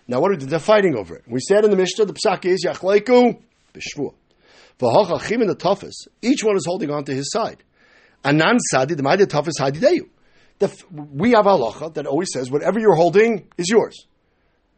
Now, 0.06 0.21
what 0.21 0.30
are 0.33 0.37
they 0.37 0.59
fighting 0.59 0.97
over 0.97 1.16
it? 1.16 1.25
We 1.26 1.40
said 1.40 1.64
in 1.64 1.71
the 1.71 1.76
Mishnah, 1.76 2.04
the 2.04 2.12
psak 2.12 2.44
is 2.44 2.64
yachleiku 2.64 3.40
b'shvua. 3.73 4.14
V'hochachim 4.78 5.40
in 5.40 5.47
the 5.47 5.54
toughest, 5.54 6.09
each 6.21 6.44
one 6.44 6.56
is 6.56 6.66
holding 6.66 6.90
on 6.90 7.04
to 7.04 7.14
his 7.14 7.30
side. 7.30 7.62
Anan 8.25 8.59
sadi, 8.59 8.94
the 8.94 9.26
toughest 9.26 9.59
hadideyu. 9.61 10.09
We 10.90 11.30
have 11.33 11.47
halacha 11.47 11.94
that 11.94 12.06
always 12.06 12.33
says 12.33 12.50
whatever 12.50 12.78
you're 12.78 12.94
holding 12.94 13.49
is 13.59 13.68
yours. 13.68 14.06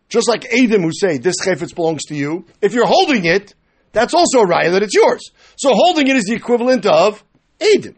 Just 0.09 0.29
like 0.29 0.47
Adam 0.53 0.83
who 0.83 0.93
say 0.93 1.19
this 1.19 1.37
chayfetz 1.43 1.75
belongs 1.75 2.05
to 2.05 2.15
you. 2.15 2.47
If 2.63 2.73
you're 2.75 2.87
holding 2.87 3.25
it, 3.25 3.55
that's 3.97 4.13
also 4.13 4.41
a 4.41 4.47
raya 4.47 4.73
that 4.73 4.83
it's 4.83 4.95
yours. 4.95 5.31
So 5.57 5.71
holding 5.73 6.07
it 6.07 6.17
is 6.17 6.25
the 6.25 6.35
equivalent 6.35 6.85
of 6.85 7.25
Adam. 7.59 7.97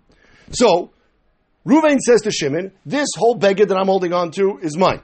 So 0.52 0.92
Ruvain 1.66 1.98
says 1.98 2.20
to 2.22 2.30
Shimon, 2.30 2.70
"This 2.86 3.08
whole 3.16 3.34
beggar 3.34 3.66
that 3.66 3.76
I'm 3.76 3.86
holding 3.86 4.12
on 4.12 4.30
to 4.32 4.60
is 4.62 4.76
mine." 4.76 5.02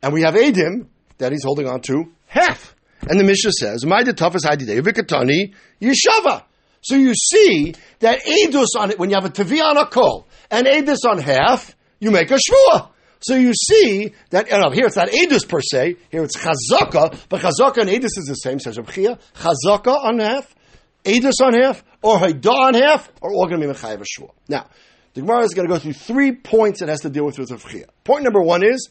And 0.00 0.14
we 0.14 0.22
have 0.22 0.34
Adim 0.34 0.86
that 1.18 1.32
he's 1.32 1.42
holding 1.42 1.66
on 1.66 1.80
to 1.82 2.04
half. 2.28 2.76
And 3.08 3.18
the 3.18 3.24
Mishnah 3.24 3.50
says, 3.58 3.84
"My 3.84 4.04
the 4.04 4.12
toughest 4.12 4.46
hadidei 4.46 4.80
vikatani 4.80 5.54
yeshava." 5.82 6.44
So 6.80 6.94
you 6.94 7.12
see 7.12 7.74
that 7.98 8.20
Adus 8.24 8.78
on 8.78 8.92
it 8.92 8.98
when 9.00 9.10
you 9.10 9.16
have 9.16 9.24
a 9.24 9.30
tavi 9.30 9.60
on 9.60 9.76
a 9.76 9.86
kol 9.86 10.28
and 10.52 10.68
Adus 10.68 11.04
on 11.04 11.18
half, 11.18 11.74
you 11.98 12.12
make 12.12 12.30
a 12.30 12.38
shvua. 12.38 12.90
So 13.20 13.34
you 13.34 13.52
see 13.54 14.12
that 14.30 14.50
you 14.50 14.58
know, 14.58 14.70
here 14.70 14.86
it's 14.86 14.96
not 14.96 15.08
Edus 15.08 15.48
per 15.48 15.60
se, 15.60 15.96
here 16.10 16.22
it's 16.22 16.36
Chazaka, 16.36 17.18
but 17.28 17.40
Chazaka 17.40 17.78
and 17.78 17.90
Edus 17.90 18.16
is 18.18 18.26
the 18.28 18.34
same, 18.34 18.58
says 18.60 18.76
Reb 18.76 18.90
Chia. 18.90 19.18
Chazaka 19.34 20.04
on 20.04 20.18
half, 20.18 20.54
Edus 21.04 21.40
on 21.42 21.54
half, 21.54 21.82
or 22.02 22.18
Haidah 22.18 22.50
on 22.50 22.74
half, 22.74 23.10
are 23.22 23.32
all 23.32 23.46
going 23.46 23.60
to 23.60 23.66
be 23.66 23.72
Mechayev 23.72 24.04
Shua. 24.06 24.28
Now, 24.48 24.66
the 25.14 25.22
Gemara 25.22 25.42
is 25.44 25.54
going 25.54 25.66
to 25.66 25.72
go 25.72 25.78
through 25.78 25.94
three 25.94 26.32
points 26.32 26.82
it 26.82 26.88
has 26.88 27.00
to 27.00 27.10
deal 27.10 27.24
with 27.24 27.38
with 27.38 27.50
Reb 27.50 27.60
Chia. 27.60 27.86
Point 28.04 28.24
number 28.24 28.42
one 28.42 28.62
is, 28.62 28.88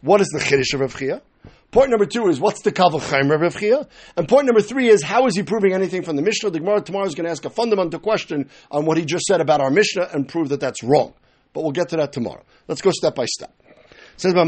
what 0.00 0.20
is 0.20 0.28
the 0.28 0.38
Chiddush 0.38 0.74
of 0.74 0.80
Reb 0.80 0.96
Chia? 0.96 1.22
Point 1.70 1.90
number 1.90 2.06
two 2.06 2.28
is 2.28 2.40
what's 2.40 2.62
the 2.62 2.70
of 2.82 3.40
Reb 3.40 3.52
Chia? 3.52 3.86
And 4.16 4.26
point 4.26 4.46
number 4.46 4.62
three 4.62 4.88
is 4.88 5.02
how 5.02 5.26
is 5.26 5.36
he 5.36 5.42
proving 5.42 5.74
anything 5.74 6.02
from 6.02 6.16
the 6.16 6.22
Mishnah? 6.22 6.50
The 6.50 6.60
Gemara 6.60 6.80
tomorrow 6.80 7.06
is 7.06 7.14
going 7.14 7.26
to 7.26 7.30
ask 7.30 7.44
a 7.44 7.50
fundamental 7.50 8.00
question 8.00 8.48
on 8.70 8.86
what 8.86 8.96
he 8.96 9.04
just 9.04 9.26
said 9.26 9.42
about 9.42 9.60
our 9.60 9.70
Mishnah 9.70 10.08
and 10.14 10.26
prove 10.26 10.48
that 10.48 10.60
that's 10.60 10.82
wrong. 10.82 11.12
But 11.52 11.62
we'll 11.62 11.72
get 11.72 11.90
to 11.90 11.96
that 11.96 12.12
tomorrow. 12.12 12.42
Let's 12.68 12.80
go 12.80 12.90
step 12.90 13.14
by 13.14 13.26
step. 13.26 13.54
Says, 14.18 14.34
So 14.34 14.44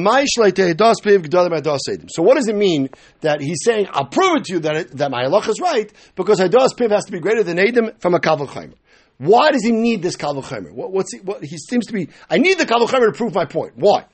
what 2.22 2.34
does 2.34 2.48
it 2.48 2.56
mean 2.56 2.90
that 3.20 3.40
he's 3.40 3.58
saying, 3.64 3.86
I'll 3.92 4.06
prove 4.06 4.38
it 4.38 4.44
to 4.44 4.54
you 4.54 4.58
that, 4.60 4.76
it, 4.76 4.96
that 4.96 5.10
my 5.12 5.24
halach 5.24 5.48
is 5.48 5.60
right, 5.60 5.92
because 6.16 6.40
Hadas 6.40 6.74
Piv 6.76 6.90
has 6.90 7.04
to 7.04 7.12
be 7.12 7.20
greater 7.20 7.44
than 7.44 7.58
Adam 7.58 7.92
from 8.00 8.14
a 8.14 8.18
Kaval 8.18 8.48
Chaimer. 8.48 8.74
Why 9.18 9.52
does 9.52 9.64
he 9.64 9.70
need 9.70 10.02
this 10.02 10.16
Kaval 10.16 10.42
Chaimer? 10.42 10.72
What, 10.72 10.90
what's 10.90 11.14
he, 11.14 11.20
what, 11.20 11.44
he 11.44 11.56
seems 11.56 11.86
to 11.86 11.92
be, 11.92 12.08
I 12.28 12.38
need 12.38 12.58
the 12.58 12.66
Kaval 12.66 12.88
Chaimer 12.88 13.06
to 13.06 13.12
prove 13.16 13.32
my 13.32 13.44
point. 13.44 13.74
Why? 13.76 14.06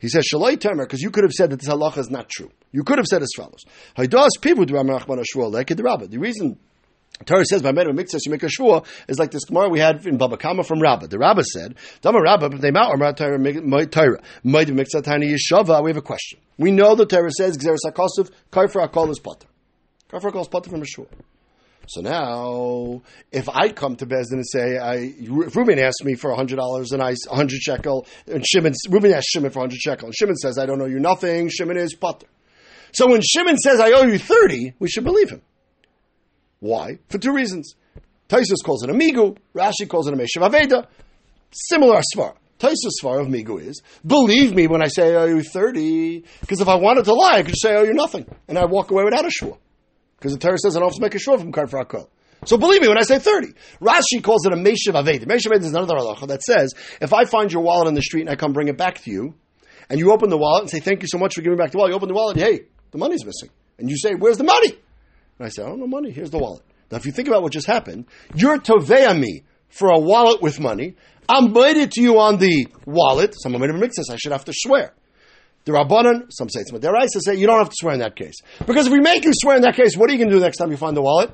He 0.00 0.08
says, 0.08 0.26
Shalai 0.30 0.60
Tamer, 0.60 0.84
because 0.84 1.00
you 1.00 1.10
could 1.10 1.24
have 1.24 1.32
said 1.32 1.48
that 1.50 1.60
this 1.60 1.68
halacha 1.68 1.96
is 1.98 2.10
not 2.10 2.28
true. 2.28 2.50
You 2.72 2.84
could 2.84 2.98
have 2.98 3.06
said 3.06 3.22
as 3.22 3.30
follows. 3.36 3.64
The 3.96 4.08
reason 6.18 6.58
Torah 7.26 7.44
says 7.44 7.62
by 7.62 7.72
many 7.72 7.92
mitzvahs 7.92 8.20
you 8.24 8.32
make 8.32 8.42
a 8.42 8.46
shvua 8.46 8.86
is 9.06 9.18
like 9.18 9.30
this 9.30 9.44
Gemara 9.44 9.68
we 9.68 9.78
had 9.78 10.06
in 10.06 10.16
Baba 10.16 10.36
Kama 10.36 10.64
from 10.64 10.80
Rabbah. 10.80 11.06
The 11.06 11.18
Rabbah 11.18 11.42
said, 11.42 11.74
"Dama 12.00 12.20
Rabbah, 12.20 12.48
but 12.48 12.60
they 12.60 12.70
mount 12.70 12.98
Torah 13.16 13.86
Torah 13.86 14.18
might 14.42 14.68
mitzvah 14.68 15.02
tiny 15.02 15.34
yeshava." 15.34 15.82
We 15.82 15.90
have 15.90 15.98
a 15.98 16.02
question. 16.02 16.40
We 16.56 16.70
know 16.70 16.94
the 16.94 17.06
Torah 17.06 17.30
says 17.30 17.58
Gzeres 17.58 17.78
Hakosov 17.86 18.30
Kaifra 18.50 18.88
Akol 18.88 19.10
is 19.10 19.18
potter. 19.18 19.46
Kaifra 20.10 20.32
Akol 20.32 20.42
is 20.42 20.48
potter 20.48 20.70
from 20.70 20.80
a 20.80 20.84
shvua. 20.84 21.08
So 21.88 22.02
now, 22.02 23.02
if 23.32 23.48
I 23.48 23.70
come 23.70 23.96
to 23.96 24.06
Bezdin 24.06 24.34
and 24.34 24.46
say, 24.46 24.78
I, 24.78 25.12
if 25.18 25.56
Reuben 25.56 25.78
asked 25.80 26.04
me 26.04 26.14
for 26.14 26.32
hundred 26.34 26.56
dollars 26.56 26.92
and 26.92 27.02
I 27.02 27.16
hundred 27.28 27.60
shekel, 27.60 28.06
and 28.28 28.46
Shimon 28.46 28.74
Reuben 28.88 29.12
asked 29.12 29.28
Shimon 29.30 29.50
for 29.50 29.58
hundred 29.60 29.80
shekel, 29.80 30.06
and 30.06 30.14
Shimon 30.14 30.36
says, 30.36 30.56
I 30.56 30.66
don't 30.66 30.80
owe 30.80 30.86
you 30.86 31.00
nothing. 31.00 31.48
Shimon 31.48 31.76
is 31.76 31.94
potter. 31.94 32.28
So 32.92 33.08
when 33.08 33.20
Shimon 33.22 33.56
says, 33.56 33.80
I 33.80 33.90
owe 33.90 34.04
you 34.04 34.18
thirty, 34.18 34.74
we 34.78 34.88
should 34.88 35.04
believe 35.04 35.30
him. 35.30 35.42
Why? 36.60 36.98
For 37.08 37.18
two 37.18 37.32
reasons. 37.32 37.74
Taisus 38.28 38.62
calls 38.64 38.84
it 38.84 38.90
a 38.90 38.92
migu, 38.92 39.36
Rashi 39.54 39.88
calls 39.88 40.06
it 40.06 40.14
a 40.14 40.16
meshav 40.16 40.48
aveda. 40.48 40.86
Similar 41.50 42.00
svar. 42.14 42.34
Taisus 42.60 42.92
svar 43.02 43.20
of 43.20 43.26
migu 43.26 43.60
is, 43.60 43.82
believe 44.06 44.54
me 44.54 44.66
when 44.66 44.82
I 44.82 44.86
say 44.86 45.14
I 45.14 45.22
owe 45.22 45.26
you 45.26 45.42
30, 45.42 46.24
because 46.40 46.60
if 46.60 46.68
I 46.68 46.76
wanted 46.76 47.06
to 47.06 47.14
lie, 47.14 47.38
I 47.38 47.42
could 47.42 47.58
say 47.58 47.72
I 47.72 47.78
owe 47.78 47.84
you 47.84 47.94
nothing, 47.94 48.26
and 48.46 48.56
I 48.56 48.66
walk 48.66 48.90
away 48.90 49.02
without 49.04 49.26
a 49.26 49.30
shua. 49.30 49.56
Because 50.16 50.32
the 50.32 50.38
Torah 50.38 50.58
says 50.58 50.76
I 50.76 50.80
don't 50.80 50.90
have 50.90 50.96
to 50.96 51.00
make 51.00 51.14
a 51.14 51.18
shua 51.18 51.38
from 51.38 51.50
kar 51.50 51.66
So 52.44 52.58
believe 52.58 52.82
me 52.82 52.88
when 52.88 52.98
I 52.98 53.02
say 53.02 53.18
30. 53.18 53.54
Rashi 53.80 54.22
calls 54.22 54.46
it 54.46 54.52
a 54.52 54.56
meshav 54.56 54.94
aveda. 54.94 55.24
Meshav 55.24 55.50
aveda 55.50 55.64
is 55.64 55.70
another 55.70 55.94
halacha 55.94 56.28
that 56.28 56.42
says, 56.42 56.74
if 57.00 57.12
I 57.14 57.24
find 57.24 57.50
your 57.50 57.62
wallet 57.62 57.88
in 57.88 57.94
the 57.94 58.02
street 58.02 58.22
and 58.22 58.30
I 58.30 58.36
come 58.36 58.52
bring 58.52 58.68
it 58.68 58.76
back 58.76 59.02
to 59.02 59.10
you, 59.10 59.34
and 59.88 59.98
you 59.98 60.12
open 60.12 60.28
the 60.28 60.38
wallet 60.38 60.62
and 60.62 60.70
say, 60.70 60.78
thank 60.78 61.02
you 61.02 61.08
so 61.08 61.18
much 61.18 61.34
for 61.34 61.40
giving 61.40 61.58
back 61.58 61.72
the 61.72 61.78
wallet, 61.78 61.90
you 61.90 61.96
open 61.96 62.08
the 62.08 62.14
wallet, 62.14 62.36
hey, 62.36 62.66
the 62.92 62.98
money's 62.98 63.24
missing. 63.24 63.48
And 63.78 63.88
you 63.88 63.96
say, 63.96 64.14
where's 64.14 64.36
the 64.36 64.44
money? 64.44 64.78
And 65.40 65.46
I 65.46 65.48
said, 65.48 65.62
oh, 65.62 65.68
I 65.68 65.70
don't 65.70 65.80
know 65.80 65.86
money. 65.86 66.10
Here's 66.10 66.28
the 66.28 66.36
wallet. 66.36 66.62
Now, 66.90 66.98
if 66.98 67.06
you 67.06 67.12
think 67.12 67.26
about 67.26 67.42
what 67.42 67.50
just 67.50 67.66
happened, 67.66 68.04
you're 68.34 68.58
tovea 68.58 69.18
me 69.18 69.44
for 69.70 69.88
a 69.88 69.98
wallet 69.98 70.42
with 70.42 70.60
money. 70.60 70.96
I'm 71.30 71.54
it 71.78 71.92
to 71.92 72.02
you 72.02 72.18
on 72.18 72.36
the 72.36 72.68
wallet. 72.84 73.34
Someone 73.42 73.62
made 73.62 73.70
a 73.70 73.72
mix 73.72 73.96
I 74.10 74.16
should 74.16 74.32
have 74.32 74.44
to 74.44 74.52
swear. 74.54 74.92
The 75.64 75.72
Rabbanan, 75.72 76.26
some 76.30 76.50
say 76.50 76.60
it's 76.60 76.72
Maderaisa, 76.72 77.22
say 77.24 77.36
you 77.36 77.46
don't 77.46 77.56
have 77.56 77.70
to 77.70 77.74
swear 77.74 77.94
in 77.94 78.00
that 78.00 78.16
case. 78.16 78.34
Because 78.66 78.88
if 78.88 78.92
we 78.92 79.00
make 79.00 79.24
you 79.24 79.32
swear 79.32 79.56
in 79.56 79.62
that 79.62 79.76
case, 79.76 79.96
what 79.96 80.10
are 80.10 80.12
you 80.12 80.18
going 80.18 80.28
to 80.28 80.36
do 80.36 80.40
next 80.42 80.58
time 80.58 80.70
you 80.70 80.76
find 80.76 80.94
the 80.94 81.00
wallet? 81.00 81.30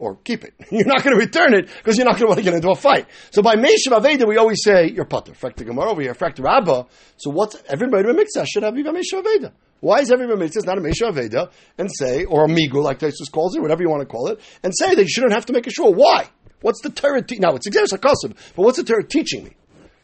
Or 0.00 0.16
keep 0.16 0.42
it. 0.42 0.54
You're 0.72 0.84
not 0.86 1.04
going 1.04 1.16
to 1.16 1.24
return 1.24 1.54
it 1.54 1.68
because 1.68 1.96
you're 1.96 2.04
not 2.04 2.18
going 2.18 2.22
to 2.22 2.26
want 2.26 2.38
to 2.38 2.42
get 2.42 2.52
into 2.52 2.68
a 2.68 2.74
fight. 2.74 3.06
So 3.30 3.42
by 3.42 3.54
Meshav 3.54 3.92
Aveda, 3.92 4.26
we 4.26 4.36
always 4.36 4.58
say, 4.62 4.90
you're 4.90 5.04
putter. 5.04 5.32
Frak 5.32 5.54
the 5.54 5.64
Gemara 5.64 5.92
over 5.92 6.02
here, 6.02 6.14
the 6.34 6.42
Rabba. 6.42 6.86
So 7.16 7.30
what's, 7.30 7.62
everybody 7.68 8.08
in 8.08 8.18
a 8.18 8.46
should 8.46 8.64
have 8.64 8.74
Meshav 8.92 9.22
Aveda. 9.22 9.52
Why 9.80 10.00
is 10.00 10.10
every 10.10 10.26
mitzvah 10.26 10.66
not 10.66 10.78
a 10.78 10.80
Mesha 10.80 11.12
Aveda 11.12 11.50
and 11.76 11.90
say, 11.92 12.24
or 12.24 12.44
a 12.44 12.48
Migu, 12.48 12.82
like 12.82 12.98
Taisus 12.98 13.30
calls 13.30 13.54
it, 13.54 13.60
whatever 13.60 13.82
you 13.82 13.90
want 13.90 14.00
to 14.00 14.06
call 14.06 14.28
it, 14.28 14.40
and 14.62 14.72
say 14.74 14.94
that 14.94 15.02
you 15.02 15.08
shouldn't 15.08 15.32
have 15.32 15.46
to 15.46 15.52
make 15.52 15.66
a 15.66 15.70
shul? 15.70 15.92
Why? 15.92 16.28
What's 16.62 16.80
the 16.80 16.88
Torah? 16.88 17.22
Te- 17.22 17.38
now, 17.38 17.54
it's 17.54 17.66
exactly 17.66 17.98
Sakosib, 17.98 18.34
but 18.56 18.62
what's 18.62 18.78
the 18.78 18.84
Torah 18.84 19.04
teaching 19.04 19.44
me? 19.44 19.50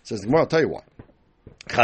Says 0.02 0.20
the 0.20 0.26
Gemara, 0.26 0.42
I'll 0.42 0.46
tell 0.46 0.60
you 0.60 0.68
why. 0.68 0.82
And 1.72 1.78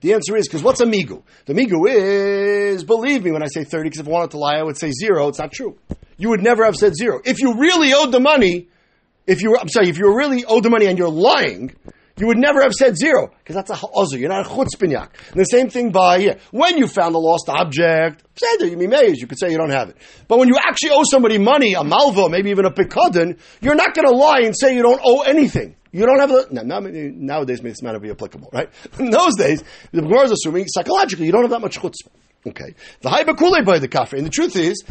the 0.00 0.12
answer 0.14 0.36
is 0.36 0.46
because 0.46 0.62
what's 0.62 0.80
a 0.80 0.86
migu? 0.86 1.22
The 1.46 1.52
migu 1.52 1.88
is 1.90 2.84
believe 2.84 3.24
me 3.24 3.32
when 3.32 3.42
I 3.42 3.48
say 3.48 3.64
thirty. 3.64 3.88
Because 3.88 4.00
if 4.00 4.08
I 4.08 4.10
wanted 4.10 4.30
to 4.32 4.38
lie, 4.38 4.56
I 4.56 4.62
would 4.62 4.78
say 4.78 4.92
zero. 4.92 5.26
It's 5.28 5.38
not 5.38 5.50
true. 5.50 5.76
You 6.16 6.28
would 6.30 6.42
never 6.42 6.64
have 6.64 6.76
said 6.76 6.94
zero. 6.94 7.20
If 7.24 7.40
you 7.40 7.58
really 7.58 7.92
owed 7.92 8.12
the 8.12 8.20
money, 8.20 8.68
if 9.26 9.42
you 9.42 9.56
I'm 9.58 9.68
sorry, 9.68 9.88
if 9.88 9.98
you 9.98 10.16
really 10.16 10.44
owed 10.44 10.62
the 10.62 10.70
money 10.70 10.86
and 10.86 10.96
you're 10.96 11.08
lying, 11.10 11.74
you 12.20 12.26
would 12.26 12.38
never 12.38 12.62
have 12.62 12.72
said 12.72 12.96
zero, 12.96 13.30
because 13.38 13.54
that's 13.54 13.70
a 13.70 13.74
ha'ozer. 13.74 14.18
You're 14.18 14.28
not 14.28 14.46
a 14.46 14.48
chutzpinyak. 14.48 15.08
And 15.30 15.40
the 15.40 15.44
same 15.44 15.70
thing 15.70 15.90
by 15.90 16.16
yeah, 16.18 16.34
when 16.50 16.78
you 16.78 16.86
found 16.86 17.14
a 17.14 17.18
lost 17.18 17.48
object, 17.48 18.24
say 18.36 18.68
you 18.68 18.76
be 18.76 18.86
amazed. 18.86 19.20
You 19.20 19.26
could 19.26 19.38
say 19.38 19.50
you 19.50 19.58
don't 19.58 19.70
have 19.70 19.90
it. 19.90 19.96
But 20.26 20.38
when 20.38 20.48
you 20.48 20.56
actually 20.58 20.90
owe 20.90 21.04
somebody 21.04 21.38
money, 21.38 21.74
a 21.74 21.84
malva, 21.84 22.28
maybe 22.28 22.50
even 22.50 22.64
a 22.64 22.70
pikadon, 22.70 23.38
you're 23.60 23.74
not 23.74 23.94
going 23.94 24.06
to 24.06 24.14
lie 24.14 24.40
and 24.44 24.54
say 24.56 24.74
you 24.74 24.82
don't 24.82 25.00
owe 25.04 25.22
anything. 25.22 25.76
You 25.90 26.04
don't 26.04 26.18
have 26.18 26.30
a, 26.30 26.46
now, 26.52 26.80
nowadays 26.80 27.60
this 27.60 27.82
not 27.82 28.00
be 28.02 28.10
applicable, 28.10 28.50
right? 28.52 28.68
In 28.98 29.10
those 29.10 29.36
days, 29.36 29.64
the 29.92 30.02
Gemara 30.02 30.24
is 30.24 30.32
assuming 30.32 30.66
psychologically 30.68 31.26
you 31.26 31.32
don't 31.32 31.42
have 31.42 31.50
that 31.50 31.60
much 31.60 31.78
chutzpah. 31.78 32.10
Okay. 32.46 32.74
The 33.00 33.08
haibakule 33.08 33.64
by 33.64 33.78
the 33.78 33.88
kafir. 33.88 34.16
And 34.16 34.26
the 34.26 34.30
truth 34.30 34.56
is, 34.56 34.84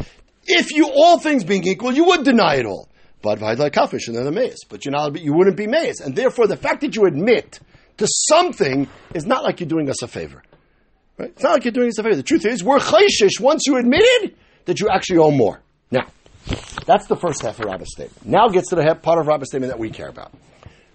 if 0.44 0.72
you, 0.72 0.90
all 0.90 1.18
things 1.18 1.44
being 1.44 1.66
equal, 1.66 1.92
you 1.92 2.04
would 2.06 2.24
deny 2.24 2.56
it 2.56 2.66
all 2.66 2.88
but 3.22 3.40
like 3.40 3.72
kafish 3.72 4.08
and 4.08 4.16
then 4.16 4.24
the 4.24 4.32
maze. 4.32 4.64
But 4.68 4.84
you're 4.84 4.92
not, 4.92 5.20
you 5.20 5.34
wouldn't 5.34 5.56
be 5.56 5.66
maze, 5.66 6.00
and 6.00 6.14
therefore 6.14 6.46
the 6.46 6.56
fact 6.56 6.80
that 6.82 6.96
you 6.96 7.06
admit 7.06 7.60
to 7.98 8.06
something 8.28 8.88
is 9.14 9.26
not 9.26 9.42
like 9.44 9.60
you're 9.60 9.68
doing 9.68 9.90
us 9.90 10.02
a 10.02 10.08
favor. 10.08 10.42
Right? 11.18 11.30
It's 11.30 11.42
not 11.42 11.52
like 11.52 11.64
you're 11.64 11.72
doing 11.72 11.88
us 11.88 11.98
a 11.98 12.02
favor. 12.02 12.14
The 12.14 12.22
truth 12.22 12.46
is, 12.46 12.62
we're 12.62 12.78
chayshish 12.78 13.40
once 13.40 13.66
you 13.66 13.76
admitted 13.76 14.36
that 14.66 14.80
you 14.80 14.88
actually 14.88 15.18
owe 15.18 15.32
more. 15.32 15.60
Now, 15.90 16.06
that's 16.86 17.06
the 17.06 17.16
first 17.16 17.42
half 17.42 17.58
of 17.58 17.66
Rabbi's 17.66 17.88
statement. 17.90 18.24
Now 18.24 18.48
gets 18.48 18.68
to 18.68 18.76
the 18.76 18.94
part 18.94 19.18
of 19.18 19.26
Rabbi's 19.26 19.48
statement 19.48 19.72
that 19.72 19.78
we 19.78 19.90
care 19.90 20.08
about. 20.08 20.32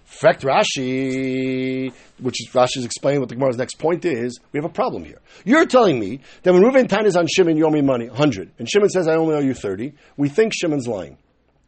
Frekt 0.07 0.41
Rashi, 0.43 1.91
which 2.19 2.35
is 2.41 2.53
Rashi's 2.53 2.85
explaining 2.85 3.19
what 3.19 3.29
the 3.29 3.35
Gemara's 3.35 3.57
next 3.57 3.79
point 3.79 4.05
is, 4.05 4.39
we 4.51 4.59
have 4.59 4.65
a 4.65 4.73
problem 4.73 5.03
here. 5.03 5.19
You're 5.43 5.65
telling 5.65 5.99
me 5.99 6.19
that 6.43 6.53
when 6.53 6.61
Reuven 6.61 6.87
Tan 6.87 7.05
is 7.05 7.15
on 7.15 7.27
Shimon, 7.27 7.57
you 7.57 7.65
owe 7.65 7.71
me 7.71 7.81
money, 7.81 8.07
100, 8.07 8.51
and 8.59 8.69
Shimon 8.69 8.89
says 8.89 9.07
I 9.07 9.15
only 9.15 9.35
owe 9.35 9.39
you 9.39 9.53
30, 9.53 9.93
we 10.15 10.29
think 10.29 10.53
Shimon's 10.53 10.87
lying. 10.87 11.17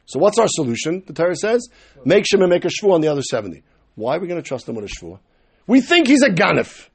So 0.05 0.19
what's 0.19 0.37
our 0.37 0.47
solution? 0.47 1.03
The 1.05 1.13
Torah 1.13 1.35
says, 1.35 1.67
make 2.03 2.25
Shimon 2.25 2.49
make 2.49 2.65
a 2.65 2.69
shvu 2.69 2.91
on 2.91 3.01
the 3.01 3.07
other 3.07 3.21
70. 3.21 3.63
Why 3.95 4.17
are 4.17 4.19
we 4.19 4.27
going 4.27 4.41
to 4.41 4.47
trust 4.47 4.67
him 4.69 4.75
with 4.75 4.85
a 4.85 4.87
shvu? 4.87 5.19
We 5.67 5.81
think 5.81 6.07
he's 6.07 6.21
a 6.21 6.29
ganif. 6.29 6.89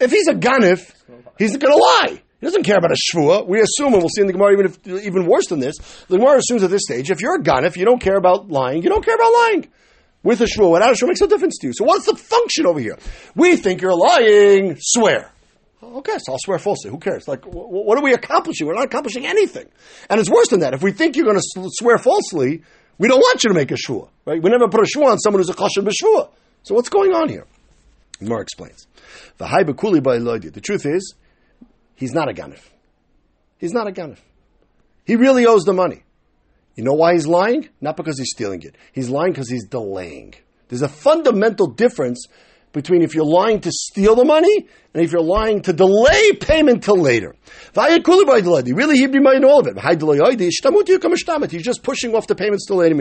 If 0.00 0.10
he's 0.10 0.28
a 0.28 0.34
ganif, 0.34 0.92
he's 1.38 1.56
going 1.56 1.72
to 1.72 1.82
lie. 1.82 2.22
He 2.40 2.46
doesn't 2.46 2.64
care 2.64 2.76
about 2.76 2.90
a 2.90 2.96
shvua. 2.96 3.46
We 3.46 3.60
assume, 3.60 3.94
and 3.94 4.02
we'll 4.02 4.10
see 4.10 4.20
in 4.20 4.26
the 4.26 4.34
Gemara 4.34 4.52
even, 4.52 4.66
if, 4.66 4.86
even 4.86 5.26
worse 5.26 5.46
than 5.46 5.60
this, 5.60 5.76
the 6.08 6.18
Gemara 6.18 6.38
assumes 6.38 6.62
at 6.62 6.70
this 6.70 6.82
stage, 6.82 7.10
if 7.10 7.22
you're 7.22 7.36
a 7.36 7.42
ganif, 7.42 7.76
you 7.76 7.86
don't 7.86 8.00
care 8.00 8.16
about 8.16 8.50
lying, 8.50 8.82
you 8.82 8.90
don't 8.90 9.04
care 9.04 9.14
about 9.14 9.32
lying. 9.32 9.68
With 10.22 10.40
a 10.40 10.44
shvua, 10.44 10.72
without 10.72 10.92
a 10.92 10.94
shvua 10.94 11.08
makes 11.08 11.20
no 11.20 11.26
difference 11.26 11.58
to 11.60 11.68
you. 11.68 11.72
So 11.74 11.84
what's 11.84 12.06
the 12.06 12.16
function 12.16 12.66
over 12.66 12.80
here? 12.80 12.98
We 13.34 13.56
think 13.56 13.80
you're 13.80 13.96
lying, 13.96 14.76
swear. 14.78 15.30
Okay, 15.84 16.16
so 16.18 16.32
I'll 16.32 16.38
swear 16.38 16.58
falsely. 16.58 16.90
Who 16.90 16.98
cares? 16.98 17.28
Like, 17.28 17.44
what 17.44 17.98
are 17.98 18.02
we 18.02 18.14
accomplishing? 18.14 18.66
We're 18.66 18.74
not 18.74 18.86
accomplishing 18.86 19.26
anything. 19.26 19.66
And 20.08 20.20
it's 20.20 20.30
worse 20.30 20.48
than 20.48 20.60
that. 20.60 20.74
If 20.74 20.82
we 20.82 20.92
think 20.92 21.14
you're 21.16 21.26
going 21.26 21.38
to 21.40 21.70
swear 21.72 21.98
falsely, 21.98 22.62
We 22.98 23.08
don't 23.08 23.18
want 23.18 23.42
you 23.42 23.48
to 23.48 23.54
make 23.54 23.70
a 23.70 23.76
shua, 23.76 24.08
right? 24.24 24.42
We 24.42 24.50
never 24.50 24.68
put 24.68 24.80
a 24.82 24.86
shua 24.86 25.10
on 25.10 25.18
someone 25.18 25.40
who's 25.40 25.50
a 25.50 25.54
chashav 25.54 25.84
b'shua. 25.84 26.30
So 26.62 26.74
what's 26.74 26.88
going 26.88 27.12
on 27.12 27.28
here? 27.28 27.46
Gemara 28.20 28.42
explains. 28.42 28.86
The 29.38 30.60
truth 30.62 30.86
is, 30.86 31.14
he's 31.96 32.12
not 32.12 32.30
a 32.30 32.32
ganif. 32.32 32.60
He's 33.58 33.72
not 33.72 33.88
a 33.88 33.92
ganif. 33.92 34.18
He 35.04 35.16
really 35.16 35.46
owes 35.46 35.64
the 35.64 35.72
money. 35.72 36.04
You 36.76 36.84
know 36.84 36.92
why 36.94 37.14
he's 37.14 37.26
lying? 37.26 37.68
Not 37.80 37.96
because 37.96 38.18
he's 38.18 38.30
stealing 38.30 38.62
it. 38.62 38.76
He's 38.92 39.10
lying 39.10 39.32
because 39.32 39.50
he's 39.50 39.66
delaying. 39.66 40.34
There's 40.68 40.82
a 40.82 40.88
fundamental 40.88 41.66
difference 41.66 42.26
between 42.74 43.00
if 43.00 43.14
you're 43.14 43.24
lying 43.24 43.60
to 43.62 43.70
steal 43.72 44.14
the 44.14 44.24
money 44.26 44.68
and 44.92 45.02
if 45.02 45.12
you're 45.12 45.22
lying 45.22 45.62
to 45.62 45.72
delay 45.72 46.32
payment 46.32 46.84
till 46.84 47.00
later. 47.00 47.34
Really, 47.74 48.98
he'd 48.98 49.12
be 49.12 49.20
minding 49.20 49.44
all 49.44 49.60
of 49.60 49.66
it. 49.66 49.78
He's 51.50 51.62
just 51.62 51.82
pushing 51.82 52.14
off 52.14 52.26
the 52.26 52.34
payments 52.34 52.66
till 52.66 52.76
later. 52.76 52.94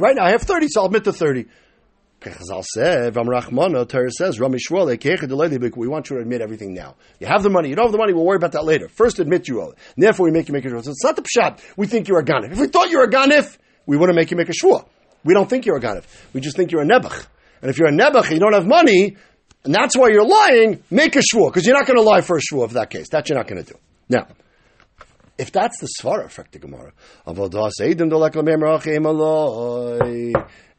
Right 0.00 0.16
now, 0.16 0.24
I 0.24 0.30
have 0.30 0.42
30, 0.42 0.66
so 0.68 0.80
I'll 0.80 0.86
admit 0.86 1.04
to 1.04 1.12
30. 1.12 1.44
Chazal 2.22 2.64
said, 2.64 3.16
Ram 3.16 3.26
Rachmana, 3.26 3.88
Torah 3.88 4.10
says, 4.10 4.38
Rami 4.38 4.58
we 4.70 5.88
want 5.88 6.08
you 6.08 6.16
to 6.16 6.22
admit 6.22 6.40
everything 6.40 6.72
now. 6.72 6.94
You 7.18 7.26
have 7.26 7.42
the 7.42 7.50
money, 7.50 7.68
you 7.68 7.74
don't 7.74 7.86
have 7.86 7.92
the 7.92 7.98
money, 7.98 8.12
we'll 8.12 8.24
worry 8.24 8.36
about 8.36 8.52
that 8.52 8.64
later. 8.64 8.88
First 8.88 9.18
admit 9.18 9.48
you 9.48 9.60
owe 9.60 9.70
it. 9.70 9.78
And 9.96 10.04
therefore 10.04 10.26
we 10.26 10.30
make 10.30 10.46
you 10.46 10.54
make 10.54 10.64
a 10.64 10.68
shua. 10.68 10.84
So 10.84 10.92
it's 10.92 11.02
not 11.02 11.16
the 11.16 11.22
pshat, 11.22 11.58
we 11.76 11.88
think 11.88 12.06
you're 12.06 12.20
a 12.20 12.24
ganif. 12.24 12.52
If 12.52 12.60
we 12.60 12.68
thought 12.68 12.90
you 12.90 12.98
were 12.98 13.06
a 13.06 13.10
ganif, 13.10 13.58
we 13.86 13.96
wouldn't 13.96 14.14
make 14.14 14.30
you 14.30 14.36
make 14.36 14.48
a 14.48 14.54
shua. 14.54 14.84
We 15.24 15.34
don't 15.34 15.50
think 15.50 15.66
you're 15.66 15.78
a 15.78 15.80
ganif. 15.80 16.04
We 16.32 16.40
just 16.40 16.56
think 16.56 16.70
you're 16.70 16.82
a 16.82 16.86
nebuch. 16.86 17.26
And 17.62 17.70
if 17.70 17.78
you're 17.78 17.88
a 17.88 17.92
nebuch 17.92 18.30
you 18.30 18.38
don't 18.38 18.52
have 18.52 18.66
money, 18.66 19.16
and 19.64 19.74
that's 19.74 19.96
why 19.96 20.08
you're 20.08 20.26
lying, 20.26 20.82
make 20.90 21.16
a 21.16 21.22
shua, 21.22 21.48
because 21.48 21.64
you're 21.64 21.76
not 21.76 21.86
going 21.86 21.96
to 21.96 22.02
lie 22.02 22.20
for 22.20 22.36
a 22.36 22.40
shua 22.40 22.68
for 22.68 22.74
that 22.74 22.90
case. 22.90 23.08
That 23.10 23.28
you're 23.28 23.38
not 23.38 23.46
going 23.46 23.64
to 23.64 23.72
do. 23.72 23.78
Now, 24.08 24.26
if 25.38 25.52
that's 25.52 25.78
the 25.80 25.88
svara, 26.00 26.26
effect 26.26 26.52
the 26.52 26.58
Gemara, 26.58 26.92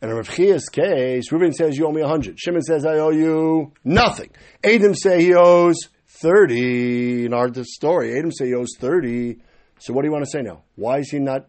and 0.04 0.12
in 0.12 0.18
Rav 0.18 0.30
Chia's 0.30 0.68
case, 0.68 1.32
Reuben 1.32 1.54
says 1.54 1.78
you 1.78 1.88
owe 1.88 1.92
me 1.92 2.02
a 2.02 2.08
hundred. 2.08 2.38
Shimon 2.38 2.62
says 2.62 2.86
I 2.86 2.96
owe 2.96 3.12
you 3.12 3.72
nothing. 3.86 4.32
Adam 4.62 4.94
say 4.96 5.24
he 5.24 5.34
owes 5.34 5.78
thirty. 6.08 7.26
In 7.26 7.34
our 7.34 7.50
story, 7.64 8.18
Adam 8.20 8.32
say 8.32 8.48
he 8.48 8.54
owes 8.54 8.76
thirty. 8.78 9.38
So 9.80 9.94
what 9.94 10.02
do 10.02 10.08
you 10.08 10.12
want 10.12 10.26
to 10.26 10.30
say 10.30 10.42
now? 10.42 10.64
Why 10.76 11.00
is 11.00 11.10
he 11.10 11.20
not? 11.20 11.48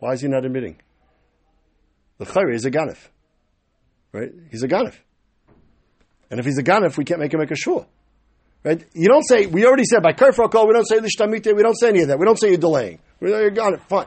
Why 0.00 0.14
is 0.14 0.20
he 0.20 0.28
not 0.28 0.44
admitting? 0.44 0.80
The 2.18 2.24
chayre 2.24 2.52
is 2.52 2.64
a 2.64 2.70
ganif, 2.72 2.98
right? 4.12 4.30
He's 4.50 4.62
a 4.62 4.68
ganif, 4.68 4.94
and 6.30 6.40
if 6.40 6.46
he's 6.46 6.58
a 6.58 6.62
ganif, 6.62 6.96
we 6.96 7.04
can't 7.04 7.20
make 7.20 7.32
him 7.32 7.40
make 7.40 7.50
a 7.50 7.56
shul. 7.56 7.86
Right? 8.64 8.84
You 8.92 9.08
don't 9.08 9.22
say, 9.22 9.46
we 9.46 9.64
already 9.64 9.84
said 9.84 10.02
by 10.02 10.12
Kerfakol, 10.12 10.66
we 10.66 10.74
don't 10.74 10.86
say 10.86 10.98
Lishtamite, 10.98 11.54
we 11.54 11.62
don't 11.62 11.78
say 11.78 11.90
any 11.90 12.02
of 12.02 12.08
that. 12.08 12.18
We 12.18 12.24
don't 12.24 12.38
say 12.38 12.48
you're 12.48 12.58
delaying. 12.58 12.98
You're 13.20 13.52
it, 13.52 13.82
fine. 13.88 14.06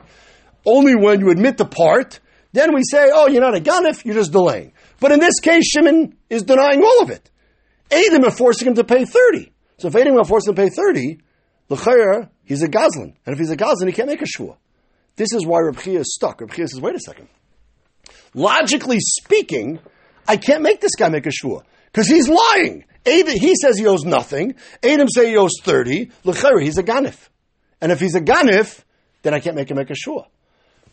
Only 0.66 0.94
when 0.94 1.20
you 1.20 1.30
admit 1.30 1.56
the 1.56 1.64
part 1.64 2.20
then 2.52 2.74
we 2.74 2.82
say, 2.88 3.10
oh, 3.12 3.28
you're 3.28 3.40
not 3.40 3.56
a 3.56 3.60
ganif, 3.60 4.04
you're 4.04 4.14
just 4.14 4.32
delaying. 4.32 4.72
But 5.00 5.12
in 5.12 5.20
this 5.20 5.40
case, 5.40 5.64
Shimon 5.70 6.16
is 6.28 6.42
denying 6.42 6.82
all 6.82 7.02
of 7.02 7.10
it. 7.10 7.30
Adam 7.90 8.24
are 8.24 8.30
forcing 8.30 8.68
him 8.68 8.74
to 8.74 8.84
pay 8.84 9.04
30. 9.04 9.52
So 9.78 9.88
if 9.88 9.96
Adam 9.96 10.18
are 10.18 10.24
forcing 10.24 10.50
him 10.50 10.56
to 10.56 10.62
pay 10.62 10.68
30, 10.68 11.18
l'chayr, 11.70 12.28
he's 12.44 12.62
a 12.62 12.68
gazlan. 12.68 13.14
And 13.26 13.34
if 13.34 13.38
he's 13.38 13.50
a 13.50 13.56
gazlan, 13.56 13.86
he 13.86 13.92
can't 13.92 14.08
make 14.08 14.22
a 14.22 14.26
shua. 14.26 14.56
This 15.16 15.32
is 15.32 15.46
why 15.46 15.60
Reb 15.60 15.78
Chia 15.78 16.00
is 16.00 16.14
stuck. 16.14 16.40
Reb 16.40 16.52
Chia 16.52 16.68
says, 16.68 16.80
wait 16.80 16.94
a 16.94 17.00
second. 17.00 17.28
Logically 18.34 18.98
speaking, 19.00 19.78
I 20.26 20.36
can't 20.36 20.62
make 20.62 20.80
this 20.80 20.94
guy 20.96 21.08
make 21.08 21.26
a 21.26 21.30
shua. 21.30 21.62
Because 21.86 22.08
he's 22.08 22.28
lying. 22.28 22.84
Adam, 23.06 23.34
he 23.34 23.54
says 23.60 23.78
he 23.78 23.86
owes 23.86 24.04
nothing. 24.04 24.54
Adam 24.82 25.08
says 25.08 25.26
he 25.26 25.36
owes 25.36 25.52
30. 25.62 26.10
L'chayr, 26.24 26.62
he's 26.62 26.78
a 26.78 26.82
ganif. 26.82 27.28
And 27.80 27.90
if 27.90 28.00
he's 28.00 28.14
a 28.14 28.20
ganif, 28.20 28.80
then 29.22 29.34
I 29.34 29.40
can't 29.40 29.56
make 29.56 29.70
him 29.70 29.76
make 29.76 29.90
a 29.90 29.94
shua. 29.94 30.26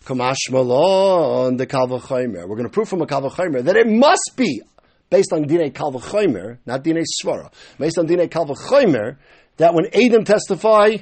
Kamash 0.05 0.49
Malon, 0.49 1.57
the 1.57 1.67
Kalvachomer. 1.67 2.47
We're 2.47 2.55
going 2.55 2.63
to 2.63 2.69
prove 2.69 2.89
from 2.89 3.01
a 3.01 3.05
Kalvachomer 3.05 3.63
that 3.63 3.75
it 3.75 3.87
must 3.87 4.31
be 4.35 4.61
based 5.09 5.33
on 5.33 5.43
Dine 5.47 5.71
Kalvachomer, 5.71 6.57
not 6.65 6.83
Dine 6.83 7.03
Svara, 7.23 7.51
based 7.77 7.97
on 7.97 8.05
Dine 8.05 8.27
Kalvachomer, 8.29 9.17
that 9.57 9.73
when 9.73 9.87
Adam 9.93 10.23
testify, 10.23 10.97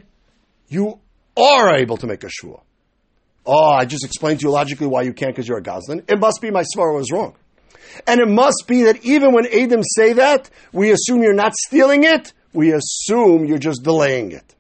you 0.68 1.00
are 1.36 1.78
able 1.78 1.98
to 1.98 2.08
make 2.08 2.24
a 2.24 2.30
shua. 2.30 2.60
Oh, 3.46 3.54
ah, 3.54 3.78
I 3.78 3.86
just 3.86 4.04
explained 4.04 4.42
to 4.42 4.48
you 4.48 4.52
logically 4.52 4.88
why 4.88 5.04
you 5.04 5.14
can't 5.14 5.34
because 5.34 5.48
you're 5.48 5.60
a 5.60 5.64
Goslin. 5.64 6.04
It 6.10 6.20
must 6.20 6.42
be 6.42 6.52
my 6.52 6.64
Svara 6.64 6.96
was 6.96 7.12
wrong. 7.12 7.36
And 8.06 8.20
it 8.20 8.28
must 8.28 8.66
be 8.68 8.84
that 8.84 9.04
even 9.06 9.34
when 9.34 9.46
Adam 9.48 9.82
say 9.84 10.14
that, 10.14 10.50
we 10.72 10.92
assume 10.92 11.24
you're 11.24 11.34
not 11.34 11.54
stealing 11.56 12.04
it, 12.04 12.34
we 12.54 12.74
assume 12.74 13.46
you're 13.46 13.58
just 13.58 13.84
delaying 13.84 14.32
it. 14.32 14.56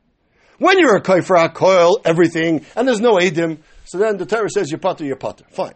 When 0.59 0.79
you're 0.79 0.95
a 0.95 1.01
Kaifra, 1.01 1.53
coil, 1.53 2.01
everything, 2.03 2.65
and 2.75 2.87
there's 2.87 3.01
no 3.01 3.19
Adam, 3.19 3.59
so 3.85 3.97
then 3.97 4.17
the 4.17 4.25
Torah 4.25 4.49
says 4.49 4.71
you're 4.71 4.79
potter, 4.79 5.05
you're 5.05 5.15
potter. 5.15 5.45
Fine. 5.51 5.75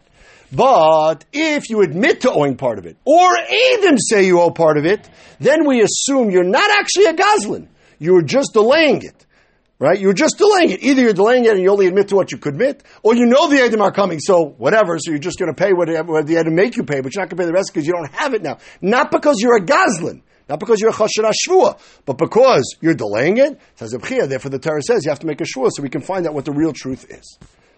But 0.52 1.24
if 1.32 1.70
you 1.70 1.80
admit 1.80 2.22
to 2.22 2.32
owing 2.32 2.56
part 2.56 2.78
of 2.78 2.84
it, 2.84 2.96
or 3.06 3.30
even 3.74 3.96
say 3.98 4.26
you 4.26 4.40
owe 4.40 4.50
part 4.50 4.76
of 4.76 4.84
it, 4.84 5.08
then 5.40 5.66
we 5.66 5.82
assume 5.82 6.30
you're 6.30 6.44
not 6.44 6.70
actually 6.70 7.06
a 7.06 7.14
goslin. 7.14 7.68
You're 7.98 8.22
just 8.22 8.52
delaying 8.52 9.02
it. 9.02 9.26
Right? 9.82 9.98
You're 9.98 10.12
just 10.12 10.38
delaying 10.38 10.70
it. 10.70 10.84
Either 10.84 11.02
you're 11.02 11.12
delaying 11.12 11.44
it 11.44 11.50
and 11.50 11.60
you 11.60 11.68
only 11.68 11.88
admit 11.88 12.06
to 12.10 12.14
what 12.14 12.30
you 12.30 12.38
could 12.38 12.54
admit, 12.54 12.84
or 13.02 13.16
you 13.16 13.26
know 13.26 13.48
the 13.48 13.56
Edom 13.56 13.82
are 13.82 13.90
coming, 13.90 14.20
so 14.20 14.54
whatever, 14.56 14.96
so 15.00 15.10
you're 15.10 15.18
just 15.18 15.40
going 15.40 15.52
to 15.52 15.60
pay 15.60 15.72
whatever 15.72 16.22
the 16.22 16.36
Edom 16.36 16.54
make 16.54 16.76
you 16.76 16.84
pay, 16.84 17.00
but 17.00 17.12
you're 17.12 17.24
not 17.24 17.30
going 17.30 17.38
to 17.38 17.42
pay 17.42 17.46
the 17.46 17.52
rest 17.52 17.72
because 17.74 17.84
you 17.84 17.92
don't 17.92 18.12
have 18.12 18.32
it 18.32 18.42
now. 18.42 18.58
Not 18.80 19.10
because 19.10 19.40
you're 19.40 19.56
a 19.56 19.60
goslin. 19.60 20.22
Not 20.48 20.60
because 20.60 20.80
you're 20.80 20.90
a 20.90 20.92
chashanah 20.92 21.32
shvua, 21.48 21.80
but 22.04 22.16
because 22.16 22.76
you're 22.80 22.94
delaying 22.94 23.38
it. 23.38 23.60
Says 23.74 23.90
therefore 23.90 24.50
the 24.52 24.60
Torah 24.60 24.82
says 24.82 25.04
you 25.04 25.10
have 25.10 25.18
to 25.18 25.26
make 25.26 25.40
a 25.40 25.44
shvua 25.44 25.70
so 25.72 25.82
we 25.82 25.88
can 25.88 26.00
find 26.00 26.28
out 26.28 26.34
what 26.34 26.44
the 26.44 26.52
real 26.52 26.72
truth 26.72 27.04
is. 27.10 27.36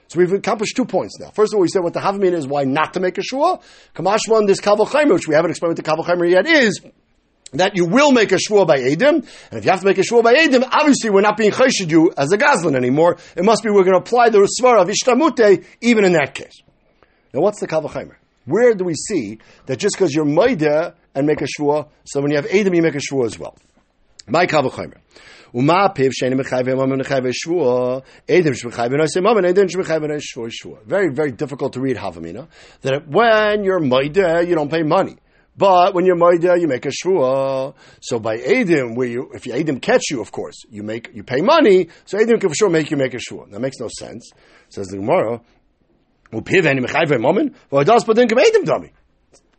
So 0.09 0.19
we've 0.19 0.31
accomplished 0.31 0.77
two 0.77 0.85
points 0.85 1.19
now. 1.19 1.31
First 1.31 1.55
of 1.55 1.57
all, 1.57 1.63
we 1.63 1.69
said 1.69 1.83
what 1.83 1.95
the 1.95 2.01
Havamina 2.01 2.35
is, 2.35 2.47
why 2.47 2.65
not 2.65 2.93
to 2.95 3.01
make 3.01 3.17
a 3.17 3.23
shua. 3.23 3.61
Kamashwan, 3.95 4.47
this 4.47 4.61
Kaval 4.61 5.11
which 5.11 5.27
we 5.27 5.35
haven't 5.35 5.53
explained 5.53 5.79
what 5.79 5.83
the 5.83 5.91
Kaval 5.91 6.31
yet 6.31 6.47
is, 6.47 6.83
that 7.59 7.77
you 7.77 7.85
will 7.85 8.13
make 8.13 8.33
a 8.33 8.39
shua 8.39 8.65
by 8.65 8.79
Edim, 8.79 9.27
and 9.51 9.59
if 9.59 9.65
you 9.65 9.71
have 9.71 9.81
to 9.81 9.87
make 9.87 9.99
a 9.99 10.03
shua 10.03 10.23
by 10.23 10.35
Edim, 10.35 10.67
obviously 10.71 11.11
we're 11.11 11.21
not 11.21 11.37
being 11.37 11.51
chayshid 11.51 11.91
you 11.91 12.13
as 12.17 12.33
a 12.33 12.39
Gazlan 12.39 12.77
anymore. 12.77 13.17
It 13.37 13.45
must 13.45 13.63
be 13.63 13.71
we're 13.71 13.85
going 13.85 13.95
to 13.95 14.01
apply 14.01 14.31
the 14.31 14.49
Svara 14.61 14.83
of 14.83 14.89
Ishtamute 14.89 15.65
even 15.81 16.05
in 16.05 16.13
that 16.13 16.35
case. 16.35 16.63
Now 17.33 17.41
what's 17.41 17.61
the 17.61 17.67
Kaval 17.67 18.13
Where 18.45 18.75
do 18.75 18.85
we 18.85 18.95
see 18.95 19.39
that 19.67 19.79
just 19.79 19.97
because 19.97 20.15
you're 20.15 20.25
Maida 20.25 20.95
and 21.15 21.27
make 21.27 21.41
a 21.41 21.47
shua, 21.47 21.87
so 22.05 22.21
when 22.21 22.31
you 22.31 22.37
have 22.37 22.47
Edim 22.47 22.75
you 22.75 22.83
make 22.83 22.95
a 22.95 23.01
shua 23.01 23.27
as 23.27 23.39
well? 23.39 23.57
My 24.27 24.47
Kaval 24.47 24.71
Uma 25.57 25.89
mechayve 25.89 26.73
imam 26.73 26.99
mechayve 26.99 27.33
shvua. 27.33 28.03
Edim 28.29 28.55
shmechayve 28.55 28.99
noise 28.99 29.17
imam 29.17 29.37
and 29.37 29.47
edim 29.47 29.69
shmechayve 29.69 30.09
noise 30.09 30.25
shvua 30.35 30.51
shvua. 30.51 30.85
Very, 30.85 31.15
very 31.15 31.31
difficult 31.31 31.73
to 31.75 31.81
read 31.81 31.97
Havamina. 31.97 32.49
That 32.81 33.07
when 33.07 33.63
you're 33.63 33.79
maida, 33.79 34.45
you 34.45 34.57
don't 34.57 34.69
pay 34.69 34.83
money. 34.83 35.17
But 35.57 35.95
when 35.95 36.05
you're 36.05 36.17
maida, 36.17 36.59
you 36.59 36.67
make 36.67 36.85
a 36.85 36.91
shvua. 36.91 37.75
So 38.01 38.19
by 38.19 38.39
edim, 38.39 38.97
where 38.97 39.07
you, 39.07 39.31
if 39.35 39.47
you 39.47 39.53
edim 39.53 39.81
catch 39.81 40.11
you, 40.11 40.21
of 40.21 40.33
course, 40.33 40.57
you 40.69 40.83
make 40.83 41.11
you 41.15 41.23
pay 41.23 41.41
money. 41.41 41.89
So 42.05 42.19
edim 42.19 42.41
can 42.41 42.49
for 42.49 42.55
sure 42.55 42.71
make 42.71 42.91
you 42.91 42.97
make 42.97 43.15
a 43.15 43.19
shvua. 43.19 43.51
That 43.51 43.61
makes 43.61 43.79
no 43.79 43.89
sense. 43.89 44.31
Says 44.69 44.89
the 44.89 44.97
Gemara. 44.97 45.41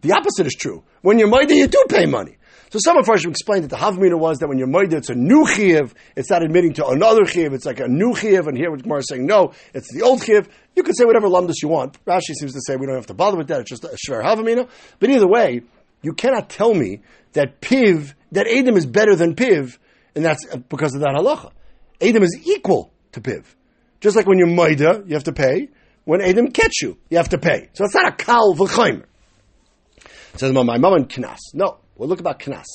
The 0.01 0.11
opposite 0.11 0.45
is 0.45 0.55
true. 0.59 0.83
When 1.01 1.17
you're 1.19 1.29
maida, 1.29 1.55
you 1.55 1.67
do 1.67 1.85
pay 1.87 2.05
money. 2.05 2.37
So 2.75 2.79
some 2.83 2.97
of 2.97 3.09
us 3.09 3.25
explained 3.25 3.63
that 3.63 3.69
the 3.69 3.77
Havmina 3.77 4.19
was 4.19 4.39
that 4.39 4.49
when 4.49 4.57
you're 4.57 4.67
Moida, 4.67 4.95
it's 4.95 5.09
a 5.09 5.15
new 5.15 5.47
Chiv, 5.47 5.93
it's 6.17 6.29
not 6.29 6.43
admitting 6.43 6.73
to 6.73 6.87
another 6.87 7.25
Chiv, 7.25 7.53
it's 7.53 7.65
like 7.65 7.79
a 7.79 7.87
new 7.87 8.13
Chiv, 8.13 8.47
and 8.47 8.57
here 8.57 8.69
with 8.69 8.83
Gemara 8.83 8.99
is 8.99 9.07
saying, 9.07 9.25
no, 9.25 9.53
it's 9.73 9.93
the 9.93 10.01
old 10.01 10.21
Chiv. 10.21 10.49
You 10.75 10.83
can 10.83 10.93
say 10.93 11.05
whatever 11.05 11.29
lumdus 11.29 11.61
you 11.61 11.69
want. 11.69 12.03
Rashi 12.03 12.33
seems 12.37 12.51
to 12.51 12.59
say 12.65 12.75
we 12.75 12.85
don't 12.85 12.95
have 12.95 13.05
to 13.05 13.13
bother 13.13 13.37
with 13.37 13.47
that, 13.47 13.61
it's 13.61 13.69
just 13.69 13.85
a 13.85 13.95
Shver 13.95 14.21
Havmina. 14.21 14.67
But 14.99 15.09
either 15.09 15.25
way, 15.25 15.61
you 16.05 16.13
cannot 16.13 16.49
tell 16.49 16.73
me 16.73 17.01
that 17.33 17.61
Piv, 17.61 18.13
that 18.31 18.47
Adam 18.47 18.77
is 18.77 18.85
better 18.85 19.15
than 19.15 19.35
Piv, 19.35 19.77
and 20.15 20.23
that's 20.23 20.45
uh, 20.51 20.57
because 20.57 20.93
of 20.93 21.01
that 21.01 21.15
halacha. 21.17 21.51
Adam 22.01 22.23
is 22.23 22.37
equal 22.45 22.93
to 23.11 23.21
Piv. 23.21 23.43
Just 23.99 24.15
like 24.15 24.27
when 24.27 24.37
you're 24.37 24.47
Moida, 24.47 25.07
you 25.07 25.15
have 25.15 25.23
to 25.23 25.33
pay. 25.33 25.69
When 26.03 26.21
Adam 26.21 26.51
catch 26.51 26.81
you, 26.81 26.97
you 27.09 27.17
have 27.17 27.29
to 27.29 27.39
pay. 27.39 27.69
So 27.73 27.85
it's 27.85 27.95
not 27.95 28.13
a 28.13 28.15
Kal 28.15 28.53
V'chaimer. 28.55 29.05
Says 30.35 30.51
my 30.53 30.77
mom 30.77 30.93
and 30.93 31.09
Knas. 31.09 31.39
No. 31.53 31.79
Well, 31.95 32.09
look 32.09 32.19
about 32.19 32.39
knas, 32.39 32.65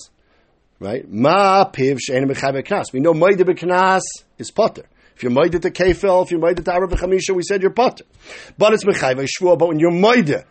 right? 0.79 1.07
Ma 1.07 1.71
piv 1.71 1.99
she'en 2.01 2.27
mechaber 2.27 2.65
knas. 2.67 2.91
We 2.93 3.01
know 3.01 3.13
moide 3.13 3.37
knas 3.37 4.01
is 4.39 4.51
potter. 4.51 4.87
If 5.15 5.23
you're 5.23 5.31
moide 5.31 5.61
to 5.61 5.71
kefel, 5.71 6.25
if 6.25 6.31
you're 6.31 6.41
moide 6.41 6.57
to 6.57 6.63
arav 6.63 6.91
chamisha, 6.93 7.35
we 7.35 7.43
said 7.43 7.61
you're 7.61 7.71
potter. 7.71 8.05
But 8.57 8.73
it's 8.73 8.85
mechaber 8.85 9.29
shvua. 9.29 9.59
But 9.59 9.69
when 9.69 9.79
you're 9.79 9.93
moide, 9.93 10.45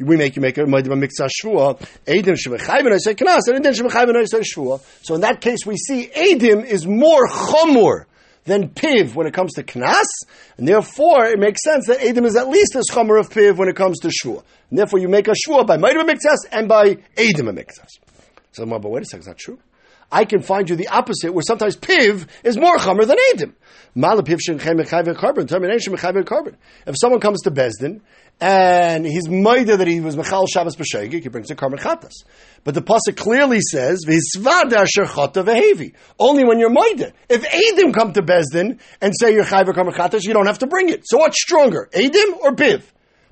we 0.00 0.16
make 0.16 0.36
you 0.36 0.42
make 0.42 0.58
a 0.58 0.62
moide 0.62 0.86
b'mikzah 0.86 1.28
shvua. 1.42 1.78
Edim 2.06 2.36
shemechaber 2.36 2.92
I 2.92 2.98
say 2.98 3.14
knas, 3.14 3.40
and 3.46 3.64
then 3.64 3.74
shemechaber 3.74 4.16
I 4.16 4.24
say 4.24 4.40
shvua. 4.40 4.80
So 5.02 5.14
in 5.14 5.20
that 5.20 5.40
case, 5.40 5.64
we 5.66 5.76
see 5.76 6.08
edim 6.08 6.64
is 6.64 6.86
more 6.86 7.28
chomor 7.28 8.06
than 8.44 8.70
piv 8.70 9.14
when 9.14 9.26
it 9.26 9.34
comes 9.34 9.52
to 9.54 9.62
knas, 9.62 10.06
and 10.56 10.66
therefore 10.66 11.26
it 11.26 11.38
makes 11.38 11.62
sense 11.62 11.86
that 11.86 12.00
edim 12.00 12.24
is 12.24 12.36
at 12.36 12.48
least 12.48 12.74
as 12.76 12.86
chomer 12.90 13.20
of 13.20 13.30
piv 13.30 13.56
when 13.56 13.68
it 13.68 13.76
comes 13.76 13.98
to 14.00 14.08
shvua. 14.08 14.42
And 14.70 14.78
therefore, 14.78 15.00
you 15.00 15.08
make 15.08 15.28
a 15.28 15.32
shvua 15.32 15.66
by 15.66 15.76
moedim 15.76 16.08
mikzas 16.08 16.46
and 16.50 16.68
by 16.68 16.94
edim 17.16 17.52
mikzas. 17.52 17.98
So, 18.52 18.66
but 18.66 18.82
wait 18.82 19.02
a 19.02 19.06
second, 19.06 19.20
it's 19.20 19.28
not 19.28 19.38
true. 19.38 19.58
I 20.12 20.24
can 20.24 20.42
find 20.42 20.68
you 20.68 20.74
the 20.74 20.88
opposite, 20.88 21.32
where 21.32 21.42
sometimes 21.42 21.76
piv 21.76 22.26
is 22.42 22.56
more 22.56 22.76
chamer 22.78 23.06
than 23.06 23.16
edim. 23.32 23.54
If 23.92 24.38
someone 26.96 27.20
comes 27.20 27.42
to 27.42 27.50
Bezdin 27.50 28.00
and 28.40 29.04
he's 29.04 29.28
maida 29.28 29.76
that 29.76 29.86
he 29.86 30.00
was 30.00 30.16
mechal 30.16 30.46
Shabbos 30.48 30.76
b'shegik, 30.76 31.22
he 31.22 31.28
brings 31.28 31.50
a 31.50 31.54
chatas. 31.54 32.24
But 32.64 32.74
the 32.74 32.82
pasuk 32.82 33.16
clearly 33.16 33.60
says 33.60 34.04
v'hisvada 34.06 34.86
chata 34.86 35.44
v'hevi. 35.44 35.94
Only 36.18 36.44
when 36.44 36.58
you're 36.58 36.70
maida. 36.70 37.12
If 37.28 37.42
edim 37.42 37.92
come 37.92 38.12
to 38.14 38.22
Bezdin 38.22 38.80
and 39.00 39.12
say 39.18 39.34
you're 39.34 39.44
chayv 39.44 39.72
carbon 39.74 39.92
chatas, 39.92 40.24
you 40.24 40.32
don't 40.32 40.46
have 40.46 40.60
to 40.60 40.66
bring 40.66 40.88
it. 40.88 41.02
So 41.04 41.18
what's 41.18 41.40
stronger, 41.40 41.88
edim 41.92 42.38
or 42.40 42.52
piv? 42.52 42.82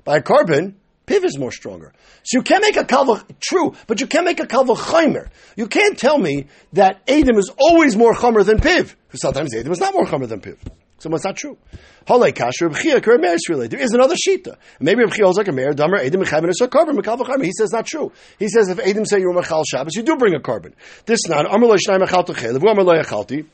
By 0.03 0.21
carbon, 0.21 0.75
piv 1.07 1.23
is 1.23 1.37
more 1.37 1.51
stronger. 1.51 1.93
So 2.23 2.37
you 2.37 2.43
can't 2.43 2.61
make 2.61 2.77
a 2.77 2.83
kalva 2.83 3.23
true, 3.39 3.73
but 3.87 4.01
you 4.01 4.07
can't 4.07 4.25
make 4.25 4.39
a 4.39 4.45
kalva 4.45 4.75
chaymer. 4.75 5.29
You 5.55 5.67
can't 5.67 5.97
tell 5.97 6.19
me 6.19 6.47
that 6.73 7.05
edim 7.07 7.37
is 7.37 7.51
always 7.57 7.97
more 7.97 8.13
chamer 8.13 8.45
than 8.45 8.59
piv. 8.59 8.93
Sometimes 9.15 9.55
edim 9.55 9.71
is 9.71 9.79
not 9.79 9.93
more 9.95 10.05
chamer 10.05 10.27
than 10.27 10.41
piv. 10.41 10.57
So 10.99 11.09
it's 11.13 11.23
not 11.23 11.37
true. 11.37 11.57
There 12.05 12.27
is 12.27 13.91
another 13.93 14.15
shita. 14.15 14.57
Maybe 14.79 15.03
Reb 15.03 15.13
holds 15.17 15.37
like 15.37 15.47
a 15.47 15.51
mayor. 15.51 15.73
Damer 15.73 15.99
Edim 15.99 16.23
Mechavin 16.23 16.49
is 16.49 16.59
a 16.61 16.67
carbon. 16.67 16.97
Mekal 16.97 17.43
He 17.43 17.51
says 17.51 17.71
not 17.71 17.85
true. 17.85 18.11
He 18.37 18.49
says 18.49 18.67
if 18.67 18.79
Edim 18.79 19.07
say 19.07 19.19
you're 19.19 19.33
Mechal 19.33 19.63
Shabbos, 19.65 19.95
you 19.95 20.03
do 20.03 20.17
bring 20.17 20.35
a 20.35 20.41
carbon. 20.41 20.75
This 21.05 21.27
not 21.27 21.45
Amar 21.45 21.69
Lo 21.69 21.75
Shnai 21.75 21.99
Mechal 22.01 22.25
Techel. 22.25 22.55
Amar 22.57 22.83
Lo 22.83 22.93
Yachalti. 22.93 23.45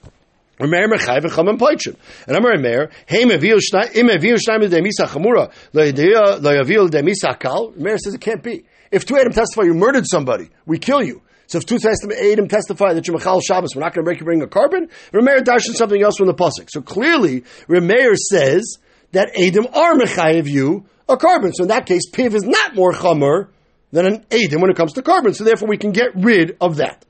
Remeir 0.60 0.88
Mechai 0.90 1.20
v'Cham 1.22 1.58
Poichim. 1.60 1.96
And 2.28 2.38
Amar 2.38 2.54
Remeir, 2.54 2.92
Hey 3.06 3.26
Meviu 3.26 3.60
Shnai 3.60 3.96
Im 3.96 4.08
Meviu 4.08 4.38
Shnai 4.38 4.60
Midei 4.60 4.82
Misa 4.82 5.06
Chamura 5.06 5.52
Lo 5.74 5.84
Yaviu 5.84 6.90
Midei 6.90 7.04
Misa 7.04 7.38
Kal. 7.38 7.74
Remeir 7.74 8.00
says 8.00 8.14
it 8.16 8.22
can't 8.22 8.42
be. 8.42 8.66
If 8.92 9.06
two 9.06 9.18
Adam 9.18 9.34
testify 9.34 9.64
you 9.64 9.74
murdered 9.74 10.06
somebody, 10.08 10.50
we 10.66 10.80
kill 10.80 11.04
you. 11.04 11.22
So 11.48 11.60
if 11.60 11.66
two 11.66 11.78
Adam 11.78 12.48
testify 12.48 12.94
that 12.94 13.08
you're 13.08 13.18
Machal 13.18 13.42
Shabbos, 13.42 13.76
we're 13.76 13.82
not 13.82 13.94
going 13.94 14.04
to 14.04 14.08
break 14.08 14.20
you 14.20 14.26
bring 14.26 14.42
a 14.42 14.48
carbon. 14.48 14.90
Remeir 15.12 15.40
darshan 15.44 15.76
something 15.76 16.02
else 16.02 16.18
from 16.18 16.28
the 16.28 16.34
pasuk. 16.34 16.70
So 16.70 16.82
clearly, 16.82 17.42
Remeir 17.68 18.16
says 18.16 18.78
that 19.12 19.32
Adam 19.38 19.68
are 19.74 19.96
Mechayev 19.96 20.48
you 20.48 20.86
a 21.08 21.18
carbon. 21.18 21.54
So 21.54 21.64
in 21.64 21.70
that 21.70 21.86
case, 21.86 22.10
Piv 22.12 22.34
is 22.34 22.44
not 22.44 22.76
more 22.76 22.92
Chamer 22.92 23.50
than 23.92 24.06
an 24.06 24.26
Adam 24.32 24.62
when 24.62 24.72
it 24.72 24.76
comes 24.76 24.94
to 24.94 25.02
carbon. 25.02 25.34
So 25.34 25.44
therefore, 25.44 25.70
we 25.70 25.78
can 25.78 25.92
get 25.92 26.16
rid 26.16 26.58
of 26.60 26.78
that. 26.78 27.06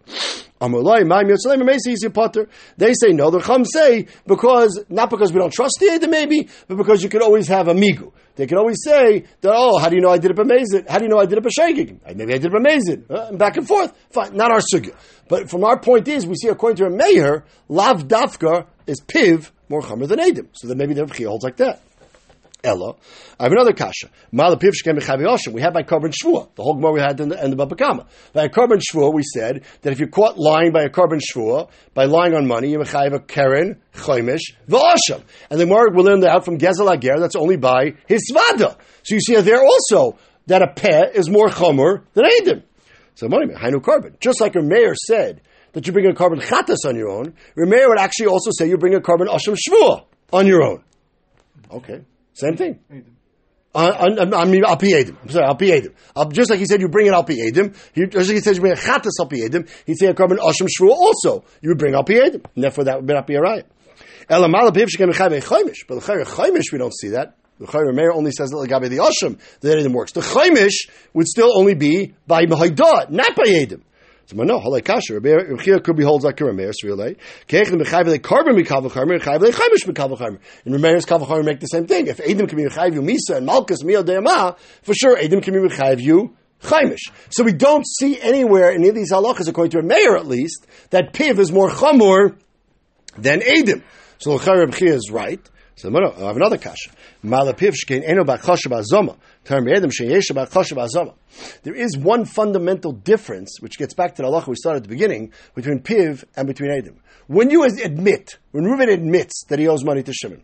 They 2.77 2.93
say 2.93 3.11
no. 3.11 3.29
The 3.31 3.41
Chum 3.45 3.65
say 3.65 4.07
because 4.25 4.83
not 4.89 5.09
because 5.09 5.31
we 5.33 5.39
don't 5.39 5.53
trust 5.53 5.77
the 5.79 5.89
Adam, 5.89 6.11
maybe, 6.11 6.49
but 6.67 6.77
because 6.77 7.03
you 7.03 7.09
could 7.09 7.21
always 7.21 7.47
have 7.47 7.67
a 7.67 7.73
migu. 7.73 8.11
They 8.35 8.47
can 8.47 8.57
always 8.57 8.77
say 8.83 9.25
that. 9.41 9.53
Oh, 9.53 9.77
how 9.77 9.89
do 9.89 9.95
you 9.95 10.01
know 10.01 10.09
I 10.09 10.17
did 10.17 10.31
it 10.31 10.37
b'mezid? 10.37 10.89
How 10.89 10.97
do 10.97 11.05
you 11.05 11.09
know 11.09 11.19
I 11.19 11.25
did 11.25 11.37
it 11.37 11.43
b'shegig? 11.43 12.15
Maybe 12.15 12.33
I 12.33 12.37
did 12.37 12.45
it 12.45 12.51
b'mezid. 12.51 13.09
Uh, 13.09 13.31
back 13.33 13.57
and 13.57 13.67
forth. 13.67 13.93
Fine, 14.09 14.35
not 14.35 14.51
our 14.51 14.59
sugya. 14.59 14.93
But 15.27 15.49
from 15.49 15.63
our 15.63 15.79
point 15.79 16.07
is, 16.07 16.27
we 16.27 16.35
see 16.35 16.49
according 16.49 16.77
to 16.77 16.85
a 16.85 16.89
mayor, 16.89 17.45
lav 17.69 18.07
dafka 18.07 18.67
is 18.87 19.01
piv 19.01 19.51
more 19.69 19.81
chamer 19.81 20.07
than 20.07 20.19
Adam. 20.19 20.49
So 20.53 20.67
then 20.67 20.77
maybe 20.77 20.93
the 20.93 21.05
Rebbe 21.05 21.27
holds 21.27 21.43
like 21.43 21.57
that. 21.57 21.81
Ella. 22.65 22.95
I 23.39 23.43
have 23.43 23.51
another 23.51 23.73
kasha. 23.73 24.09
We 24.31 24.41
have 25.61 25.73
by 25.73 25.83
carbon 25.83 26.11
shvua. 26.11 26.55
The 26.55 26.63
whole 26.63 26.75
gemara 26.75 26.91
we 26.91 26.99
had 26.99 27.19
in 27.19 27.29
the, 27.29 27.43
in 27.43 27.51
the 27.51 27.55
Baba 27.55 27.75
Kama. 27.75 28.07
By 28.33 28.45
a 28.45 28.49
carbon 28.49 28.79
shvua, 28.79 29.13
we 29.13 29.23
said 29.23 29.63
that 29.81 29.93
if 29.93 29.99
you're 29.99 30.09
caught 30.09 30.37
lying 30.37 30.71
by 30.71 30.83
a 30.83 30.89
carbon 30.89 31.19
shvua, 31.19 31.69
by 31.93 32.05
lying 32.05 32.33
on 32.33 32.47
money, 32.47 32.71
you 32.71 32.81
have 32.81 33.13
a 33.13 33.19
keren, 33.19 33.79
chaimish, 33.93 34.53
v'asham. 34.67 35.21
And 35.49 35.59
the 35.59 35.65
gemara 35.65 35.91
will 35.93 36.03
learn 36.03 36.21
that 36.21 36.31
out 36.31 36.45
from 36.45 36.57
Gezel 36.57 36.91
Ager, 36.93 37.19
that's 37.19 37.35
only 37.35 37.57
by 37.57 37.93
his 38.07 38.31
svada. 38.31 38.77
So 39.03 39.15
you 39.15 39.21
see 39.21 39.39
there 39.41 39.63
also 39.63 40.17
that 40.47 40.61
a 40.61 40.67
peh 40.67 41.11
is 41.13 41.29
more 41.29 41.49
chomer 41.49 42.03
than 42.13 42.25
Adam. 42.41 42.63
So 43.15 43.27
money, 43.29 43.53
hainu 43.53 43.83
carbon. 43.83 44.17
Just 44.19 44.41
like 44.41 44.55
a 44.55 44.61
mayor 44.61 44.93
said 44.95 45.41
that 45.73 45.87
you 45.87 45.93
bring 45.93 46.05
a 46.07 46.13
carbon 46.13 46.39
chatas 46.39 46.87
on 46.87 46.95
your 46.95 47.09
own, 47.09 47.33
Remeir 47.57 47.87
would 47.87 47.99
actually 47.99 48.27
also 48.27 48.51
say 48.51 48.67
you 48.67 48.77
bring 48.77 48.95
a 48.95 49.01
carbon 49.01 49.27
asham 49.27 49.55
shvua 49.55 50.05
on 50.31 50.47
your 50.47 50.63
own. 50.63 50.83
Okay. 51.71 52.01
Same 52.35 52.55
thing. 52.57 52.79
Uh, 53.73 53.91
I 54.37 54.45
mean, 54.45 54.63
al 54.63 54.77
edim. 54.77 55.17
I'm 55.21 55.29
sorry, 55.29 55.45
al 55.45 55.57
edim. 55.57 55.93
Uh, 56.15 56.25
just 56.29 56.49
like 56.49 56.59
he 56.59 56.65
said, 56.65 56.79
you 56.79 56.87
bring 56.87 57.07
it 57.07 57.13
al 57.13 57.25
edim. 57.25 57.75
Just 57.95 58.29
like 58.29 58.35
he 58.35 58.41
says, 58.41 58.57
you 58.57 58.61
bring 58.61 58.73
a 58.73 58.75
chatas 58.75 59.11
al 59.19 59.27
edim. 59.27 59.67
He'd 59.85 59.97
say 59.97 60.07
a 60.07 60.13
carbon 60.13 60.37
asham 60.37 60.67
shvua 60.67 60.91
also. 60.91 61.43
You 61.61 61.69
would 61.69 61.79
bring 61.79 61.95
al 61.95 62.05
edim. 62.05 62.45
And 62.55 62.63
therefore, 62.63 62.83
that 62.83 62.97
would 62.97 63.07
not 63.07 63.25
be 63.25 63.35
a 63.35 63.41
riot. 63.41 63.67
Elamala 64.29 64.71
piv 64.71 64.87
shekem 64.87 65.11
mechabe 65.11 65.43
chaimish. 65.43 65.87
But 65.87 65.95
the 65.95 66.23
chaimish, 66.23 66.71
we 66.71 66.77
don't 66.77 66.93
see 66.93 67.09
that. 67.09 67.35
The 67.57 67.67
Chayr 67.67 67.93
Meir 67.95 68.11
only 68.11 68.31
says 68.31 68.49
that 68.49 68.57
Lagabe 68.57 68.89
the 68.89 68.97
Asham, 68.97 69.39
that 69.61 69.79
it 69.79 69.89
works. 69.89 70.11
The 70.11 70.19
Chaimish 70.19 70.89
would 71.13 71.25
still 71.25 71.57
only 71.57 71.73
be 71.73 72.13
by 72.27 72.45
Mahaidah, 72.45 73.09
not 73.11 73.33
by 73.33 73.43
Edim. 73.43 73.81
So 74.27 74.37
no, 74.37 74.59
halay 74.59 74.81
kasher. 74.81 75.23
Rabbi 75.23 75.79
could 75.79 75.95
be 75.95 76.03
holds 76.03 76.25
like 76.25 76.37
Rameir 76.37 76.73
Srilei. 76.73 77.17
Keichen 77.47 77.79
b'chayv 77.81 78.07
le 78.07 78.19
carbon 78.19 78.55
mikavul 78.55 78.91
charmer, 78.91 79.19
chayv 79.19 79.41
le 79.41 79.51
chaymish 79.51 79.85
mikavul 79.85 80.17
charmer. 80.17 80.39
And 80.65 80.73
Rameir's 80.73 81.05
kavul 81.05 81.27
charmer 81.27 81.43
make 81.43 81.59
the 81.59 81.67
same 81.67 81.85
thing. 81.85 82.07
If 82.07 82.19
Adam 82.19 82.47
can 82.47 82.57
be 82.57 82.63
chayv 82.65 82.93
you 82.93 83.01
misa 83.01 83.37
and 83.37 83.45
malchus 83.45 83.83
mio 83.83 84.03
de'ama, 84.03 84.57
for 84.81 84.93
sure 84.95 85.17
Adam 85.17 85.41
can 85.41 85.53
be 85.53 85.59
chayv 85.69 86.01
you 86.01 86.35
chaimish. 86.63 87.11
So 87.29 87.43
we 87.43 87.53
don't 87.53 87.85
see 87.85 88.19
anywhere 88.19 88.71
in 88.71 88.81
any 88.81 88.89
of 88.89 88.95
these 88.95 89.11
halachas, 89.11 89.47
according 89.47 89.71
to 89.71 89.79
Rameir 89.79 90.17
at 90.17 90.25
least, 90.25 90.65
that 90.89 91.13
piv 91.13 91.37
is 91.37 91.51
more 91.51 91.69
chamor 91.69 92.37
than 93.17 93.43
Adam. 93.43 93.83
So 94.17 94.37
Rabbi 94.39 94.85
is 94.85 95.11
right. 95.11 95.39
So 95.77 95.89
I 95.89 96.25
have 96.25 96.37
another 96.37 96.57
kasha. 96.57 96.91
There 101.63 101.75
is 101.75 101.97
one 101.97 102.25
fundamental 102.25 102.91
difference, 102.93 103.59
which 103.59 103.77
gets 103.77 103.93
back 103.93 104.15
to 104.15 104.21
the 104.21 104.27
halacha 104.29 104.47
we 104.47 104.55
started 104.55 104.77
at 104.77 104.83
the 104.83 104.89
beginning, 104.89 105.33
between 105.53 105.81
Piv 105.81 106.23
and 106.37 106.47
between 106.47 106.71
Edom. 106.71 107.01
When 107.27 107.49
you 107.49 107.63
admit, 107.63 108.37
when 108.51 108.63
Reuben 108.63 108.87
admits 108.87 109.43
that 109.49 109.59
he 109.59 109.67
owes 109.67 109.83
money 109.83 110.01
to 110.03 110.13
Shimon, 110.13 110.43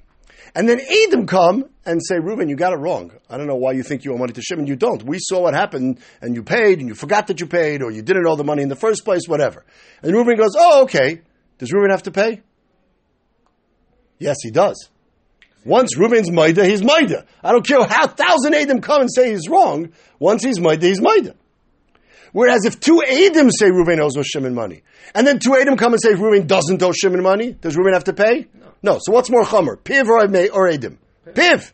and 0.53 0.67
then 0.67 0.81
Edom 0.81 1.27
come 1.27 1.63
and 1.85 2.01
say, 2.05 2.19
Reuben, 2.19 2.49
you 2.49 2.57
got 2.57 2.73
it 2.73 2.77
wrong. 2.77 3.11
I 3.29 3.37
don't 3.37 3.47
know 3.47 3.55
why 3.55 3.71
you 3.71 3.83
think 3.83 4.03
you 4.03 4.13
owe 4.13 4.17
money 4.17 4.33
to 4.33 4.41
Shimon. 4.41 4.67
You 4.67 4.75
don't. 4.75 5.01
We 5.03 5.17
saw 5.19 5.43
what 5.43 5.53
happened, 5.53 5.99
and 6.19 6.35
you 6.35 6.43
paid, 6.43 6.79
and 6.79 6.89
you 6.89 6.95
forgot 6.95 7.27
that 7.27 7.39
you 7.39 7.47
paid, 7.47 7.81
or 7.81 7.89
you 7.89 8.01
didn't 8.01 8.27
owe 8.27 8.35
the 8.35 8.43
money 8.43 8.63
in 8.63 8.67
the 8.67 8.75
first 8.75 9.05
place, 9.05 9.29
whatever. 9.29 9.63
And 10.01 10.13
Reuben 10.13 10.35
goes, 10.35 10.55
oh, 10.57 10.83
okay. 10.83 11.21
Does 11.57 11.71
Reuben 11.71 11.91
have 11.91 12.03
to 12.03 12.11
pay? 12.11 12.41
Yes, 14.19 14.37
he 14.41 14.51
does. 14.51 14.89
Once 15.63 15.97
Reuben's 15.97 16.31
Maida, 16.31 16.65
he's 16.65 16.83
Maida. 16.83 17.25
I 17.43 17.51
don't 17.51 17.65
care 17.65 17.83
how 17.83 18.07
thousand 18.07 18.55
Adam 18.55 18.81
come 18.81 19.01
and 19.01 19.13
say 19.13 19.31
he's 19.31 19.47
wrong. 19.47 19.91
Once 20.19 20.43
he's 20.43 20.59
Maida, 20.59 20.87
he's 20.87 21.01
Maida. 21.01 21.35
Whereas 22.31 22.65
if 22.65 22.79
two 22.79 23.03
Adam 23.03 23.51
say 23.51 23.69
Reuben 23.69 23.99
owes 23.99 24.15
no 24.15 24.23
Shimon 24.23 24.53
money, 24.53 24.83
and 25.13 25.27
then 25.27 25.39
two 25.39 25.55
Adam 25.55 25.77
come 25.77 25.93
and 25.93 26.01
say 26.01 26.13
Reuben 26.13 26.47
doesn't 26.47 26.81
owe 26.81 26.93
Shimon 26.93 27.21
money, 27.21 27.51
does 27.51 27.75
Reuben 27.75 27.93
have 27.93 28.05
to 28.05 28.13
pay? 28.13 28.47
No. 28.53 28.93
no. 28.93 28.99
So 29.01 29.11
what's 29.11 29.29
more 29.29 29.43
Chomer, 29.43 29.77
Piv 29.77 30.07
or, 30.07 30.23
or 30.53 30.67
Adam? 30.69 30.97
Piv. 31.27 31.71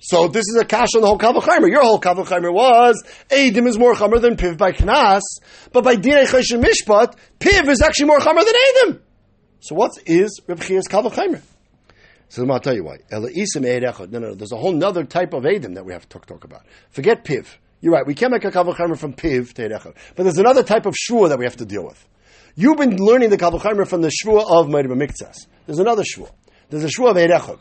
So 0.00 0.26
this 0.26 0.44
is 0.48 0.56
a 0.60 0.64
cash 0.64 0.88
on 0.96 1.02
the 1.02 1.06
whole 1.06 1.18
Kavachaimer. 1.18 1.68
Your 1.68 1.82
whole 1.82 2.00
Kavachaimer 2.00 2.52
was 2.52 3.04
Adim 3.30 3.68
is 3.68 3.78
more 3.78 3.94
Chomer 3.94 4.20
than 4.20 4.36
Piv 4.36 4.56
by 4.56 4.72
Knas, 4.72 5.20
but 5.72 5.84
by 5.84 5.94
Dinei 5.94 6.24
Cheshem 6.24 6.64
Mishpat, 6.64 7.14
Piv 7.38 7.68
is 7.68 7.82
actually 7.82 8.06
more 8.06 8.18
Chomer 8.18 8.44
than 8.44 8.54
Adim. 8.54 9.00
So 9.60 9.76
what 9.76 9.92
is 10.06 10.40
Reb 10.48 10.60
Chia's 10.60 10.88
Kavachaimer? 10.88 11.40
So 12.32 12.50
I'll 12.50 12.60
tell 12.60 12.74
you 12.74 12.84
why. 12.84 12.96
No, 13.10 13.18
no, 13.20 14.18
no. 14.18 14.34
there's 14.34 14.52
a 14.52 14.56
whole 14.56 14.82
other 14.82 15.04
type 15.04 15.34
of 15.34 15.44
Adam 15.44 15.74
that 15.74 15.84
we 15.84 15.92
have 15.92 16.08
to 16.08 16.08
talk, 16.08 16.24
talk 16.24 16.44
about. 16.44 16.62
Forget 16.88 17.26
Piv. 17.26 17.46
You're 17.82 17.92
right. 17.92 18.06
We 18.06 18.14
can't 18.14 18.32
make 18.32 18.46
a 18.46 18.50
Kavachimer 18.50 18.96
from 18.96 19.12
Piv 19.12 19.52
to. 19.52 19.92
But 20.16 20.22
there's 20.22 20.38
another 20.38 20.62
type 20.62 20.86
of 20.86 20.94
Shua 20.96 21.28
that 21.28 21.38
we 21.38 21.44
have 21.44 21.58
to 21.58 21.66
deal 21.66 21.84
with. 21.84 22.02
You've 22.54 22.78
been 22.78 22.96
learning 22.96 23.28
the 23.28 23.36
Kavachimer 23.36 23.86
from 23.86 24.00
the 24.00 24.10
Shua 24.10 24.46
of 24.48 24.70
Meribah 24.70 24.94
Miktsas. 24.94 25.46
There's 25.66 25.78
another 25.78 26.04
Shua. 26.04 26.30
There's 26.70 26.84
a 26.84 26.88
Shua 26.88 27.10
of 27.10 27.18
Erechot. 27.18 27.58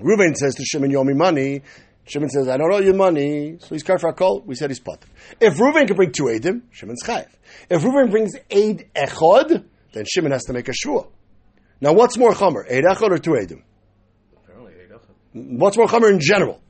Reuben 0.00 0.34
says 0.34 0.56
to 0.56 0.64
Shimon, 0.64 0.90
you 0.90 0.98
owe 0.98 1.04
me 1.04 1.14
money. 1.14 1.62
Shimon 2.04 2.28
says, 2.28 2.48
I 2.48 2.56
don't 2.56 2.74
owe 2.74 2.80
you 2.80 2.94
money. 2.94 3.58
So 3.60 3.68
he's 3.68 3.84
for 3.84 4.08
a 4.08 4.12
call. 4.12 4.42
We 4.44 4.56
said 4.56 4.70
he's 4.70 4.80
pot. 4.80 5.04
If 5.40 5.60
Reuben 5.60 5.86
can 5.86 5.94
bring 5.94 6.10
two 6.10 6.24
Adim, 6.24 6.62
Shimon's 6.72 7.04
chayiv. 7.04 7.28
If 7.70 7.84
Reuben 7.84 8.10
brings 8.10 8.32
Aid 8.50 8.88
Echod, 8.96 9.64
then 9.92 10.04
Shimon 10.12 10.32
has 10.32 10.42
to 10.46 10.52
make 10.52 10.68
a 10.68 10.72
Shua. 10.72 11.06
Now 11.80 11.92
what's 11.92 12.18
more 12.18 12.32
Chomer, 12.32 12.64
Aid 12.68 12.82
Echod 12.82 13.12
or 13.12 13.18
two 13.18 13.30
Adim? 13.30 13.62
What's 15.32 15.76
more 15.76 15.86
chamer 15.86 16.10
in 16.12 16.20
general? 16.20 16.60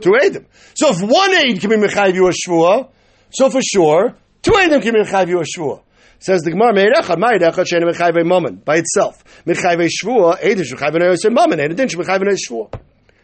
Two, 0.00 0.10
Eidim. 0.10 0.46
So 0.74 0.90
if 0.90 1.00
one 1.02 1.34
Eid 1.34 1.60
can 1.60 1.70
be 1.70 1.76
Mechayiv 1.76 2.14
you 2.14 2.28
a 2.28 2.32
Shvua, 2.32 2.90
so 3.30 3.50
for 3.50 3.60
sure, 3.62 4.16
two 4.42 4.52
Eidim 4.52 4.82
can 4.82 4.94
be 4.94 5.00
Mechayiv 5.00 5.28
you 5.28 5.40
a 5.40 5.44
Shvua. 5.44 5.82
Says 6.18 6.42
the 6.42 6.50
Gemara, 6.50 6.72
Meirechad, 6.72 7.16
Meirechad, 7.16 7.66
Shena 7.66 7.90
Mechayiv 7.92 8.20
a 8.20 8.24
Mammon, 8.24 8.56
by 8.56 8.76
itself. 8.76 9.22
Mechayiv 9.44 9.84
a 9.84 9.88
Shvua, 9.88 10.40
Eidim 10.40 10.64
Mechayiv 10.72 11.02
a 11.02 11.04
Yosef 11.06 11.32
Mammon, 11.32 11.58
Eidim 11.58 11.86
Mechayiv 11.86 12.22
a 12.22 12.34
Shvua. 12.34 12.80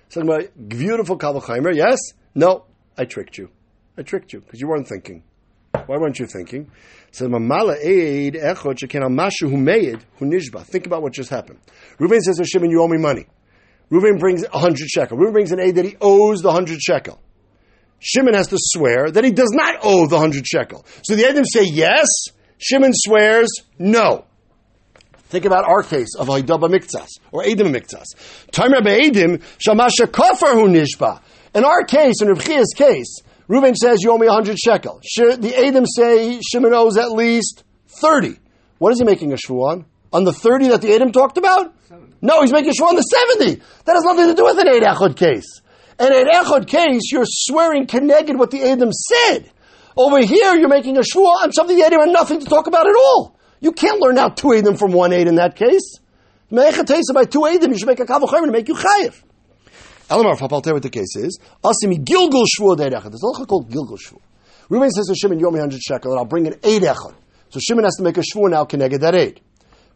So 0.08 0.20
the 0.20 0.50
beautiful 0.68 1.18
Kavachaimer, 1.18 1.74
yes? 1.74 1.98
No, 2.34 2.64
I 2.96 3.04
tricked 3.04 3.38
you. 3.38 3.50
I 3.96 4.02
tricked 4.02 4.32
you, 4.32 4.40
because 4.40 4.60
you 4.60 4.68
weren't 4.68 4.88
thinking. 4.88 5.22
Why 5.86 5.96
weren't 5.96 6.18
you 6.18 6.26
thinking? 6.26 6.70
So 7.12 7.26
Mamala 7.26 7.74
Eid 7.74 8.34
Echot 8.34 8.78
Shekin 8.78 9.02
Mashu 9.02 9.50
Hu 9.50 9.56
Meid 9.56 10.04
Hu 10.18 10.24
Nishba. 10.24 10.64
Think 10.64 10.86
about 10.86 11.02
what 11.02 11.12
just 11.12 11.30
happened. 11.30 11.58
Reuben 11.98 12.20
says 12.20 12.36
to 12.36 12.44
Shimon, 12.44 12.70
you 12.70 12.82
owe 12.82 12.88
me 12.88 12.98
money. 12.98 13.26
Reuben 13.90 14.18
brings 14.18 14.44
a 14.44 14.58
hundred 14.58 14.88
shekel. 14.88 15.18
Reuben 15.18 15.32
brings 15.32 15.52
an 15.52 15.60
aid 15.60 15.74
that 15.74 15.84
he 15.84 15.96
owes 16.00 16.40
the 16.42 16.52
hundred 16.52 16.80
shekel. 16.80 17.20
Shimon 17.98 18.34
has 18.34 18.48
to 18.48 18.56
swear 18.58 19.10
that 19.10 19.24
he 19.24 19.30
does 19.30 19.50
not 19.52 19.80
owe 19.82 20.06
the 20.06 20.18
hundred 20.18 20.46
shekel. 20.46 20.86
So 21.02 21.16
the 21.16 21.24
Edom 21.24 21.44
say 21.44 21.64
yes. 21.64 22.06
Shimon 22.58 22.92
swears 22.94 23.50
no. 23.78 24.24
Think 25.24 25.44
about 25.44 25.64
our 25.64 25.82
case 25.82 26.14
of 26.18 26.28
Haidaba 26.28 26.68
Miktsas 26.68 27.08
or 27.30 27.42
Edim 27.42 27.74
Miktsas. 27.74 28.06
Timer 28.50 28.80
Edim 28.80 29.42
Shamasha 29.58 30.06
Kofar 30.06 30.54
Hu 30.54 30.68
Nishba. 30.68 31.20
In 31.54 31.64
our 31.64 31.84
case, 31.84 32.22
in 32.22 32.28
Rebchia's 32.28 32.72
case, 32.76 33.18
Reuben 33.48 33.74
says 33.74 33.98
you 34.02 34.12
owe 34.12 34.18
me 34.18 34.26
100 34.26 34.58
shekel. 34.58 35.00
The 35.16 35.52
Edim 35.56 35.84
say 35.86 36.40
Shimon 36.40 36.72
owes 36.74 36.96
at 36.96 37.12
least 37.12 37.64
30. 38.00 38.38
What 38.78 38.92
is 38.92 38.98
he 38.98 39.04
making 39.04 39.32
a 39.32 39.36
shvu 39.36 39.62
on? 39.68 39.84
On 40.12 40.24
the 40.24 40.32
30 40.32 40.68
that 40.68 40.82
the 40.82 40.88
Edim 40.88 41.12
talked 41.12 41.38
about? 41.38 41.72
70. 41.88 42.14
No, 42.20 42.42
he's 42.42 42.52
making 42.52 42.72
shvu 42.72 42.86
on 42.86 42.96
the 42.96 43.02
70. 43.02 43.62
That 43.84 43.94
has 43.94 44.04
nothing 44.04 44.26
to 44.26 44.34
do 44.34 44.44
with 44.44 44.58
an 44.58 44.68
Eid 44.68 44.82
Echad 44.82 45.16
case. 45.16 45.60
In 45.98 46.12
an 46.12 46.26
Echad 46.26 46.66
case, 46.66 47.12
you're 47.12 47.24
swearing 47.26 47.86
connected 47.86 48.38
what 48.38 48.50
the 48.50 48.58
Edim 48.58 48.92
said. 48.92 49.50
Over 49.96 50.20
here, 50.20 50.54
you're 50.54 50.68
making 50.68 50.96
a 50.96 51.00
shvu 51.00 51.24
on 51.24 51.52
something 51.52 51.76
the 51.76 51.84
Edim 51.84 52.00
had 52.00 52.12
nothing 52.12 52.40
to 52.40 52.46
talk 52.46 52.66
about 52.66 52.88
at 52.88 52.96
all. 52.96 53.38
You 53.60 53.72
can't 53.72 54.00
learn 54.00 54.18
out 54.18 54.36
two 54.36 54.48
Eidim 54.48 54.78
from 54.78 54.92
one 54.92 55.12
Eid 55.12 55.28
in 55.28 55.36
that 55.36 55.56
case. 55.56 55.98
Me'echatesa 56.50 57.14
by 57.14 57.24
two 57.24 57.40
Eidim, 57.40 57.68
you 57.68 57.78
should 57.78 57.88
make 57.88 58.00
a 58.00 58.06
kavachomer 58.06 58.46
to 58.46 58.52
make 58.52 58.68
you 58.68 58.74
chayiv. 58.74 59.22
Elamar 60.08 60.36
Fapalter, 60.36 60.72
what 60.72 60.82
the 60.82 60.90
case 60.90 61.14
is, 61.14 61.38
Asimi 61.62 62.04
Gilgul 62.04 62.44
Shvua 62.58 62.76
Deirechad. 62.76 63.10
There's 63.10 63.22
a 63.22 63.46
called 63.46 63.70
Gilgul 63.70 63.96
Shvua. 63.96 64.18
Reuben 64.68 64.90
says 64.90 65.06
to 65.06 65.14
Shimon, 65.14 65.38
you 65.38 65.46
owe 65.46 65.50
me 65.50 65.58
100 65.58 65.80
shekel, 65.80 66.12
and 66.12 66.18
I'll 66.18 66.24
bring 66.24 66.46
an 66.46 66.54
eight 66.64 66.82
echad. 66.82 67.14
So 67.50 67.60
Shimon 67.60 67.84
has 67.84 67.96
to 67.96 68.02
make 68.02 68.16
a 68.16 68.22
shvua 68.22 68.50
now, 68.50 68.64
connected 68.64 69.00
that 69.02 69.14
eight. 69.14 69.40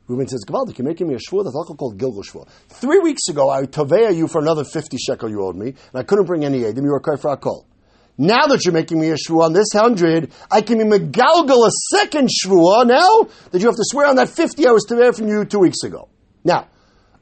Reuben 0.06 0.28
says, 0.28 0.44
Gavaldik, 0.46 0.76
you're 0.76 0.86
making 0.86 1.08
me 1.08 1.14
a 1.14 1.18
shvua? 1.18 1.44
That's 1.44 1.56
also 1.56 1.74
called 1.74 1.98
Gilgul 1.98 2.24
shvua. 2.24 2.46
Three 2.68 2.98
weeks 2.98 3.28
ago, 3.28 3.48
I 3.48 3.62
toveya 3.62 4.14
you 4.14 4.28
for 4.28 4.40
another 4.40 4.64
50 4.64 4.98
shekel 4.98 5.30
you 5.30 5.42
owed 5.42 5.56
me, 5.56 5.68
and 5.68 5.94
I 5.94 6.02
couldn't 6.02 6.26
bring 6.26 6.44
any 6.44 6.60
eidim, 6.60 6.82
you 6.82 6.90
were 6.90 7.00
kai 7.00 7.16
for 7.16 7.32
a 7.32 7.36
call. 7.38 7.66
Now 8.18 8.46
that 8.46 8.64
you're 8.64 8.74
making 8.74 9.00
me 9.00 9.10
a 9.10 9.16
shvua 9.16 9.46
on 9.46 9.52
this 9.54 9.72
hundred, 9.72 10.30
I 10.50 10.60
can 10.60 10.78
be 10.78 10.84
megalgal 10.84 11.66
a 11.66 11.70
second 11.90 12.28
shvua 12.28 12.86
now 12.86 13.28
that 13.50 13.60
you 13.60 13.66
have 13.66 13.76
to 13.76 13.84
swear 13.84 14.06
on 14.06 14.16
that 14.16 14.28
50 14.28 14.66
I 14.66 14.70
was 14.70 14.86
toveya 14.88 15.16
from 15.16 15.28
you 15.28 15.44
two 15.44 15.58
weeks 15.58 15.82
ago. 15.82 16.08
Now, 16.44 16.68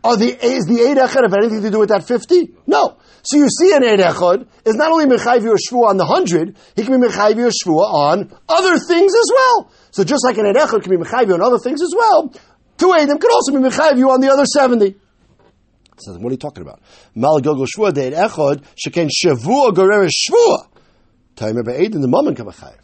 are 0.05 0.17
the, 0.17 0.27
is 0.27 0.65
the 0.65 0.83
eid 0.83 0.99
echad 0.99 1.23
have 1.23 1.33
anything 1.33 1.63
to 1.63 1.71
do 1.71 1.79
with 1.79 1.91
that 1.91 2.07
50? 2.07 2.55
No. 2.67 2.99
So 3.23 3.37
you 3.37 3.49
see 3.49 3.73
an 3.73 3.85
eid 3.85 4.01
echad 4.01 4.49
is 4.67 4.75
not 4.75 4.91
only 4.91 5.07
mechayiv 5.07 5.43
you 5.45 5.53
a 5.53 5.57
shvua 5.57 5.91
on 5.91 5.97
the 5.97 6.05
hundred, 6.05 6.57
he 6.75 6.83
can 6.83 7.01
be 7.01 7.07
mechayiv 7.07 7.37
you 7.37 7.47
a 7.47 7.51
shvua 7.51 7.85
on 7.85 8.37
other 8.49 8.79
things 8.79 9.15
as 9.15 9.31
well. 9.33 9.71
So 9.93 10.03
just 10.03 10.25
like 10.25 10.39
an 10.39 10.47
eid 10.47 10.57
echad 10.57 10.83
can 10.83 10.91
be 10.91 11.03
mechayiv 11.03 11.29
you 11.29 11.35
on 11.35 11.41
other 11.41 11.59
things 11.59 11.81
as 11.81 11.95
well, 11.97 12.35
two 12.83 12.89
eidim 12.89 13.21
could 13.21 13.33
also 13.33 13.53
be 13.53 13.59
mechayiv 13.59 13.97
you 13.97 14.11
on 14.11 14.21
the 14.21 14.31
other 14.31 14.45
70. 14.45 14.97
So 15.99 16.15
what 16.15 16.31
are 16.31 16.33
you 16.33 16.37
talking 16.37 16.63
about? 16.63 16.81
Mal 17.15 17.41
gilgul 17.41 17.67
shvua 17.67 17.95
de 17.95 18.11
echad 18.11 18.65
sheken 18.75 19.09
shavua 19.09 19.73
gorer 19.73 20.09
shvua. 20.09 20.67
Timer 21.37 21.63
eight 21.71 21.95
in 21.95 22.01
the 22.01 22.09
moment 22.09 22.37
kamechayiv. 22.37 22.79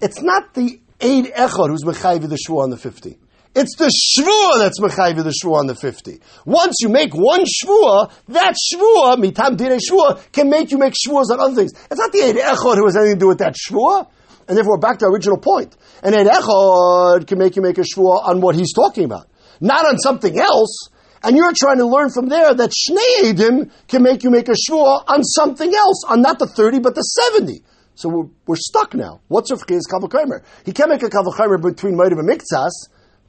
It's 0.00 0.22
not 0.22 0.54
the 0.54 0.80
eid 1.00 1.32
echad 1.34 1.68
who's 1.68 1.82
mechayiv 1.82 2.28
the 2.28 2.38
shvua 2.48 2.62
on 2.62 2.70
the 2.70 2.76
50. 2.76 3.18
It's 3.54 3.76
the 3.76 3.90
shvua 3.90 4.60
that's 4.60 4.78
mechayiv 4.78 5.24
the 5.24 5.34
shvua 5.42 5.58
on 5.58 5.66
the 5.66 5.74
50. 5.74 6.20
Once 6.46 6.76
you 6.80 6.88
make 6.88 7.12
one 7.12 7.44
shvua, 7.44 8.12
that 8.28 8.54
shvua, 8.72 9.16
mitam 9.16 9.56
dire 9.56 9.78
shvua, 9.78 10.32
can 10.32 10.48
make 10.48 10.70
you 10.70 10.78
make 10.78 10.94
shvuas 10.94 11.30
on 11.30 11.40
other 11.40 11.56
things. 11.56 11.72
It's 11.90 11.98
not 11.98 12.12
the 12.12 12.22
Eid 12.22 12.36
Echad 12.36 12.76
who 12.76 12.86
has 12.86 12.96
anything 12.96 13.16
to 13.16 13.20
do 13.20 13.28
with 13.28 13.38
that 13.38 13.54
shvua. 13.54 14.08
And 14.48 14.56
therefore, 14.56 14.78
back 14.78 14.98
to 15.00 15.06
our 15.06 15.12
original 15.12 15.38
point. 15.38 15.76
An 16.02 16.14
Eid 16.14 16.26
Echad 16.26 17.26
can 17.26 17.38
make 17.38 17.56
you 17.56 17.62
make 17.62 17.78
a 17.78 17.82
shvua 17.82 18.26
on 18.26 18.40
what 18.40 18.54
he's 18.54 18.72
talking 18.72 19.04
about. 19.04 19.28
Not 19.62 19.86
on 19.86 19.96
something 19.96 20.38
else. 20.38 20.88
And 21.22 21.36
you're 21.36 21.52
trying 21.56 21.78
to 21.78 21.86
learn 21.86 22.10
from 22.10 22.28
there 22.28 22.52
that 22.52 22.70
Shnei 22.70 23.32
Edim 23.32 23.70
can 23.86 24.02
make 24.02 24.24
you 24.24 24.30
make 24.30 24.48
a 24.48 24.56
shvua 24.68 25.04
on 25.06 25.22
something 25.22 25.72
else, 25.72 26.04
on 26.08 26.20
not 26.20 26.40
the 26.40 26.48
30, 26.48 26.80
but 26.80 26.96
the 26.96 27.02
70. 27.02 27.62
So 27.94 28.08
we're, 28.08 28.26
we're 28.46 28.56
stuck 28.56 28.92
now. 28.92 29.20
What's 29.28 29.52
Rav 29.52 29.64
Chiya's 29.64 29.86
Kavachaymer? 29.86 30.42
He 30.66 30.72
can't 30.72 30.90
make 30.90 31.04
a 31.04 31.08
Kavachaymer 31.08 31.62
between 31.62 31.94
Moedim 31.94 32.18
and 32.18 32.28
Miktsas, 32.28 32.72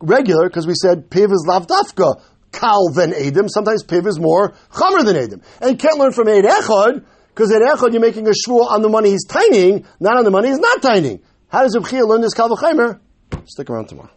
regular 0.02 0.50
because 0.50 0.68
we 0.68 0.74
said 0.76 1.10
piv 1.10 1.32
is 1.32 1.46
lavdafka 1.48 2.22
kal 2.52 2.90
than 2.94 3.12
edim. 3.12 3.48
Sometimes 3.50 3.84
piv 3.84 4.08
is 4.08 4.20
more 4.20 4.54
chamer 4.72 5.06
than 5.06 5.16
edim, 5.16 5.44
and 5.62 5.72
you 5.72 5.78
can't 5.78 5.98
learn 5.98 6.12
from 6.12 6.28
eid 6.28 6.46
echad 6.46 7.06
because 7.30 7.52
eid 7.52 7.62
echad 7.62 7.92
you're 7.92 8.02
making 8.02 8.28
a 8.28 8.32
shvur 8.32 8.70
on 8.70 8.82
the 8.82 8.90
money 8.90 9.12
he's 9.12 9.26
tining, 9.26 9.86
not 10.00 10.18
on 10.18 10.24
the 10.24 10.32
money 10.32 10.50
he's 10.50 10.60
not 10.60 10.82
tining. 10.82 11.22
How 11.50 11.64
does 11.64 11.78
Reb 11.78 11.92
learn 12.08 12.22
this 12.22 12.34
kal 12.34 12.50
v'chaimer? 12.50 13.00
Stick 13.46 13.70
around 13.70 13.88
tomorrow. 13.88 14.10